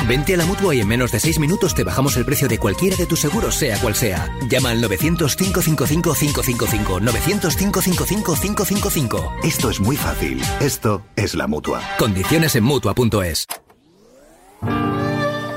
Vente 0.08 0.34
a 0.34 0.36
la 0.36 0.44
mutua 0.46 0.74
y 0.74 0.80
en 0.80 0.88
menos 0.88 1.12
de 1.12 1.20
6 1.20 1.38
minutos 1.38 1.74
te 1.74 1.84
bajamos 1.84 2.16
el 2.16 2.24
precio 2.24 2.48
de 2.48 2.58
cualquiera 2.58 2.96
de 2.96 3.06
tus 3.06 3.20
seguros, 3.20 3.54
sea 3.54 3.78
cual 3.78 3.94
sea. 3.94 4.28
Llama 4.48 4.70
al 4.70 4.82
900-555-555. 4.82 7.00
900-555-555. 7.00 9.44
Esto 9.44 9.70
es 9.70 9.78
muy 9.80 9.96
fácil. 9.96 10.42
Esto 10.60 11.02
es 11.16 11.34
la 11.34 11.46
mutua. 11.46 11.82
Condiciones 11.98 12.56
en 12.56 12.64
mutua.es. 12.64 13.46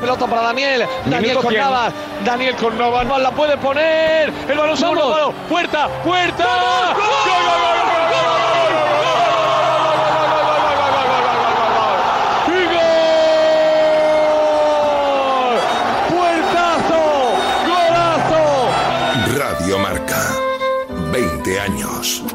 Pelota 0.04 0.28
para 0.28 0.42
Daniel, 0.42 0.86
Daniel 1.06 1.38
con. 1.38 1.54
Navas, 1.54 1.94
Daniel 2.26 2.56
con 2.58 2.78
Navas, 2.78 3.08
no 3.08 3.18
la 3.20 3.32
puede 3.32 3.58
poner, 3.58 4.34
el 4.50 4.58
balón 4.58 4.76
solo, 4.76 5.34
puerta, 5.48 5.88
puerta, 6.04 6.44
¡Gol, 6.44 6.94
gol, 6.94 6.96
gol, 6.96 7.03
нож. 22.04 22.33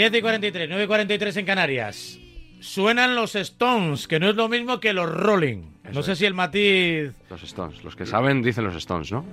10 0.00 0.14
y 0.14 0.22
43, 0.22 0.66
9 0.66 0.84
y 0.84 0.86
43 0.86 1.36
en 1.36 1.44
Canarias. 1.44 2.18
Suenan 2.60 3.14
los 3.14 3.34
Stones, 3.36 4.08
que 4.08 4.18
no 4.18 4.30
es 4.30 4.34
lo 4.34 4.48
mismo 4.48 4.80
que 4.80 4.94
los 4.94 5.10
Rolling. 5.10 5.64
no 5.92 6.02
sé 6.02 6.16
si 6.16 6.24
el 6.24 6.32
matiz... 6.32 7.12
Los 7.28 7.42
Stones. 7.42 7.84
Los 7.84 7.96
que 7.96 8.06
saben 8.06 8.40
dicen 8.40 8.64
los 8.64 8.74
Stones, 8.76 9.12
¿no? 9.12 9.26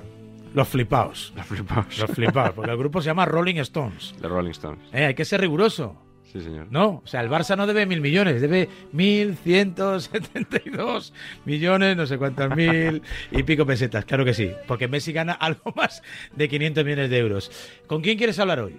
Los 0.53 0.67
flipaos. 0.67 1.31
Los 1.37 1.45
flipaos. 1.45 1.97
Los 1.99 2.11
flipaos, 2.11 2.51
porque 2.51 2.71
el 2.71 2.77
grupo 2.77 3.01
se 3.01 3.05
llama 3.05 3.23
Rolling 3.23 3.55
Stones. 3.59 4.13
De 4.19 4.27
Rolling 4.27 4.51
Stones. 4.51 4.81
Eh, 4.91 5.05
hay 5.05 5.13
que 5.13 5.23
ser 5.23 5.39
riguroso. 5.39 5.95
Sí, 6.33 6.41
señor. 6.41 6.67
No, 6.69 7.01
o 7.01 7.07
sea, 7.07 7.21
el 7.21 7.29
Barça 7.29 7.55
no 7.55 7.65
debe 7.65 7.85
mil 7.85 8.01
millones, 8.01 8.41
debe 8.41 8.67
mil 8.91 9.37
ciento 9.37 9.97
setenta 10.01 10.59
y 10.65 10.69
dos 10.69 11.13
millones, 11.45 11.95
no 11.95 12.05
sé 12.05 12.17
cuántas 12.17 12.53
mil 12.53 13.01
y 13.31 13.43
pico 13.43 13.65
pesetas, 13.65 14.03
claro 14.03 14.25
que 14.25 14.33
sí, 14.33 14.51
porque 14.67 14.89
Messi 14.89 15.13
gana 15.13 15.31
algo 15.39 15.71
más 15.77 16.03
de 16.35 16.49
500 16.49 16.83
millones 16.83 17.09
de 17.09 17.17
euros. 17.19 17.51
¿Con 17.87 18.01
quién 18.01 18.17
quieres 18.17 18.37
hablar 18.37 18.59
hoy? 18.59 18.75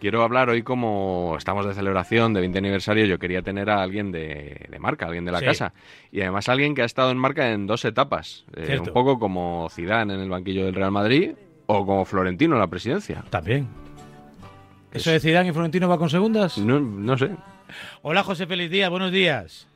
Quiero 0.00 0.22
hablar 0.22 0.48
hoy 0.48 0.62
como 0.62 1.34
estamos 1.36 1.66
de 1.66 1.74
celebración 1.74 2.32
de 2.32 2.40
20 2.40 2.58
aniversario, 2.58 3.04
yo 3.04 3.18
quería 3.18 3.42
tener 3.42 3.68
a 3.68 3.82
alguien 3.82 4.10
de, 4.10 4.66
de 4.70 4.78
marca, 4.78 5.04
alguien 5.06 5.26
de 5.26 5.32
la 5.32 5.40
Sí. 5.40 5.44
casa. 5.44 5.74
Y 6.10 6.22
además 6.22 6.48
alguien 6.48 6.74
que 6.74 6.80
ha 6.82 6.86
estado 6.86 7.10
en 7.10 7.18
marca 7.18 7.52
en 7.52 7.66
dos 7.66 7.84
etapas. 7.84 8.46
Eh, 8.56 8.78
un 8.80 8.86
poco 8.94 9.18
como 9.18 9.68
Zidane 9.70 10.14
en 10.14 10.20
el 10.20 10.30
banquillo 10.30 10.64
del 10.64 10.74
Real 10.74 10.90
Madrid 10.90 11.32
o 11.66 11.84
como 11.84 12.04
Florentino 12.06 12.54
en 12.54 12.60
la 12.60 12.66
presidencia. 12.68 13.22
También. 13.30 13.68
¿Eso 14.92 15.10
de 15.10 15.20
Zidane 15.20 15.50
y 15.50 15.52
Florentino 15.52 15.86
va 15.88 15.98
con 15.98 16.08
segundas? 16.10 16.56
No, 16.58 16.80
no 16.80 17.16
sé. 17.18 17.30
Hola, 18.02 18.22
José 18.24 18.46
Feliz 18.46 18.70
Díaz, 18.70 18.90
buenos 18.90 19.12
días. 19.12 19.68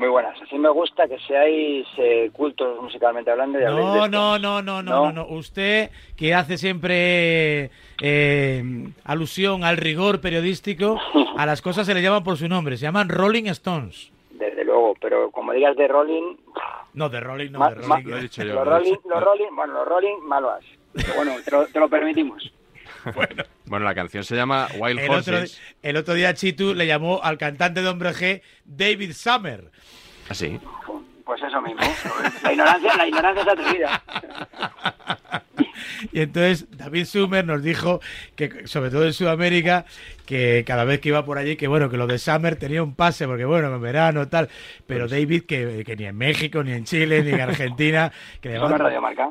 Muy 0.00 0.08
buenas. 0.08 0.34
Así 0.40 0.58
me 0.58 0.70
gusta 0.70 1.06
que 1.06 1.18
seáis 1.26 1.86
eh, 1.98 2.30
cultos 2.32 2.82
musicalmente 2.82 3.30
hablando. 3.30 3.60
Y 3.60 3.64
habléis 3.64 3.86
de 3.92 3.98
No, 3.98 4.04
esto. 4.06 4.08
no, 4.08 4.38
no, 4.38 4.62
no, 4.62 4.82
no, 4.82 5.02
no, 5.04 5.12
no. 5.12 5.26
Usted 5.26 5.90
que 6.16 6.32
hace 6.34 6.56
siempre 6.56 7.70
eh, 8.00 8.64
alusión 9.04 9.62
al 9.62 9.76
rigor 9.76 10.22
periodístico, 10.22 10.98
a 11.36 11.44
las 11.44 11.60
cosas 11.60 11.86
se 11.86 11.92
le 11.92 12.00
llaman 12.00 12.24
por 12.24 12.38
su 12.38 12.48
nombre, 12.48 12.78
se 12.78 12.84
llaman 12.84 13.10
Rolling 13.10 13.44
Stones. 13.48 14.10
Desde 14.30 14.64
luego, 14.64 14.94
pero 15.02 15.30
como 15.32 15.52
digas 15.52 15.76
de 15.76 15.86
Rolling, 15.86 16.34
No, 16.94 17.10
de 17.10 17.20
Rolling, 17.20 17.50
no, 17.52 17.58
ma- 17.58 17.70
de 17.74 17.86
ma- 17.86 17.96
Rolling. 18.00 18.10
los 18.10 18.64
Rolling, 18.66 18.96
los 19.04 19.22
Rolling, 19.22 19.54
bueno, 19.54 19.74
los 19.74 19.86
Rolling 19.86 20.16
malos. 20.22 20.64
Pero 20.94 21.14
bueno, 21.14 21.32
te 21.44 21.50
lo, 21.50 21.66
te 21.66 21.78
lo 21.78 21.88
permitimos. 21.90 22.50
Bueno, 23.14 23.44
la 23.78 23.94
canción 23.94 24.24
se 24.24 24.34
llama 24.34 24.68
Wild 24.78 24.98
El 25.00 25.10
otro, 25.10 25.36
Horses. 25.38 25.60
el 25.82 25.96
otro 25.96 26.14
día 26.14 26.34
Chitu 26.34 26.74
le 26.74 26.86
llamó 26.86 27.20
al 27.22 27.38
cantante 27.38 27.82
de 27.82 27.88
Hombre 27.88 28.10
G 28.10 28.42
David 28.64 29.12
Summer. 29.12 29.70
Así. 30.28 30.58
Pues 31.30 31.44
eso 31.44 31.62
mismo. 31.62 31.80
La 32.42 32.52
ignorancia, 32.52 32.96
la 32.96 33.06
ignorancia 33.06 33.42
es 33.42 33.48
atrevida. 33.48 34.02
Y 36.10 36.20
entonces 36.22 36.66
David 36.76 37.04
Summer 37.04 37.44
nos 37.44 37.62
dijo 37.62 38.00
que, 38.34 38.66
sobre 38.66 38.90
todo 38.90 39.04
en 39.04 39.12
Sudamérica, 39.12 39.84
que 40.26 40.64
cada 40.66 40.82
vez 40.82 40.98
que 41.00 41.10
iba 41.10 41.24
por 41.24 41.38
allí, 41.38 41.54
que 41.54 41.68
bueno, 41.68 41.88
que 41.88 41.96
lo 41.96 42.08
de 42.08 42.18
Summer 42.18 42.56
tenía 42.56 42.82
un 42.82 42.96
pase, 42.96 43.28
porque 43.28 43.44
bueno, 43.44 43.72
en 43.72 43.80
verano 43.80 44.26
tal, 44.26 44.48
pero 44.88 45.06
Pues 45.06 45.12
David, 45.12 45.44
que, 45.44 45.84
que 45.86 45.94
ni 45.94 46.06
en 46.06 46.16
México, 46.16 46.64
ni 46.64 46.72
en 46.72 46.82
Chile, 46.84 47.22
ni 47.22 47.30
en 47.30 47.40
Argentina, 47.42 48.10
que 48.40 48.48
le. 48.48 48.58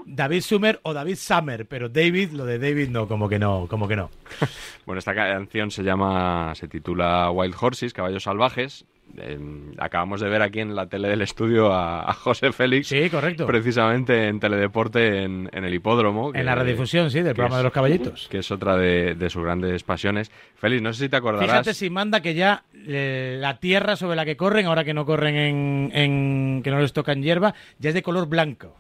David 0.05 0.41
Summer 0.41 0.79
o 0.83 0.93
David 0.93 1.17
Summer, 1.17 1.65
pero 1.67 1.89
David, 1.89 2.31
lo 2.31 2.45
de 2.45 2.59
David 2.59 2.91
no, 2.91 3.09
como 3.09 3.27
que 3.27 3.39
no, 3.39 3.67
como 3.69 3.89
que 3.89 3.97
no. 3.97 4.09
Bueno, 4.85 4.99
esta 4.99 5.13
canción 5.13 5.69
se 5.69 5.83
llama, 5.83 6.55
se 6.55 6.69
titula 6.69 7.29
Wild 7.29 7.55
Horses, 7.59 7.93
Caballos 7.93 8.23
Salvajes. 8.23 8.85
Eh, 9.17 9.39
acabamos 9.79 10.21
de 10.21 10.29
ver 10.29 10.41
aquí 10.41 10.59
en 10.59 10.75
la 10.75 10.87
tele 10.87 11.09
del 11.09 11.21
estudio 11.21 11.73
a, 11.73 12.09
a 12.09 12.13
José 12.13 12.51
Félix. 12.51 12.87
Sí, 12.87 13.09
correcto. 13.09 13.45
Precisamente 13.45 14.27
en 14.27 14.39
Teledeporte, 14.39 15.23
en, 15.23 15.49
en 15.51 15.65
el 15.65 15.73
hipódromo. 15.73 16.31
En 16.33 16.45
la 16.45 16.55
redifusión, 16.55 17.11
sí, 17.11 17.21
del 17.21 17.33
programa 17.33 17.55
es- 17.55 17.59
de 17.59 17.63
los 17.63 17.73
caballitos. 17.73 18.27
Que 18.29 18.37
es 18.39 18.51
otra 18.51 18.77
de, 18.77 19.15
de 19.15 19.29
sus 19.29 19.43
grandes 19.43 19.83
pasiones. 19.83 20.31
Félix, 20.55 20.81
no 20.81 20.93
sé 20.93 21.05
si 21.05 21.09
te 21.09 21.15
acordarás. 21.17 21.49
Fíjate 21.49 21.73
si 21.73 21.89
manda 21.89 22.21
que 22.21 22.33
ya 22.33 22.63
eh, 22.87 23.37
la 23.39 23.59
tierra 23.59 23.95
sobre 23.95 24.15
la 24.15 24.25
que 24.25 24.37
corren, 24.37 24.67
ahora 24.67 24.83
que 24.83 24.93
no 24.93 25.05
corren 25.05 25.35
en, 25.35 25.91
en- 25.93 26.61
que 26.63 26.71
no 26.71 26.79
les 26.79 26.93
tocan 26.93 27.21
hierba, 27.21 27.53
ya 27.79 27.89
es 27.89 27.95
de 27.95 28.01
color 28.03 28.27
blanco. 28.27 28.75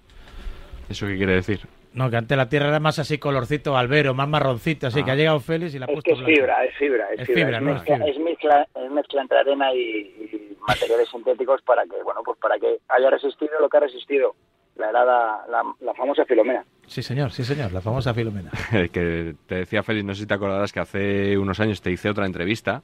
¿Eso 0.89 1.05
qué 1.07 1.17
quiere 1.17 1.33
decir? 1.33 1.59
No, 1.93 2.09
que 2.09 2.17
antes 2.17 2.37
la 2.37 2.47
tierra 2.47 2.67
era 2.69 2.79
más 2.79 2.99
así 2.99 3.17
colorcito 3.17 3.75
albero, 3.75 4.13
más 4.13 4.27
marroncito, 4.27 4.87
así 4.87 5.03
que 5.03 5.09
ha 5.11 5.15
llegado 5.15 5.39
Félix 5.39 5.73
y 5.73 5.79
la 5.79 5.85
ha 5.85 5.89
Es 5.89 5.93
puesto 5.95 6.13
que 6.15 6.19
es 6.31 6.37
fibra, 6.37 6.63
es 6.65 6.75
fibra, 6.77 7.07
es, 7.13 7.19
Es 7.21 7.25
fibra. 7.27 7.41
fibra, 7.43 7.57
es, 7.57 7.63
¿no? 7.63 7.73
mezcla, 7.73 7.95
Es 7.95 8.01
fibra. 8.03 8.11
es 8.11 8.19
mezcla- 8.19 8.67
es 8.85 8.91
mezcla 8.91 9.21
entre 9.21 9.37
arena 9.39 9.73
y, 9.73 9.79
y 9.79 10.57
materiales 10.67 11.09
sintéticos 11.09 11.61
para 11.63 11.83
que, 11.83 12.01
bueno, 12.03 12.21
pues 12.23 12.37
para 12.39 12.59
que 12.59 12.77
haya 12.89 13.09
resistido 13.09 13.51
lo 13.59 13.67
que 13.69 13.77
ha 13.77 13.81
resistido 13.81 14.35
la 14.75 14.91
helada, 14.91 15.45
la, 15.49 15.63
la 15.81 15.93
famosa 15.95 16.23
Filomena. 16.25 16.63
Sí, 16.87 17.01
señor, 17.03 17.31
sí, 17.31 17.43
señor, 17.43 17.73
la 17.73 17.81
famosa 17.81 18.13
Filomena. 18.13 18.51
que 18.93 19.35
te 19.47 19.55
decía 19.55 19.81
Félix, 19.83 20.05
no 20.05 20.13
sé 20.13 20.21
si 20.21 20.27
te 20.27 20.33
acordarás 20.35 20.71
que 20.71 20.79
hace 20.79 21.37
unos 21.37 21.59
años 21.59 21.81
te 21.81 21.91
hice 21.91 22.09
otra 22.09 22.25
entrevista. 22.27 22.81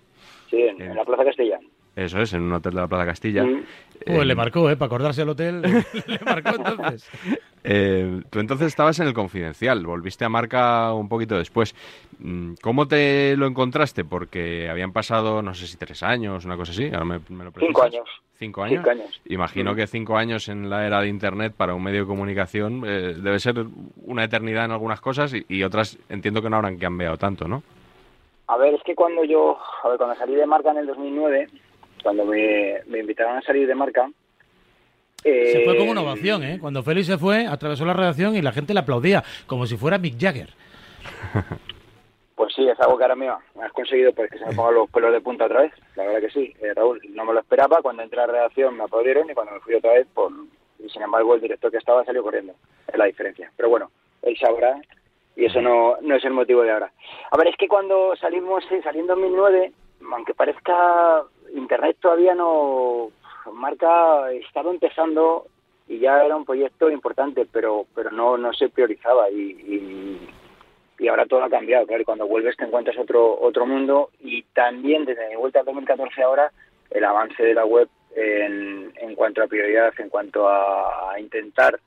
Sí, 0.49 0.61
en, 0.61 0.81
en 0.81 0.95
la 0.95 1.05
Plaza 1.05 1.23
Castilla. 1.25 1.59
Eso 1.95 2.19
es, 2.21 2.33
en 2.33 2.41
un 2.41 2.53
hotel 2.53 2.73
de 2.73 2.81
la 2.81 2.87
Plaza 2.87 3.05
Castilla. 3.05 3.43
Mm. 3.43 3.63
Pues 4.05 4.25
le 4.27 4.35
marcó, 4.35 4.69
¿eh? 4.69 4.75
Para 4.75 4.87
acordarse 4.87 5.21
del 5.21 5.29
hotel, 5.29 5.61
le 6.07 6.19
marcó 6.25 6.49
entonces. 6.55 7.09
Eh, 7.63 8.21
tú 8.29 8.39
entonces 8.39 8.67
estabas 8.67 8.99
en 8.99 9.07
el 9.07 9.13
Confidencial, 9.13 9.85
volviste 9.85 10.25
a 10.25 10.29
Marca 10.29 10.93
un 10.93 11.07
poquito 11.09 11.37
después. 11.37 11.73
Mm, 12.19 12.55
¿Cómo 12.61 12.87
te 12.87 13.35
lo 13.37 13.47
encontraste? 13.47 14.03
Porque 14.03 14.69
habían 14.69 14.91
pasado, 14.91 15.41
no 15.41 15.53
sé 15.53 15.65
si 15.67 15.77
tres 15.77 16.03
años, 16.03 16.45
una 16.45 16.57
cosa 16.57 16.73
así. 16.73 16.85
Ahora 16.87 17.05
me, 17.05 17.19
me 17.29 17.45
lo 17.45 17.51
Cinco 17.57 17.83
años. 17.83 18.07
¿Cinco 18.37 18.63
años? 18.63 18.79
Cinco 18.83 18.89
años. 18.91 19.21
Imagino 19.27 19.73
Mm. 19.73 19.75
que 19.77 19.87
cinco 19.87 20.17
años 20.17 20.49
en 20.49 20.69
la 20.69 20.85
era 20.85 20.99
de 21.01 21.07
Internet 21.07 21.53
para 21.55 21.73
un 21.73 21.81
medio 21.81 22.01
de 22.01 22.07
comunicación 22.07 22.83
eh, 22.85 23.15
debe 23.17 23.39
ser 23.39 23.65
una 24.03 24.25
eternidad 24.25 24.65
en 24.65 24.71
algunas 24.71 24.99
cosas 24.99 25.33
y, 25.33 25.45
y 25.47 25.63
otras 25.63 25.97
entiendo 26.09 26.41
que 26.41 26.49
no 26.49 26.57
habrán 26.57 26.77
cambiado 26.77 27.17
tanto, 27.17 27.47
¿no? 27.47 27.63
A 28.47 28.57
ver, 28.57 28.75
es 28.75 28.83
que 28.83 28.93
cuando 28.93 29.23
yo, 29.23 29.57
a 29.83 29.87
ver, 29.89 29.97
cuando 29.97 30.15
salí 30.17 30.35
de 30.35 30.45
marca 30.45 30.69
en 30.69 30.77
el 30.77 30.85
2009, 30.85 31.47
cuando 32.05 32.23
me, 32.23 32.81
me 32.85 32.99
invitaron 32.99 33.35
a 33.35 33.41
salir 33.41 33.67
de 33.67 33.73
marca, 33.73 34.07
Se 35.23 35.63
fue 35.65 35.75
eh, 35.75 35.89
una 35.89 36.01
ovación, 36.01 36.43
¿eh? 36.43 36.59
Cuando 36.61 36.83
Félix 36.83 37.07
se 37.07 37.17
fue, 37.17 37.47
atravesó 37.47 37.83
la 37.83 37.93
redacción 37.93 38.35
y 38.35 38.43
la 38.43 38.51
gente 38.51 38.75
le 38.75 38.81
aplaudía, 38.81 39.23
como 39.47 39.65
si 39.65 39.75
fuera 39.75 39.97
Mick 39.97 40.15
Jagger. 40.19 40.49
Pues 42.35 42.53
sí, 42.53 42.67
es 42.67 42.77
algo 42.81 42.97
que 42.97 43.03
ahora 43.05 43.15
mismo 43.15 43.39
has 43.61 43.71
conseguido 43.71 44.11
pues 44.11 44.29
que 44.29 44.37
se 44.37 44.45
me 44.45 44.53
pongan 44.53 44.75
los 44.75 44.89
pelos 44.89 45.13
de 45.13 45.21
punta 45.21 45.45
otra 45.45 45.61
vez. 45.61 45.71
La 45.95 46.03
verdad 46.03 46.19
que 46.19 46.29
sí, 46.31 46.53
Eh, 46.61 46.73
Raúl, 46.75 46.99
no 47.11 47.23
me 47.23 47.31
lo 47.33 47.39
esperaba. 47.39 47.81
Cuando 47.81 48.03
entré 48.03 48.19
a 48.19 48.27
la 48.27 48.33
redacción 48.33 48.75
me 48.75 48.83
aplaudieron 48.83 49.29
y 49.29 49.33
cuando 49.33 49.53
me 49.53 49.61
fui 49.61 49.73
otra 49.73 49.93
vez, 49.93 50.05
pues, 50.13 50.33
y 50.79 50.89
sin 50.89 51.01
embargo 51.01 51.33
el 51.33 51.39
director 51.39 51.71
que 51.71 51.77
estaba 51.77 52.03
salió 52.03 52.21
corriendo. 52.21 52.53
Es 52.91 52.97
la 52.97 53.05
diferencia. 53.05 53.49
Pero 53.55 53.69
bueno, 53.69 53.89
él 54.21 54.35
sabrá 54.37 54.81
y 55.37 55.45
eso 55.45 55.61
no, 55.61 55.95
no 56.01 56.13
es 56.17 56.25
el 56.25 56.33
motivo 56.33 56.61
de 56.63 56.71
ahora. 56.71 56.91
A 57.31 57.37
ver, 57.37 57.47
es 57.47 57.55
que 57.55 57.69
cuando 57.69 58.17
salimos, 58.17 58.65
sí, 58.67 58.81
saliendo 58.83 59.13
en 59.13 59.21
2009, 59.21 59.71
aunque 60.13 60.33
parezca 60.33 61.23
Internet 61.53 61.97
todavía 61.99 62.35
no... 62.35 63.11
Marca 63.53 64.31
estaba 64.31 64.71
empezando 64.71 65.45
y 65.87 65.99
ya 65.99 66.23
era 66.23 66.35
un 66.35 66.45
proyecto 66.45 66.89
importante, 66.89 67.45
pero 67.51 67.85
pero 67.93 68.09
no 68.09 68.37
no 68.37 68.51
se 68.53 68.69
priorizaba 68.69 69.29
y, 69.29 70.31
y, 70.97 71.07
ahora 71.07 71.27
todo 71.27 71.43
ha 71.43 71.49
cambiado, 71.49 71.85
claro, 71.85 72.01
y 72.01 72.05
cuando 72.05 72.25
vuelves 72.25 72.57
te 72.57 72.65
encuentras 72.65 72.97
otro 72.97 73.39
otro 73.39 73.67
mundo 73.67 74.09
y 74.19 74.41
también 74.53 75.05
desde 75.05 75.29
mi 75.29 75.35
vuelta 75.35 75.59
al 75.59 75.65
2014 75.65 76.23
ahora 76.23 76.51
el 76.89 77.03
avance 77.03 77.43
de 77.43 77.53
la 77.53 77.65
web 77.65 77.87
en, 78.15 78.91
en 78.95 79.13
cuanto 79.13 79.43
a 79.43 79.47
prioridad, 79.47 79.93
en 79.99 80.09
cuanto 80.09 80.49
a 80.49 81.13
intentar 81.19 81.79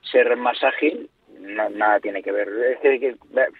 ser 0.00 0.34
más 0.36 0.62
ágil, 0.64 1.10
no- 1.42 1.70
nada 1.70 2.00
tiene 2.00 2.22
que 2.22 2.32
ver. 2.32 2.48
Es 2.48 2.78
que, 3.00 3.16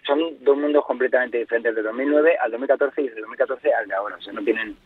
son 0.06 0.18
dos 0.40 0.56
mundos 0.56 0.84
completamente 0.86 1.38
diferentes, 1.38 1.74
del 1.74 1.84
2009 1.84 2.36
al 2.42 2.50
2014 2.50 3.02
y 3.02 3.08
del 3.08 3.20
2014 3.20 3.74
al 3.74 3.86
de 3.88 3.94
ahora, 3.94 4.16
o 4.16 4.20
sea, 4.22 4.32
no 4.32 4.42
tienen 4.42 4.76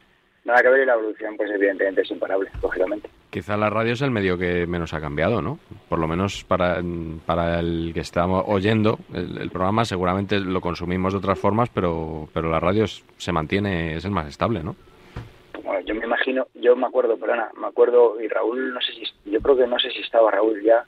nada 0.45 0.63
que 0.63 0.69
ver 0.69 0.83
y 0.83 0.87
la 0.87 0.95
evolución 0.95 1.37
pues 1.37 1.51
evidentemente 1.51 2.03
es 2.03 2.11
imparable, 2.11 2.49
lógicamente. 2.63 3.09
Quizá 3.31 3.57
la 3.57 3.69
radio 3.69 3.93
es 3.93 4.01
el 4.03 4.11
medio 4.13 4.39
que 4.39 4.67
menos 4.67 4.95
ha 4.95 5.01
cambiado, 5.01 5.43
¿no? 5.43 5.59
Por 5.89 5.99
lo 5.99 6.07
menos 6.07 6.45
para, 6.45 6.81
para 7.27 7.59
el 7.61 7.91
que 7.93 8.01
estamos 8.01 8.45
oyendo 8.47 8.99
el, 9.13 9.39
el 9.39 9.51
programa, 9.51 9.85
seguramente 9.85 10.39
lo 10.41 10.61
consumimos 10.61 11.13
de 11.13 11.19
otras 11.19 11.39
formas, 11.39 11.69
pero, 11.69 12.29
pero 12.33 12.49
la 12.51 12.61
radio 12.61 12.85
es- 12.85 13.05
se 13.19 13.33
mantiene, 13.33 13.97
es 13.97 14.05
el 14.05 14.13
más 14.13 14.29
estable, 14.29 14.63
¿no? 14.63 14.77
Bueno, 15.65 15.81
yo 15.81 15.95
me 15.97 16.05
imagino, 16.07 16.47
yo 16.55 16.77
me 16.77 16.87
acuerdo, 16.87 17.17
perdona, 17.19 17.51
me 17.61 17.67
acuerdo, 17.67 18.21
y 18.23 18.29
Raúl, 18.29 18.73
no 18.73 18.81
sé 18.81 18.93
si, 18.93 19.31
yo 19.31 19.41
creo 19.41 19.57
que 19.57 19.67
no 19.67 19.79
sé 19.81 19.91
si 19.91 19.99
estaba 20.01 20.31
Raúl 20.31 20.63
ya, 20.63 20.85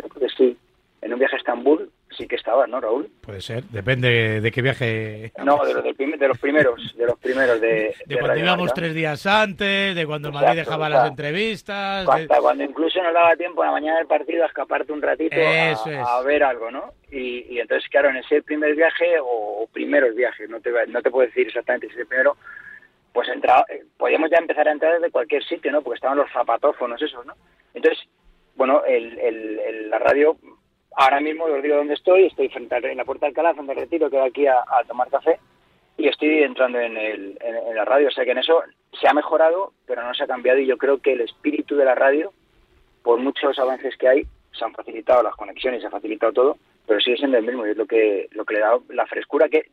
yo 0.00 0.08
creo 0.08 0.28
que 0.28 0.34
sí, 0.36 0.56
en 1.02 1.12
un 1.12 1.18
viaje 1.18 1.36
a 1.36 1.38
Estambul 1.38 1.90
sí 2.16 2.26
que 2.26 2.36
estaba, 2.36 2.66
¿no, 2.66 2.80
Raúl? 2.80 3.08
Puede 3.22 3.40
ser, 3.40 3.62
depende 3.64 4.40
de 4.40 4.50
qué 4.52 4.60
viaje. 4.62 5.32
No, 5.44 5.58
de 5.64 5.94
prim- 5.94 6.18
de 6.18 6.28
los 6.28 6.38
primeros, 6.38 6.94
de 6.96 7.06
los 7.06 7.18
primeros 7.18 7.60
de, 7.60 7.94
De 8.04 8.14
cuando 8.16 8.26
Radio 8.28 8.44
íbamos 8.44 8.66
Marca. 8.66 8.74
tres 8.74 8.94
días 8.94 9.26
antes, 9.26 9.94
de 9.94 10.06
cuando 10.06 10.28
Exacto, 10.28 10.46
Madrid 10.46 10.58
dejaba 10.60 10.86
o 10.86 10.90
sea, 10.90 10.98
las 10.98 11.10
entrevistas. 11.10 12.06
de- 12.06 12.12
Hasta 12.12 12.40
cuando 12.40 12.64
incluso 12.64 13.02
nos 13.02 13.14
daba 13.14 13.36
tiempo 13.36 13.62
en 13.62 13.66
la 13.68 13.72
mañana 13.72 13.98
del 13.98 14.06
partido 14.08 14.42
a 14.42 14.48
escaparte 14.48 14.92
un 14.92 15.00
ratito 15.02 15.36
a, 15.36 16.22
ver 16.22 16.42
algo, 16.42 16.70
¿no? 16.70 16.92
Y, 17.10 17.46
y 17.54 17.60
entonces, 17.60 17.88
claro, 17.90 18.10
en 18.10 18.16
ese 18.16 18.42
primer 18.42 18.74
viaje 18.74 19.18
o, 19.20 19.62
o 19.62 19.66
primeros 19.72 20.14
viajes, 20.14 20.50
no 20.50 20.60
te, 20.60 20.70
no 20.88 21.00
te 21.00 21.10
puedo 21.10 21.26
decir 21.28 21.46
exactamente 21.46 21.86
si 21.88 21.94
es 21.94 22.00
el 22.00 22.06
primero, 22.06 22.36
pues 23.12 23.28
entraba, 23.28 23.64
eh, 23.70 23.84
podíamos 23.96 24.30
ya 24.30 24.36
empezar 24.38 24.68
a 24.68 24.72
entrar 24.72 24.94
desde 24.94 25.10
cualquier 25.10 25.42
sitio, 25.44 25.70
¿no? 25.72 25.80
Porque 25.82 25.96
estaban 25.96 26.18
los 26.18 26.30
zapatófonos 26.32 27.00
esos, 27.00 27.24
¿no? 27.24 27.34
Entonces, 27.74 28.04
bueno, 28.56 28.84
el, 28.84 29.18
el- 29.18 29.58
el- 29.60 29.90
la 29.90 29.98
radio, 29.98 30.36
ahora 30.96 31.20
mismo 31.20 31.44
os 31.44 31.62
digo 31.62 31.76
dónde 31.76 31.94
estoy, 31.94 32.26
estoy 32.26 32.48
frente 32.48 32.74
al- 32.74 32.84
en 32.84 32.96
la 32.98 33.04
Puerta 33.04 33.26
de 33.26 33.28
Alcalá, 33.30 33.50
al 33.50 33.76
Retiro, 33.76 34.10
que 34.10 34.16
va 34.18 34.26
aquí 34.26 34.46
a, 34.46 34.54
a 34.60 34.84
tomar 34.86 35.08
café, 35.08 35.38
y 35.96 36.08
estoy 36.08 36.42
entrando 36.42 36.78
en, 36.80 36.96
el, 36.96 37.38
en, 37.40 37.56
en 37.68 37.74
la 37.76 37.84
radio, 37.84 38.08
o 38.08 38.10
sea 38.10 38.24
que 38.24 38.30
en 38.32 38.38
eso 38.38 38.62
se 39.00 39.08
ha 39.08 39.12
mejorado, 39.12 39.72
pero 39.86 40.02
no 40.02 40.14
se 40.14 40.24
ha 40.24 40.26
cambiado, 40.26 40.58
y 40.58 40.66
yo 40.66 40.76
creo 40.78 40.98
que 40.98 41.12
el 41.12 41.20
espíritu 41.20 41.76
de 41.76 41.84
la 41.84 41.94
radio, 41.94 42.32
por 43.02 43.18
muchos 43.18 43.58
avances 43.58 43.96
que 43.96 44.08
hay, 44.08 44.26
se 44.52 44.64
han 44.64 44.72
facilitado 44.74 45.22
las 45.22 45.34
conexiones, 45.36 45.80
se 45.80 45.86
ha 45.86 45.90
facilitado 45.90 46.32
todo, 46.32 46.58
pero 46.86 47.00
sigue 47.00 47.16
siendo 47.18 47.38
el 47.38 47.44
mismo, 47.46 47.66
y 47.66 47.70
es 47.70 47.76
lo 47.76 47.86
que, 47.86 48.28
lo 48.32 48.44
que 48.44 48.54
le 48.54 48.60
da 48.60 48.78
la 48.88 49.06
frescura 49.06 49.48
que 49.48 49.66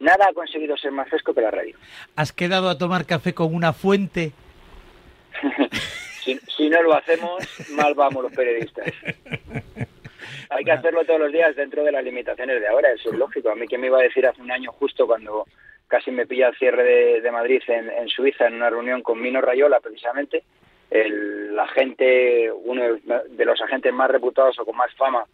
nada 0.00 0.28
ha 0.28 0.32
conseguido 0.32 0.76
ser 0.76 0.90
más 0.90 1.08
fresco 1.08 1.34
que 1.34 1.40
la 1.42 1.50
radio. 1.50 1.76
¿Has 2.16 2.32
quedado 2.32 2.68
a 2.70 2.78
tomar 2.78 3.04
café 3.06 3.34
con 3.34 3.54
una 3.54 3.72
fuente? 3.72 4.32
Si, 6.22 6.38
si 6.56 6.68
no 6.68 6.80
lo 6.84 6.94
hacemos, 6.94 7.42
mal 7.72 7.94
vamos 7.94 8.22
los 8.22 8.32
periodistas. 8.32 8.86
Hay 10.50 10.64
que 10.64 10.72
hacerlo 10.72 11.04
todos 11.04 11.20
los 11.20 11.32
días 11.32 11.54
dentro 11.56 11.84
de 11.84 11.92
las 11.92 12.04
limitaciones 12.04 12.60
de 12.60 12.68
ahora, 12.68 12.92
eso 12.92 13.10
es 13.10 13.16
lógico. 13.16 13.50
A 13.50 13.54
mí, 13.54 13.66
¿quién 13.66 13.80
me 13.80 13.88
iba 13.88 13.98
a 13.98 14.02
decir 14.02 14.26
hace 14.26 14.42
un 14.42 14.50
año 14.50 14.72
justo 14.72 15.06
cuando 15.06 15.46
casi 15.88 16.10
me 16.10 16.26
pilla 16.26 16.48
el 16.48 16.56
cierre 16.56 16.84
de, 16.84 17.20
de 17.20 17.30
Madrid 17.30 17.62
en, 17.66 17.90
en 17.90 18.08
Suiza 18.08 18.46
en 18.46 18.54
una 18.54 18.70
reunión 18.70 19.02
con 19.02 19.20
Mino 19.20 19.40
Rayola, 19.40 19.80
precisamente, 19.80 20.42
el 20.92 21.58
agente, 21.58 22.50
uno 22.52 22.82
de 23.28 23.44
los 23.44 23.60
agentes 23.62 23.92
más 23.92 24.10
reputados 24.10 24.58
o 24.58 24.64
con 24.64 24.76
más 24.76 24.94
fama 24.94 25.24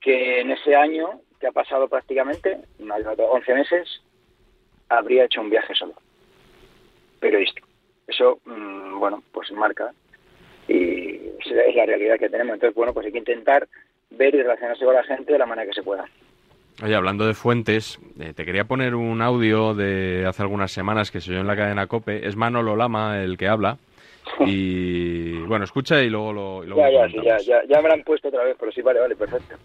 que 0.00 0.40
en 0.40 0.50
ese 0.50 0.74
año, 0.74 1.20
que 1.40 1.46
ha 1.46 1.52
pasado 1.52 1.88
prácticamente, 1.88 2.58
unos 2.78 3.00
11 3.16 3.54
meses, 3.54 4.02
habría 4.88 5.24
hecho 5.24 5.40
un 5.40 5.50
viaje 5.50 5.74
solo. 5.74 5.94
Periodista. 7.20 7.60
Eso, 8.06 8.40
mm, 8.44 8.98
bueno, 8.98 9.22
pues 9.32 9.50
marca 9.52 9.92
y 10.66 11.16
es 11.38 11.74
la 11.74 11.86
realidad 11.86 12.18
que 12.18 12.28
tenemos. 12.28 12.54
Entonces, 12.54 12.74
bueno, 12.74 12.92
pues 12.92 13.06
hay 13.06 13.12
que 13.12 13.18
intentar 13.18 13.68
ver 14.10 14.34
y 14.34 14.42
relacionarse 14.42 14.84
con 14.84 14.94
la 14.94 15.04
gente 15.04 15.32
de 15.32 15.38
la 15.38 15.46
manera 15.46 15.68
que 15.68 15.74
se 15.74 15.82
pueda. 15.82 16.04
Oye, 16.82 16.94
hablando 16.94 17.26
de 17.26 17.34
fuentes, 17.34 17.98
eh, 18.20 18.32
te 18.34 18.44
quería 18.44 18.64
poner 18.64 18.94
un 18.94 19.20
audio 19.20 19.74
de 19.74 20.24
hace 20.26 20.42
algunas 20.42 20.70
semanas 20.70 21.10
que 21.10 21.20
se 21.20 21.32
oyó 21.32 21.40
en 21.40 21.46
la 21.48 21.56
cadena 21.56 21.88
COPE. 21.88 22.26
Es 22.26 22.36
Manolo 22.36 22.76
Lama 22.76 23.20
el 23.22 23.36
que 23.36 23.48
habla. 23.48 23.78
Y 24.46 25.38
bueno, 25.46 25.64
escucha 25.64 26.02
y 26.02 26.10
luego 26.10 26.32
lo, 26.32 26.62
y 26.62 26.66
luego 26.66 26.82
Ya, 26.82 26.90
lo 26.90 27.06
ya, 27.06 27.08
sí, 27.08 27.18
ya, 27.24 27.38
ya, 27.38 27.62
ya 27.66 27.80
me 27.80 27.88
la 27.88 27.94
han 27.94 28.02
puesto 28.02 28.28
otra 28.28 28.44
vez, 28.44 28.56
pero 28.60 28.70
sí, 28.70 28.82
vale, 28.82 29.00
vale, 29.00 29.16
perfecto. 29.16 29.56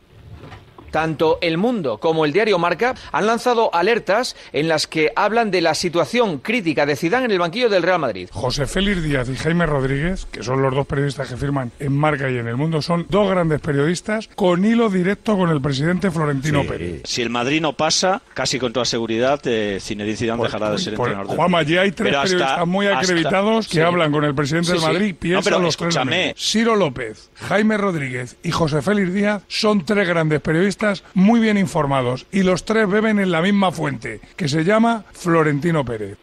Tanto 0.94 1.40
El 1.42 1.58
Mundo 1.58 1.98
como 1.98 2.24
el 2.24 2.32
diario 2.34 2.60
Marca 2.60 2.94
han 3.12 3.26
lanzado 3.26 3.74
alertas 3.74 4.36
en 4.52 4.68
las 4.68 4.86
que 4.86 5.12
hablan 5.16 5.50
de 5.50 5.60
la 5.62 5.74
situación 5.74 6.38
crítica 6.38 6.86
de 6.86 6.96
Zidane 6.96 7.26
en 7.26 7.32
el 7.32 7.40
banquillo 7.40 7.68
del 7.68 7.82
Real 7.82 7.98
Madrid. 7.98 8.30
José 8.32 8.68
Félix 8.68 9.02
Díaz 9.02 9.28
y 9.28 9.36
Jaime 9.36 9.66
Rodríguez, 9.66 10.28
que 10.32 10.44
son 10.44 10.62
los 10.62 10.72
dos 10.76 10.86
periodistas 10.86 11.28
que 11.30 11.36
firman 11.36 11.72
en 11.80 11.98
Marca 11.98 12.30
y 12.30 12.38
en 12.38 12.48
El 12.48 12.58
Mundo, 12.58 12.80
son 12.84 13.08
dos 13.10 13.28
grandes 13.28 13.60
periodistas 13.60 14.30
con 14.36 14.64
hilo 14.64 14.92
directo 14.92 15.36
con 15.36 15.50
el 15.50 15.60
presidente 15.62 16.12
Florentino 16.12 16.62
Sí. 16.62 16.68
Pérez. 16.68 17.02
Si 17.06 17.24
el 17.24 17.32
Madrid 17.32 17.60
no 17.60 17.74
pasa, 17.74 18.22
casi 18.36 18.60
con 18.60 18.72
toda 18.72 18.86
seguridad, 18.86 19.42
eh, 19.46 19.80
Zinedine 19.82 20.16
Zidane 20.16 20.44
dejará 20.44 20.70
de 20.70 20.78
ser 20.78 20.94
Por- 20.94 21.08
entrenador 21.08 21.36
Juanma, 21.36 21.58
Madrid. 21.58 21.74
ya 21.74 21.82
hay 21.82 21.92
tres 21.92 22.14
hasta- 22.16 22.22
periodistas 22.30 22.68
muy 22.68 22.86
hasta- 22.86 23.00
acreditados 23.00 23.68
que 23.68 23.74
sí. 23.74 23.80
hablan 23.82 24.12
con 24.12 24.26
el 24.26 24.36
presidente 24.36 24.68
Sí, 24.68 24.72
del 24.74 24.82
sí. 24.82 24.86
Madrid, 24.86 25.14
No, 25.14 25.20
piensan 25.20 25.44
pero 25.44 25.60
los 25.60 25.76
tres. 25.76 25.98
Ciro 26.38 26.76
López, 26.76 27.32
Jaime 27.50 27.78
Rodríguez 27.78 28.36
y 28.44 28.52
José 28.52 28.84
Félix 28.84 29.12
Díaz 29.12 29.42
son 29.48 29.84
tres 29.84 30.08
grandes 30.08 30.40
periodistas 30.40 30.83
muy 31.14 31.40
bien 31.40 31.58
informados 31.58 32.28
y 32.32 32.44
los 32.44 32.66
tres 32.66 32.90
beben 32.90 33.20
en 33.20 33.32
la 33.32 33.42
misma 33.42 33.72
fuente, 33.72 34.20
que 34.36 34.48
se 34.48 34.64
llama 34.64 35.06
Florentino 35.14 35.84
Pérez. 35.86 36.18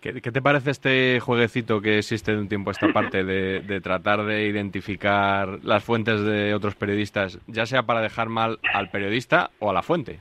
¿Qué, 0.00 0.20
qué 0.20 0.32
te 0.32 0.42
parece 0.42 0.70
este 0.72 1.20
jueguecito 1.20 1.80
que 1.80 1.98
existe 1.98 2.32
de 2.32 2.38
un 2.38 2.48
tiempo 2.48 2.70
a 2.70 2.72
esta 2.72 2.92
parte 2.92 3.22
de, 3.22 3.60
de 3.60 3.80
tratar 3.80 4.24
de 4.24 4.46
identificar 4.46 5.60
las 5.62 5.84
fuentes 5.84 6.20
de 6.22 6.54
otros 6.54 6.74
periodistas, 6.74 7.38
ya 7.46 7.66
sea 7.66 7.84
para 7.84 8.00
dejar 8.00 8.28
mal 8.28 8.58
al 8.74 8.90
periodista 8.90 9.50
o 9.60 9.70
a 9.70 9.72
la 9.72 9.82
fuente? 9.82 10.18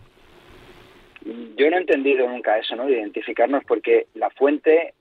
Yo 1.26 1.70
no 1.70 1.78
he 1.78 1.80
entendido 1.80 2.28
nunca 2.28 2.58
eso, 2.58 2.76
¿no? 2.76 2.86
De 2.86 2.94
identificarnos, 2.94 3.64
porque 3.66 4.08
la 4.16 4.30
fuente, 4.32 4.94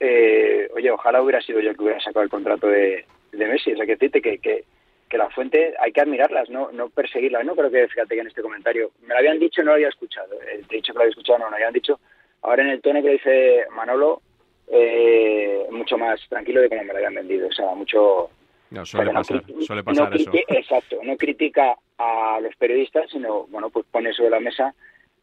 eh, 0.00 0.68
oye, 0.74 0.90
ojalá 0.90 1.22
hubiera 1.22 1.40
sido 1.40 1.60
yo 1.60 1.70
el 1.70 1.76
que 1.76 1.82
hubiera 1.82 2.00
sacado 2.00 2.22
el 2.22 2.30
contrato 2.30 2.68
de, 2.68 3.04
de 3.32 3.46
Messi. 3.46 3.72
O 3.72 3.76
sea, 3.76 3.86
que 3.86 3.96
que, 3.96 4.38
que, 4.38 4.64
que 5.08 5.18
la 5.18 5.30
fuente 5.30 5.74
hay 5.78 5.92
que 5.92 6.00
admirarlas, 6.00 6.50
no, 6.50 6.70
no 6.72 6.88
perseguirlas. 6.88 7.44
No 7.44 7.54
creo 7.54 7.70
que, 7.70 7.88
fíjate 7.88 8.14
que 8.14 8.20
en 8.20 8.26
este 8.26 8.42
comentario, 8.42 8.90
me 9.02 9.08
lo 9.08 9.18
habían 9.18 9.38
dicho, 9.38 9.62
no 9.62 9.70
lo 9.70 9.74
había 9.74 9.88
escuchado. 9.88 10.34
Eh, 10.42 10.62
Te 10.68 10.74
he 10.74 10.78
dicho 10.78 10.92
que 10.92 10.98
lo 10.98 11.02
había 11.02 11.10
escuchado, 11.10 11.38
no, 11.38 11.50
lo 11.50 11.56
habían 11.56 11.72
dicho. 11.72 12.00
Ahora 12.42 12.62
en 12.62 12.70
el 12.70 12.80
tono 12.80 13.02
que 13.02 13.10
dice 13.10 13.64
Manolo, 13.74 14.22
eh, 14.68 15.66
mucho 15.70 15.96
más 15.96 16.20
tranquilo 16.28 16.60
de 16.60 16.68
cómo 16.68 16.82
me 16.82 16.92
lo 16.92 16.96
habían 16.96 17.14
vendido. 17.14 17.48
O 17.48 17.52
sea, 17.52 17.74
mucho, 17.74 18.30
No, 18.70 18.84
suele 18.84 19.12
no 19.12 19.20
pasar, 19.20 19.42
suele 19.60 19.82
no 19.82 19.84
pasar 19.84 20.14
eso. 20.14 20.30
Exacto, 20.48 20.98
no 21.02 21.16
critica 21.16 21.76
a 21.98 22.40
los 22.40 22.54
periodistas, 22.56 23.10
sino, 23.10 23.46
bueno, 23.46 23.70
pues 23.70 23.86
pone 23.90 24.12
sobre 24.12 24.30
la 24.30 24.40
mesa 24.40 24.74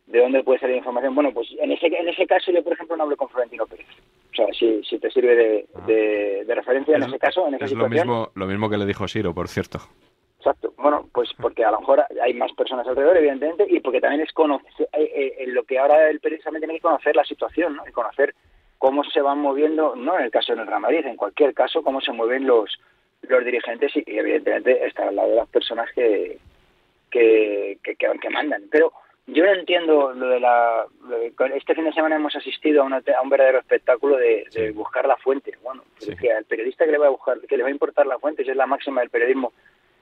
de 0.08 0.20
dónde 0.20 0.44
puede 0.44 0.60
salir 0.60 0.76
información. 0.78 1.16
Bueno, 1.16 1.32
pues 1.34 1.48
en 1.60 1.72
ese, 1.72 1.88
en 1.88 2.08
ese 2.10 2.28
caso 2.28 2.52
yo, 2.52 2.64
por 2.64 2.74
ejemplo, 2.74 2.96
no 2.98 3.04
hablo 3.04 3.18
con 3.18 3.30
Florentino 3.30 3.66
Pérez. 3.66 3.88
O 4.32 4.36
sea, 4.36 4.48
si, 4.54 4.84
si 4.84 5.00
te 5.00 5.10
sirve 5.12 5.36
de, 5.36 5.66
de- 5.88 6.44
de 6.46 6.56
referencia 6.56 6.96
en 6.96 7.04
Es- 7.04 7.08
ese 7.10 7.20
caso, 7.20 7.48
en 7.48 7.56
esa 7.56 7.66
Es 7.66 7.72
lo 7.72 7.86
situación. 7.86 8.08
mismo, 8.08 8.32
lo 8.36 8.46
mismo 8.48 8.70
que 8.70 8.78
le 8.78 8.86
dijo 8.86 9.08
Siro, 9.08 9.34
por 9.34 9.48
cierto. 9.48 9.80
Exacto. 10.40 10.74
Bueno, 10.78 11.08
pues 11.14 11.30
porque 11.42 11.64
a 11.64 11.72
lo 11.72 11.80
mejor 11.80 12.04
hay 12.22 12.34
más 12.34 12.52
personas 12.54 12.86
alrededor, 12.86 13.16
evidentemente, 13.16 13.66
y 13.70 13.80
porque 13.80 14.02
también 14.02 14.22
es 14.24 14.34
conocer, 14.34 14.90
eh, 14.92 15.12
eh, 15.16 15.34
en 15.40 15.54
lo 15.54 15.64
que 15.64 15.80
ahora 15.80 16.10
el 16.10 16.20
periodista 16.20 16.48
también 16.50 16.62
tiene 16.64 16.74
que 16.76 16.82
conocer 16.82 17.16
la 17.16 17.24
situación, 17.24 17.78
¿no? 17.78 17.88
Y 17.88 17.92
conocer 17.94 18.36
cómo 18.78 19.06
se 19.06 19.22
van 19.22 19.40
moviendo, 19.40 19.96
no 19.96 20.18
en 20.20 20.26
el 20.26 20.32
caso 20.32 20.54
del 20.54 20.68
Real 20.68 20.82
Madrid, 20.82 21.06
en 21.06 21.16
cualquier 21.16 21.54
caso, 21.54 21.82
cómo 21.82 22.02
se 22.02 22.12
mueven 22.12 22.46
los 22.46 22.78
los 23.22 23.46
dirigentes 23.46 23.96
y, 23.96 24.04
y, 24.06 24.18
evidentemente 24.20 24.86
estar 24.86 25.08
al 25.08 25.16
lado 25.16 25.30
de 25.30 25.36
las 25.38 25.48
personas 25.48 25.90
que 25.96 26.40
que, 27.10 27.78
que, 27.84 27.96
que, 27.96 28.08
que 28.20 28.30
mandan. 28.30 28.64
Pero 28.70 28.92
yo 29.28 29.46
no 29.46 29.54
entiendo 29.54 30.14
lo 30.14 30.28
de 30.28 30.40
la... 30.40 30.86
lo 31.08 31.18
de- 31.20 31.34
este 31.56 31.76
fin 31.76 31.86
de 31.86 31.94
semana 31.94 32.16
hemos 32.16 32.36
asistido 32.36 32.82
a, 32.82 32.86
una- 32.86 32.98
a 33.18 33.22
un 33.22 33.30
verdadero 33.30 33.60
espectáculo 33.60 34.18
de, 34.18 34.46
de 34.54 34.72
buscar 34.72 35.08
la 35.08 35.18
fuente. 35.18 35.54
Bueno, 35.64 35.84
es 36.00 36.20
que 36.20 36.32
al 36.32 36.46
periodista 36.46 36.86
que 36.86 36.92
le 36.92 36.98
va 36.98 37.08
a 37.08 37.12
buscar, 37.12 37.40
que 37.42 37.58
le 37.58 37.64
va 37.64 37.70
a 37.70 37.72
importar 37.72 38.06
la 38.06 38.20
fuente, 38.20 38.42
esa 38.44 38.52
es 38.52 38.58
la 38.58 38.66
máxima 38.68 39.02
del 39.02 39.10
periodismo, 39.10 39.54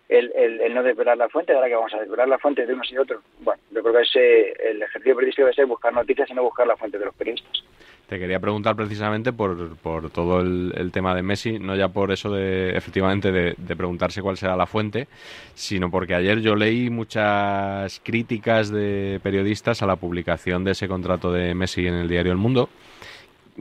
el, 0.10 0.32
el, 0.36 0.60
el 0.62 0.74
no 0.74 0.84
desvelar 0.84 1.18
la 1.18 1.30
fuente, 1.30 1.54
ahora 1.54 1.68
que 1.70 1.76
vamos 1.76 1.94
a 1.94 2.00
desvelar 2.02 2.28
la 2.28 2.38
fuente 2.40 2.66
de 2.66 2.74
unos 2.74 2.92
y 2.92 2.98
otros. 2.98 3.24
Bueno, 3.40 3.62
yo 3.72 3.82
creo 3.82 3.94
que 3.96 4.02
ese, 4.02 4.70
el 4.70 4.82
ejercicio 4.82 5.16
periodístico 5.16 5.46
debe 5.46 5.56
ser 5.56 5.66
buscar 5.68 5.94
noticias 5.94 6.30
y 6.30 6.34
no 6.34 6.44
buscar 6.44 6.68
la 6.68 6.76
fuente 6.76 6.98
de 7.00 7.06
los 7.06 7.16
periodistas. 7.16 7.64
Te 8.12 8.20
quería 8.20 8.42
preguntar 8.42 8.76
precisamente 8.76 9.32
por, 9.32 9.78
por 9.78 10.10
todo 10.10 10.42
el, 10.42 10.92
tema 10.92 11.16
de 11.16 11.22
Messi, 11.22 11.60
no 11.60 11.78
ya 11.78 11.88
por 11.88 12.12
eso 12.12 12.30
de, 12.30 12.76
efectivamente, 12.76 13.32
de, 13.32 13.56
de 13.58 13.76
preguntarse 13.78 14.22
cuál 14.22 14.36
será 14.36 14.58
la 14.58 14.66
fuente, 14.66 15.08
sino 15.54 15.90
porque 15.90 16.14
ayer 16.14 16.42
yo 16.42 16.58
leí 16.58 16.90
muchas 16.90 18.02
críticas 18.04 18.70
de 18.70 19.22
periodistas 19.24 19.82
a 19.82 19.86
la 19.86 19.96
publicación 19.96 20.66
de 20.66 20.72
ese 20.72 20.90
contrato 20.90 21.32
de 21.32 21.56
Messi 21.56 21.88
en 21.88 21.94
el 21.94 22.10
diario 22.10 22.34
El 22.34 22.38
Mundo. 22.38 22.68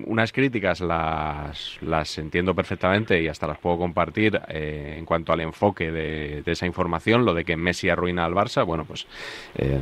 Unas 0.04 0.32
críticas 0.32 0.80
las, 0.80 1.78
las 1.80 2.18
entiendo 2.18 2.52
perfectamente 2.52 3.22
y 3.22 3.28
hasta 3.28 3.46
las 3.46 3.58
puedo 3.58 3.78
compartir 3.78 4.40
eh, 4.48 4.96
en 4.98 5.04
cuanto 5.04 5.32
al 5.32 5.42
enfoque 5.42 5.92
de, 5.92 6.42
de 6.44 6.50
esa 6.50 6.66
información, 6.66 7.24
lo 7.24 7.34
de 7.34 7.44
que 7.44 7.56
Messi 7.56 7.88
arruina 7.88 8.24
al 8.24 8.34
Barça, 8.34 8.66
bueno, 8.66 8.84
pues 8.84 9.06
eh, 9.54 9.78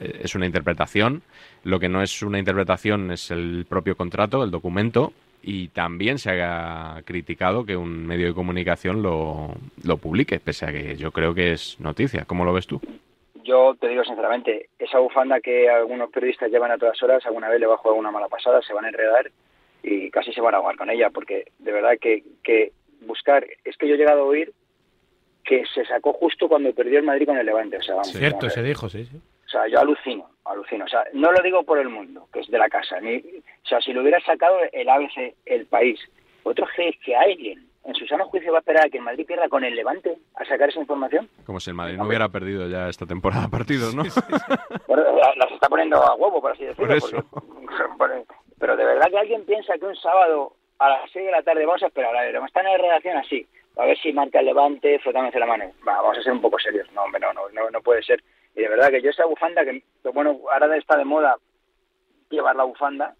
es 0.00 0.34
una 0.34 0.46
interpretación. 0.46 1.22
Lo 1.62 1.78
que 1.80 1.88
no 1.88 2.02
es 2.02 2.22
una 2.22 2.38
interpretación 2.38 3.10
es 3.10 3.30
el 3.30 3.66
propio 3.68 3.96
contrato, 3.96 4.42
el 4.42 4.50
documento, 4.50 5.12
y 5.42 5.68
también 5.68 6.18
se 6.18 6.42
ha 6.42 7.02
criticado 7.04 7.66
que 7.66 7.76
un 7.76 8.06
medio 8.06 8.26
de 8.28 8.34
comunicación 8.34 9.02
lo, 9.02 9.54
lo 9.82 9.96
publique, 9.98 10.40
pese 10.40 10.66
a 10.66 10.72
que 10.72 10.96
yo 10.96 11.12
creo 11.12 11.34
que 11.34 11.52
es 11.52 11.78
noticia. 11.80 12.24
¿Cómo 12.24 12.44
lo 12.44 12.52
ves 12.52 12.66
tú? 12.66 12.80
Yo 13.44 13.74
te 13.78 13.88
digo 13.88 14.02
sinceramente, 14.04 14.70
esa 14.78 14.98
bufanda 14.98 15.40
que 15.40 15.68
algunos 15.68 16.10
periodistas 16.10 16.50
llevan 16.50 16.70
a 16.70 16.78
todas 16.78 17.00
horas, 17.02 17.24
alguna 17.26 17.50
vez 17.50 17.60
le 17.60 17.66
va 17.66 17.74
a 17.74 17.78
jugar 17.78 17.98
una 17.98 18.10
mala 18.10 18.28
pasada, 18.28 18.62
se 18.62 18.72
van 18.72 18.86
a 18.86 18.88
enredar 18.88 19.30
y 19.82 20.10
casi 20.10 20.32
se 20.32 20.40
van 20.40 20.54
a 20.54 20.56
ahogar 20.56 20.76
con 20.76 20.88
ella, 20.88 21.10
porque 21.10 21.52
de 21.58 21.72
verdad 21.72 21.98
que, 22.00 22.24
que 22.42 22.72
buscar, 23.02 23.46
es 23.64 23.76
que 23.76 23.86
yo 23.86 23.96
he 23.96 23.98
llegado 23.98 24.22
a 24.22 24.24
oír 24.24 24.50
que 25.44 25.62
se 25.74 25.84
sacó 25.84 26.14
justo 26.14 26.48
cuando 26.48 26.72
perdió 26.72 26.98
el 26.98 27.04
Madrid 27.04 27.26
con 27.26 27.36
el 27.36 27.44
Levante, 27.44 27.76
o 27.76 27.82
sea, 27.82 27.96
vamos, 27.96 28.12
Cierto, 28.12 28.48
se 28.48 28.62
dijo, 28.62 28.88
sí, 28.88 29.04
sí. 29.04 29.20
O 29.46 29.48
sea, 29.48 29.66
yo 29.68 29.80
alucino, 29.80 30.28
alucino. 30.44 30.84
O 30.84 30.88
sea, 30.88 31.04
no 31.12 31.30
lo 31.32 31.42
digo 31.42 31.62
por 31.62 31.78
el 31.78 31.88
mundo, 31.88 32.28
que 32.32 32.40
es 32.40 32.48
de 32.48 32.58
la 32.58 32.68
casa. 32.68 33.00
Ni, 33.00 33.16
o 33.18 33.66
sea, 33.66 33.80
si 33.80 33.92
lo 33.92 34.00
hubiera 34.02 34.20
sacado 34.20 34.58
el 34.72 34.88
ABC, 34.88 35.34
el 35.46 35.66
país, 35.66 36.00
¿otro 36.42 36.66
crees 36.74 36.96
que 37.04 37.14
alguien 37.16 37.66
en 37.84 37.94
su 37.94 38.06
sano 38.06 38.24
juicio 38.28 38.50
va 38.52 38.58
a 38.58 38.60
esperar 38.60 38.86
a 38.86 38.88
que 38.88 38.96
el 38.98 39.04
Madrid 39.04 39.26
pierda 39.26 39.48
con 39.48 39.62
el 39.62 39.74
Levante 39.76 40.16
a 40.36 40.44
sacar 40.46 40.70
esa 40.70 40.80
información? 40.80 41.28
Como 41.44 41.60
si 41.60 41.70
el 41.70 41.76
Madrid 41.76 41.96
no 41.98 42.06
hubiera 42.06 42.28
perdido 42.30 42.66
ya 42.68 42.88
esta 42.88 43.04
temporada 43.06 43.48
partidos, 43.48 43.94
¿no? 43.94 44.02
Las 44.04 44.16
está 45.52 45.68
poniendo 45.68 45.96
a 46.02 46.14
huevo, 46.14 46.40
por 46.40 46.52
así 46.52 46.64
decirlo. 46.64 46.86
Por 46.86 46.96
eso. 46.96 47.24
porque- 47.98 48.24
pero 48.58 48.76
de 48.76 48.84
verdad 48.84 49.08
que 49.10 49.18
alguien 49.18 49.44
piensa 49.44 49.76
que 49.78 49.84
un 49.84 49.96
sábado 49.96 50.52
a 50.78 50.88
las 50.88 51.10
6 51.12 51.26
de 51.26 51.32
la 51.32 51.42
tarde 51.42 51.66
vamos 51.66 51.82
a 51.82 51.86
esperar, 51.86 52.16
a 52.16 52.22
ver, 52.22 52.32
vamos 52.34 52.46
a 52.46 52.48
estar 52.48 52.64
en 52.64 52.72
la 52.72 52.78
redacción 52.78 53.16
así, 53.18 53.46
a 53.76 53.84
ver 53.84 53.98
si 53.98 54.12
marca 54.12 54.40
el 54.40 54.46
levante, 54.46 54.98
frotándose 55.00 55.38
la 55.38 55.46
mano. 55.46 55.64
Va, 55.86 56.00
vamos 56.00 56.16
a 56.18 56.22
ser 56.22 56.32
un 56.32 56.40
poco 56.40 56.58
serios. 56.58 56.90
No, 56.92 57.02
hombre, 57.02 57.20
no, 57.20 57.32
no, 57.34 57.42
no, 57.52 57.70
no 57.70 57.80
puede 57.82 58.02
ser. 58.02 58.22
Y 58.56 58.62
de 58.62 58.68
verdad 58.68 58.90
que 58.90 59.02
yo 59.02 59.10
esa 59.10 59.26
bufanda, 59.26 59.64
que 59.64 59.82
bueno, 60.12 60.38
ahora 60.52 60.76
está 60.76 60.96
de 60.96 61.04
moda 61.04 61.36
llevar 62.30 62.56
la 62.56 62.64
bufanda, 62.64 63.14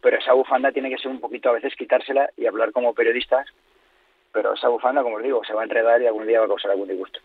pero 0.00 0.18
esa 0.18 0.32
bufanda 0.32 0.72
tiene 0.72 0.90
que 0.90 0.98
ser 0.98 1.10
un 1.10 1.20
poquito 1.20 1.50
a 1.50 1.52
veces 1.52 1.74
quitársela 1.76 2.30
y 2.36 2.46
hablar 2.46 2.72
como 2.72 2.94
periodistas, 2.94 3.46
pero 4.32 4.54
esa 4.54 4.68
bufanda, 4.68 5.02
como 5.02 5.16
os 5.16 5.22
digo, 5.22 5.42
se 5.44 5.52
va 5.52 5.62
a 5.62 5.64
enredar 5.64 6.00
y 6.00 6.06
algún 6.06 6.26
día 6.26 6.40
va 6.40 6.46
a 6.46 6.48
causar 6.48 6.70
algún 6.70 6.88
disgusto. 6.88 7.20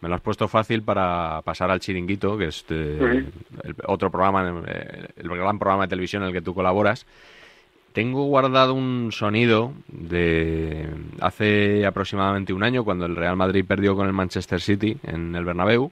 Me 0.00 0.08
lo 0.08 0.14
has 0.14 0.20
puesto 0.20 0.46
fácil 0.46 0.82
para 0.82 1.42
pasar 1.42 1.70
al 1.70 1.80
Chiringuito, 1.80 2.38
que 2.38 2.46
es 2.46 2.64
eh, 2.70 3.24
el 3.64 3.74
otro 3.86 4.10
programa, 4.10 4.62
eh, 4.68 5.08
el 5.16 5.28
gran 5.28 5.58
programa 5.58 5.84
de 5.84 5.88
televisión 5.88 6.22
en 6.22 6.28
el 6.28 6.34
que 6.34 6.40
tú 6.40 6.54
colaboras. 6.54 7.04
Tengo 7.92 8.24
guardado 8.26 8.74
un 8.74 9.10
sonido 9.10 9.72
de 9.88 10.86
hace 11.20 11.84
aproximadamente 11.84 12.52
un 12.52 12.62
año, 12.62 12.84
cuando 12.84 13.06
el 13.06 13.16
Real 13.16 13.34
Madrid 13.34 13.64
perdió 13.66 13.96
con 13.96 14.06
el 14.06 14.12
Manchester 14.12 14.60
City 14.60 14.96
en 15.02 15.34
el 15.34 15.44
Bernabéu. 15.44 15.90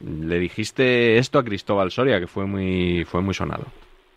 Le 0.00 0.38
dijiste 0.38 1.18
esto 1.18 1.38
a 1.38 1.44
Cristóbal 1.44 1.90
Soria, 1.90 2.20
que 2.20 2.26
fue 2.26 2.44
muy, 2.46 3.04
fue 3.04 3.22
muy 3.22 3.34
sonado. 3.34 3.64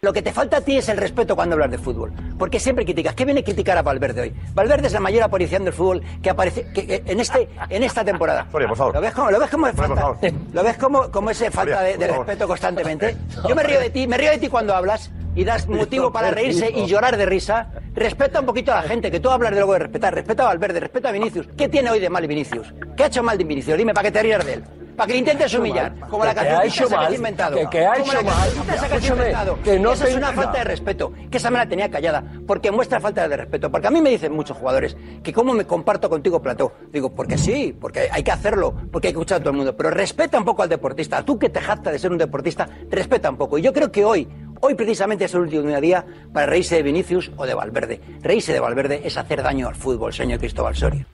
Lo 0.02 0.14
que 0.14 0.22
te 0.22 0.32
falta 0.32 0.58
a 0.58 0.62
ti 0.62 0.78
es 0.78 0.88
el 0.88 0.96
respeto 0.98 1.36
cuando 1.36 1.56
hablas 1.56 1.72
de 1.72 1.78
fútbol. 1.78 2.14
Porque 2.38 2.58
siempre 2.58 2.86
criticas. 2.86 3.14
¿Qué 3.16 3.26
viene 3.26 3.42
a 3.42 3.44
criticar 3.44 3.78
a 3.78 3.82
Valverde 3.82 4.22
hoy? 4.22 4.34
Valverde 4.54 4.88
es 4.88 4.94
la 4.94 5.02
mayor 5.02 5.24
aparición 5.24 5.66
del 5.66 5.74
fútbol 5.74 6.02
que 6.24 6.30
aparece 6.30 6.68
que- 6.74 6.88
que 6.88 7.04
en, 7.06 7.20
este, 7.20 7.50
en 7.70 7.84
esta 7.84 8.06
temporada. 8.06 8.48
Soria, 8.50 8.70
por 8.70 8.78
favor. 8.78 8.96
¿Lo 8.96 9.02
ves 9.02 9.12
como, 9.14 9.30
lo 9.32 9.40
ves 9.40 9.50
como, 9.50 9.66
Soria, 9.68 9.84
falta-. 9.96 10.32
¿Lo 10.54 10.64
ves 10.64 10.78
como, 10.78 11.12
como 11.12 11.30
ese 11.32 11.52
falta 11.52 11.80
Soria, 11.82 11.98
de, 11.98 12.08
respeto 12.08 12.48
constantemente? 12.48 13.18
Yo 13.48 13.54
me 13.56 13.64
río 13.64 13.80
de 13.82 13.90
ti, 13.90 14.08
me 14.08 14.18
río 14.18 14.32
de 14.32 14.38
ti 14.38 14.48
cuando 14.48 14.74
hablas 14.74 15.12
y 15.36 15.44
das 15.44 15.68
motivo 15.68 16.14
para 16.14 16.32
reírse 16.32 16.72
y 16.74 16.86
llorar 16.86 17.18
de 17.18 17.26
risa. 17.26 17.70
Respeta 17.94 18.40
un 18.40 18.46
poquito 18.46 18.72
a 18.72 18.76
la 18.76 18.84
gente, 18.84 19.12
que 19.12 19.20
tú 19.20 19.30
hablas 19.30 19.52
de 19.52 19.58
luego 19.58 19.74
de 19.74 19.80
respetar. 19.80 20.14
Respeta 20.16 20.44
a 20.44 20.48
Valverde, 20.48 20.80
respeta 20.80 21.10
a 21.10 21.12
Vinicius. 21.12 21.48
¿Qué 21.58 21.68
tiene 21.68 21.90
hoy 21.92 22.00
de 22.00 22.10
mal 22.10 22.26
Vinicius? 22.26 22.74
¿Qué 22.96 23.04
ha 23.04 23.08
hecho 23.08 23.22
mal 23.22 23.38
de 23.38 23.44
Vinicius? 23.44 23.78
Dime, 23.78 23.94
para 23.94 24.08
que 24.08 24.12
te 24.14 24.24
rías 24.24 24.46
de 24.46 24.54
él. 24.54 24.64
Para 25.00 25.08
que 25.08 25.14
le 25.14 25.20
intentes 25.20 25.54
humillar. 25.56 25.96
Como 26.10 26.24
la 26.26 26.36
Que- 26.36 26.42
que 26.42 26.68
hecho 26.68 26.88
que 26.88 26.96
mal, 26.96 27.06
has 27.08 27.14
inventado. 27.16 27.56
que- 27.58 27.68
que 27.70 27.86
ha 27.86 27.94
Como 27.94 28.14
la 28.14 28.20
hecho 28.20 28.24
mal. 28.30 28.50
que 28.90 28.96
has 28.96 29.10
inventado. 29.10 29.60
que 29.64 29.80
no 29.80 29.94
Esa 29.94 30.08
es 30.08 30.16
una 30.16 30.32
falta 30.34 30.58
de 30.60 30.64
respeto, 30.66 31.14
que 31.32 31.38
esa 31.38 31.50
me 31.50 31.58
la 31.58 31.68
tenía 31.68 31.90
callada, 31.90 32.24
porque 32.46 32.72
muestra 32.72 33.00
falta 33.00 33.28
de 33.28 33.36
respeto. 33.38 33.72
Porque 33.72 33.88
a 33.88 33.92
mí 33.92 34.02
me 34.02 34.10
dicen 34.12 34.32
muchos 34.34 34.58
jugadores 34.58 34.96
que 35.24 35.34
cómo 35.34 35.54
me 35.54 35.66
comparto 35.66 36.10
contigo 36.10 36.42
plató. 36.42 36.74
Digo, 36.92 37.16
porque 37.16 37.38
sí, 37.38 37.76
porque 37.80 38.10
hay 38.12 38.24
que 38.24 38.32
hacerlo, 38.32 38.76
porque 38.92 39.08
hay 39.08 39.14
que 39.14 39.20
escuchar 39.20 39.38
a 39.38 39.40
todo 39.40 39.52
el 39.52 39.56
mundo. 39.58 39.76
Pero 39.76 39.90
respeta 39.90 40.38
un 40.38 40.46
poco 40.46 40.62
al 40.64 40.70
deportista. 40.70 41.24
Tú 41.24 41.40
que 41.40 41.50
te 41.50 41.62
jactas 41.62 41.94
de 41.94 42.00
ser 42.00 42.12
un 42.12 42.18
deportista, 42.18 42.68
respeta 42.90 43.30
un 43.30 43.38
poco. 43.38 43.58
Y 43.58 43.62
yo 43.62 43.72
creo 43.74 43.92
que 43.92 44.04
hoy, 44.06 44.28
hoy 44.62 44.76
precisamente 44.76 45.26
es 45.26 45.34
el 45.34 45.42
último 45.42 45.80
día 45.82 46.06
para 46.34 46.46
reírse 46.46 46.76
de 46.76 46.84
Vinicius 46.84 47.32
o 47.38 47.46
de 47.46 47.54
Valverde. 47.54 48.02
Reírse 48.22 48.54
de 48.54 48.60
Valverde 48.60 49.02
es 49.06 49.18
hacer 49.18 49.42
daño 49.42 49.68
al 49.68 49.76
fútbol, 49.76 50.14
señor 50.14 50.40
Cristóbal 50.40 50.76
Soria. 50.76 51.06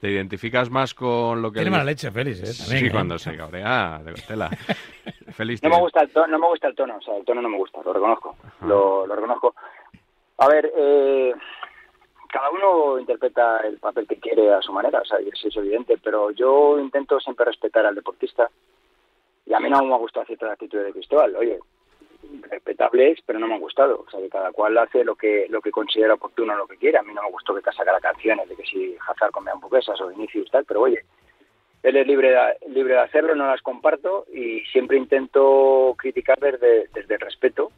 ¿Te 0.00 0.10
identificas 0.10 0.70
más 0.70 0.94
con 0.94 1.42
lo 1.42 1.50
que... 1.50 1.56
Tiene 1.58 1.66
le- 1.66 1.70
mala 1.72 1.84
leche, 1.84 2.10
Félix, 2.10 2.38
¿eh? 2.40 2.54
También, 2.64 2.80
sí, 2.80 2.86
¿eh? 2.86 2.90
cuando 2.90 3.18
se 3.18 3.36
cabrea, 3.36 4.00
de 4.02 4.14
tela. 4.14 4.48
Félix, 5.32 5.62
No 5.62 5.68
me 5.70 5.78
gusta 5.78 6.00
el 6.02 6.10
tono, 6.10 6.26
no 6.28 6.38
me 6.38 6.46
gusta 6.48 6.68
el 6.68 6.74
tono, 6.74 6.96
o 6.96 7.00
sea, 7.02 7.16
el 7.16 7.24
tono 7.24 7.42
no 7.42 7.48
me 7.50 7.58
gusta, 7.58 7.80
lo 7.84 7.92
reconozco, 7.92 8.36
lo, 8.62 9.06
lo 9.06 9.14
reconozco. 9.14 9.54
A 10.38 10.48
ver, 10.48 10.72
eh, 10.74 11.34
cada 12.32 12.48
uno 12.50 12.98
interpreta 12.98 13.58
el 13.58 13.76
papel 13.78 14.06
que 14.06 14.16
quiere 14.16 14.52
a 14.54 14.62
su 14.62 14.72
manera, 14.72 15.00
o 15.00 15.04
sea, 15.04 15.18
eso 15.18 15.48
es 15.48 15.56
evidente, 15.56 15.98
pero 16.02 16.30
yo 16.30 16.78
intento 16.80 17.20
siempre 17.20 17.44
respetar 17.44 17.84
al 17.84 17.94
deportista 17.94 18.48
y 19.46 19.52
a 19.52 19.60
mí 19.60 19.68
no 19.68 19.84
me 19.84 19.94
ha 19.94 19.98
gustado 19.98 20.24
ciertas 20.26 20.52
actitudes 20.52 20.86
de 20.86 20.92
Cristóbal, 20.92 21.36
oye, 21.36 21.58
respetables, 22.42 23.18
pero 23.24 23.38
no 23.38 23.46
me 23.46 23.54
han 23.54 23.60
gustado, 23.60 24.04
o 24.06 24.10
sea, 24.10 24.20
que 24.20 24.28
cada 24.28 24.52
cual 24.52 24.76
hace 24.78 25.04
lo 25.04 25.14
que 25.14 25.46
lo 25.48 25.60
que 25.60 25.70
considera 25.70 26.14
oportuno, 26.14 26.56
lo 26.56 26.66
que 26.66 26.76
quiere, 26.76 26.98
a 26.98 27.02
mí 27.02 27.12
no 27.14 27.22
me 27.22 27.30
gustó 27.30 27.54
que 27.54 27.72
sacara 27.72 28.00
canciones 28.00 28.48
de 28.48 28.56
que 28.56 28.64
si 28.64 28.96
Hazard 29.08 29.30
comía 29.30 29.52
hamburguesas 29.52 30.00
o 30.00 30.08
Vinicius 30.08 30.50
tal, 30.50 30.64
pero 30.64 30.82
oye, 30.82 31.04
él 31.82 31.96
es 31.96 32.06
libre 32.06 32.30
de, 32.30 32.72
libre 32.72 32.94
de 32.94 33.00
hacerlo, 33.00 33.34
no 33.34 33.46
las 33.46 33.62
comparto 33.62 34.26
y 34.32 34.60
siempre 34.72 34.98
intento 34.98 35.94
criticar 35.96 36.38
desde, 36.38 36.88
desde 36.92 37.14
el 37.14 37.20
respeto. 37.20 37.72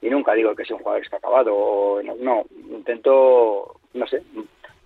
Y 0.00 0.10
nunca 0.10 0.34
digo 0.34 0.54
que 0.54 0.64
sea 0.64 0.76
un 0.76 0.82
jugador 0.82 1.02
está 1.02 1.16
acabado 1.16 1.54
o 1.54 2.02
no, 2.02 2.14
no, 2.16 2.44
intento, 2.70 3.80
no 3.94 4.06
sé, 4.06 4.22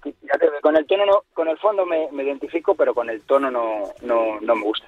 ya 0.04 0.38
te 0.38 0.48
con 0.62 0.76
el 0.76 0.86
tono, 0.86 1.04
no, 1.06 1.24
con 1.34 1.48
el 1.48 1.58
fondo 1.58 1.84
me, 1.84 2.08
me 2.12 2.22
identifico, 2.22 2.74
pero 2.74 2.94
con 2.94 3.10
el 3.10 3.22
tono 3.22 3.50
no, 3.50 3.82
no, 4.02 4.40
no 4.40 4.54
me 4.54 4.62
gusta. 4.62 4.86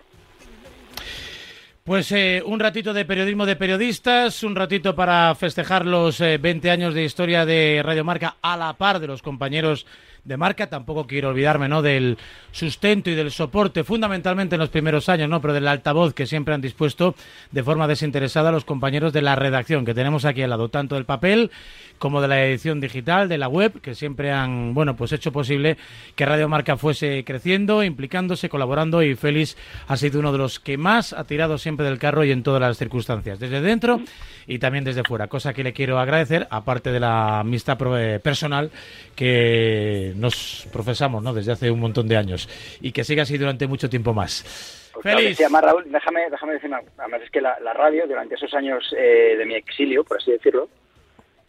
Pues 1.85 2.13
eh, 2.13 2.43
un 2.45 2.61
ratito 2.61 2.93
de 2.93 3.07
periodismo 3.07 3.47
de 3.47 3.57
periodistas, 3.57 4.43
un 4.43 4.55
ratito 4.55 4.95
para 4.95 5.35
festejar 5.35 5.87
los 5.87 6.21
eh, 6.21 6.37
20 6.37 6.71
años 6.71 6.93
de 6.93 7.05
historia 7.05 7.47
de 7.47 7.81
Radio 7.83 8.05
Marca 8.05 8.37
a 8.43 8.57
la 8.59 8.75
par 8.75 9.01
de 9.01 9.07
los 9.07 9.23
compañeros 9.23 9.87
de 10.25 10.37
marca. 10.37 10.69
Tampoco 10.69 11.07
quiero 11.07 11.31
olvidarme 11.31 11.69
¿no? 11.69 11.83
del 11.83 12.19
sustento 12.53 13.11
y 13.11 13.15
del 13.15 13.31
soporte, 13.31 13.85
fundamentalmente 13.85 14.57
en 14.57 14.61
los 14.61 14.69
primeros 14.69 15.09
años, 15.09 15.29
¿no? 15.29 15.41
pero 15.41 15.55
del 15.55 15.69
altavoz 15.69 16.15
que 16.15 16.27
siempre 16.27 16.55
han 16.55 16.61
dispuesto 16.61 17.15
de 17.51 17.63
forma 17.63 17.87
desinteresada 17.87 18.53
los 18.53 18.65
compañeros 18.65 19.13
de 19.13 19.23
la 19.23 19.37
redacción 19.37 19.85
que 19.85 19.95
tenemos 19.95 20.25
aquí 20.25 20.43
al 20.43 20.51
lado, 20.51 20.69
tanto 20.69 20.95
del 20.95 21.05
papel 21.05 21.51
como 21.99 22.23
de 22.23 22.29
la 22.29 22.45
edición 22.45 22.81
digital, 22.81 23.29
de 23.29 23.37
la 23.37 23.47
web, 23.47 23.81
que 23.81 23.95
siempre 23.95 24.33
han 24.33 24.73
bueno 24.73 24.97
pues 24.97 25.13
hecho 25.13 25.33
posible 25.33 25.77
que 26.17 26.25
Radio 26.25 26.49
Marca 26.49 26.79
fuese 26.79 27.25
creciendo, 27.25 27.85
implicándose, 27.85 28.49
colaborando 28.49 29.03
y 29.03 29.15
Félix 29.15 29.57
ha 29.87 29.97
sido 29.97 30.19
uno 30.19 30.33
de 30.33 30.39
los 30.39 30.59
que 30.61 30.79
más 30.79 31.13
ha 31.13 31.25
tirado 31.25 31.59
siempre 31.59 31.85
del 31.85 31.99
carro 31.99 32.25
y 32.25 32.33
en 32.33 32.43
todas 32.43 32.61
las 32.61 32.79
circunstancias, 32.79 33.39
desde 33.39 33.61
dentro 33.61 34.01
y 34.47 34.59
también 34.59 34.83
desde 34.85 35.05
fuera, 35.05 35.29
cosa 35.29 35.53
que 35.53 35.63
le 35.63 35.75
quiero 35.75 35.99
agradecer, 35.99 36.49
aparte 36.51 36.91
de 36.91 37.01
la 37.01 37.41
amistad 37.41 37.79
eh, 37.99 38.19
personal 38.19 38.71
que 39.15 40.10
nos 40.15 40.67
profesamos 40.73 41.23
¿no? 41.23 41.33
desde 41.33 41.53
hace 41.53 41.71
un 41.71 41.81
montón 41.81 42.09
de 42.09 42.17
años 42.17 42.49
y 42.81 42.93
que 42.93 43.05
siga 43.05 43.23
así 43.23 43.39
durante 43.39 43.67
mucho 43.67 43.89
tiempo 43.89 44.13
más. 44.13 44.91
Pues 44.93 45.03
claro 45.03 45.19
Félix. 45.19 45.37
sí, 45.37 45.45
además, 45.45 45.63
Raúl, 45.63 45.85
déjame, 45.91 46.31
déjame 46.31 46.53
decir 46.55 46.71
Además, 46.99 47.23
es 47.23 47.31
que 47.31 47.41
la, 47.41 47.59
la 47.61 47.73
radio, 47.73 48.07
durante 48.07 48.35
esos 48.35 48.53
años 48.55 48.95
eh, 48.97 49.37
de 49.39 49.47
mi 49.47 49.55
exilio, 49.55 50.05
por 50.05 50.19
así 50.19 50.33
decirlo, 50.33 50.69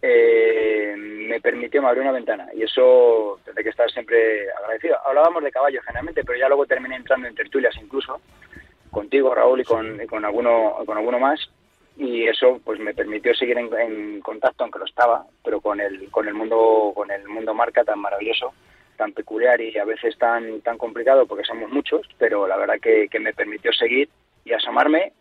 eh, 0.02 0.96
me 0.98 1.40
permitió, 1.40 1.82
me 1.82 1.90
abrió 1.90 2.04
una 2.04 2.12
ventana. 2.12 2.48
Y 2.56 2.64
eso 2.64 3.40
tendré 3.46 3.64
que 3.64 3.70
estar 3.70 3.90
siempre 3.92 4.52
agradecido. 4.52 4.98
Hablábamos 5.06 5.44
de 5.44 5.52
caballos 5.52 5.84
generalmente, 5.86 6.24
pero 6.24 6.40
ya 6.40 6.48
luego 6.48 6.66
terminé 6.66 6.96
entrando 6.96 7.28
en 7.28 7.36
tertulias 7.36 7.76
incluso, 7.82 8.20
contigo, 8.90 9.34
Raúl, 9.34 9.62
y 9.62 9.64
con, 9.64 10.02
y 10.02 10.08
con, 10.08 10.26
alguno, 10.26 10.78
con 10.86 10.98
alguno 10.98 11.20
más. 11.20 11.40
Y 11.98 12.28
eso 12.28 12.60
pues 12.64 12.80
me 12.80 12.94
permitió 12.94 13.34
seguir 13.34 13.58
en, 13.58 14.22
contacto, 14.22 14.64
aunque 14.64 14.80
lo 14.80 14.86
estaba, 14.86 15.26
pero 15.44 15.62
con 15.62 15.80
el, 15.80 16.10
con 16.10 16.28
el 16.28 16.34
mundo, 16.34 16.92
con 16.96 17.12
el 17.12 17.28
mundo 17.28 17.54
marca 17.54 17.84
tan 17.84 18.00
maravilloso 18.00 18.54
tan 18.98 19.14
peculiar 19.14 19.60
y 19.60 19.76
a 19.80 19.86
veces 19.86 20.16
tan 20.20 20.62
tan 20.62 20.78
complicado 20.78 21.26
porque 21.26 21.44
somos 21.44 21.72
muchos, 21.72 22.08
pero 22.20 22.48
la 22.48 22.56
verdad 22.56 22.76
que, 22.80 23.08
que 23.10 23.20
me 23.20 23.34
permitió 23.34 23.74
seguir 23.74 24.10
y 24.46 24.54
asomarme 24.54 25.14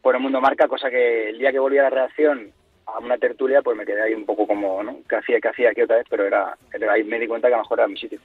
por 0.00 0.14
el 0.14 0.22
mundo 0.22 0.40
marca, 0.40 0.66
cosa 0.66 0.88
que 0.88 1.28
el 1.28 1.38
día 1.38 1.52
que 1.52 1.58
volví 1.58 1.76
a 1.76 1.82
la 1.82 1.90
redacción 1.90 2.52
a 2.86 2.98
una 3.00 3.18
tertulia, 3.18 3.62
pues 3.62 3.76
me 3.76 3.84
quedé 3.84 4.02
ahí 4.02 4.14
un 4.14 4.24
poco 4.24 4.46
como, 4.46 4.82
¿no? 4.82 4.98
¿Qué 5.08 5.16
hacía, 5.16 5.40
qué 5.40 5.48
hacía 5.48 5.70
aquí 5.70 5.82
otra 5.82 5.96
vez? 5.96 6.06
Pero 6.08 6.24
era, 6.26 6.56
era- 6.72 6.92
ahí 6.92 7.04
me 7.04 7.18
di 7.18 7.26
cuenta 7.26 7.48
que 7.48 7.54
a 7.54 7.58
lo 7.58 7.62
mejor 7.64 7.78
era 7.80 7.88
mi 7.88 7.96
sitio. 7.98 8.18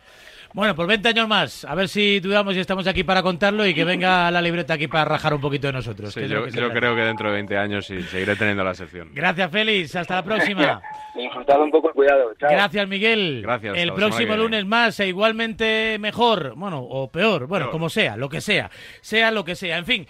Bueno, 0.53 0.75
pues 0.75 0.85
20 0.85 1.07
años 1.07 1.27
más. 1.29 1.63
A 1.63 1.73
ver 1.75 1.87
si 1.87 2.19
dudamos 2.19 2.53
y 2.57 2.59
estamos 2.59 2.85
aquí 2.85 3.05
para 3.05 3.23
contarlo 3.23 3.65
y 3.65 3.73
que 3.73 3.85
venga 3.85 4.29
la 4.31 4.41
libreta 4.41 4.73
aquí 4.73 4.87
para 4.89 5.05
rajar 5.05 5.33
un 5.33 5.39
poquito 5.39 5.67
de 5.67 5.73
nosotros. 5.73 6.13
Sí, 6.13 6.27
yo 6.27 6.45
yo 6.47 6.69
creo 6.73 6.93
que 6.93 7.01
dentro 7.03 7.29
de 7.29 7.35
20 7.35 7.57
años 7.57 7.85
sí, 7.85 8.01
seguiré 8.01 8.35
teniendo 8.35 8.61
la 8.61 8.73
sección. 8.73 9.11
Gracias, 9.13 9.49
Félix. 9.49 9.95
Hasta 9.95 10.15
la 10.15 10.23
próxima. 10.25 10.81
Disfrutad 11.15 11.61
un 11.61 11.71
poco, 11.71 11.91
cuidado. 11.93 12.33
Chao. 12.37 12.49
Gracias, 12.51 12.85
Miguel. 12.87 13.41
Gracias, 13.43 13.77
El 13.77 13.93
próximo 13.93 14.35
lunes 14.35 14.65
más 14.65 14.99
e 14.99 15.07
igualmente 15.07 15.97
mejor, 15.99 16.53
bueno, 16.55 16.81
o 16.81 17.09
peor, 17.09 17.47
bueno, 17.47 17.71
como 17.71 17.87
sea, 17.89 18.17
lo 18.17 18.27
que 18.27 18.41
sea. 18.41 18.69
Sea 18.99 19.31
lo 19.31 19.45
que 19.45 19.55
sea. 19.55 19.77
En 19.77 19.85
fin, 19.85 20.07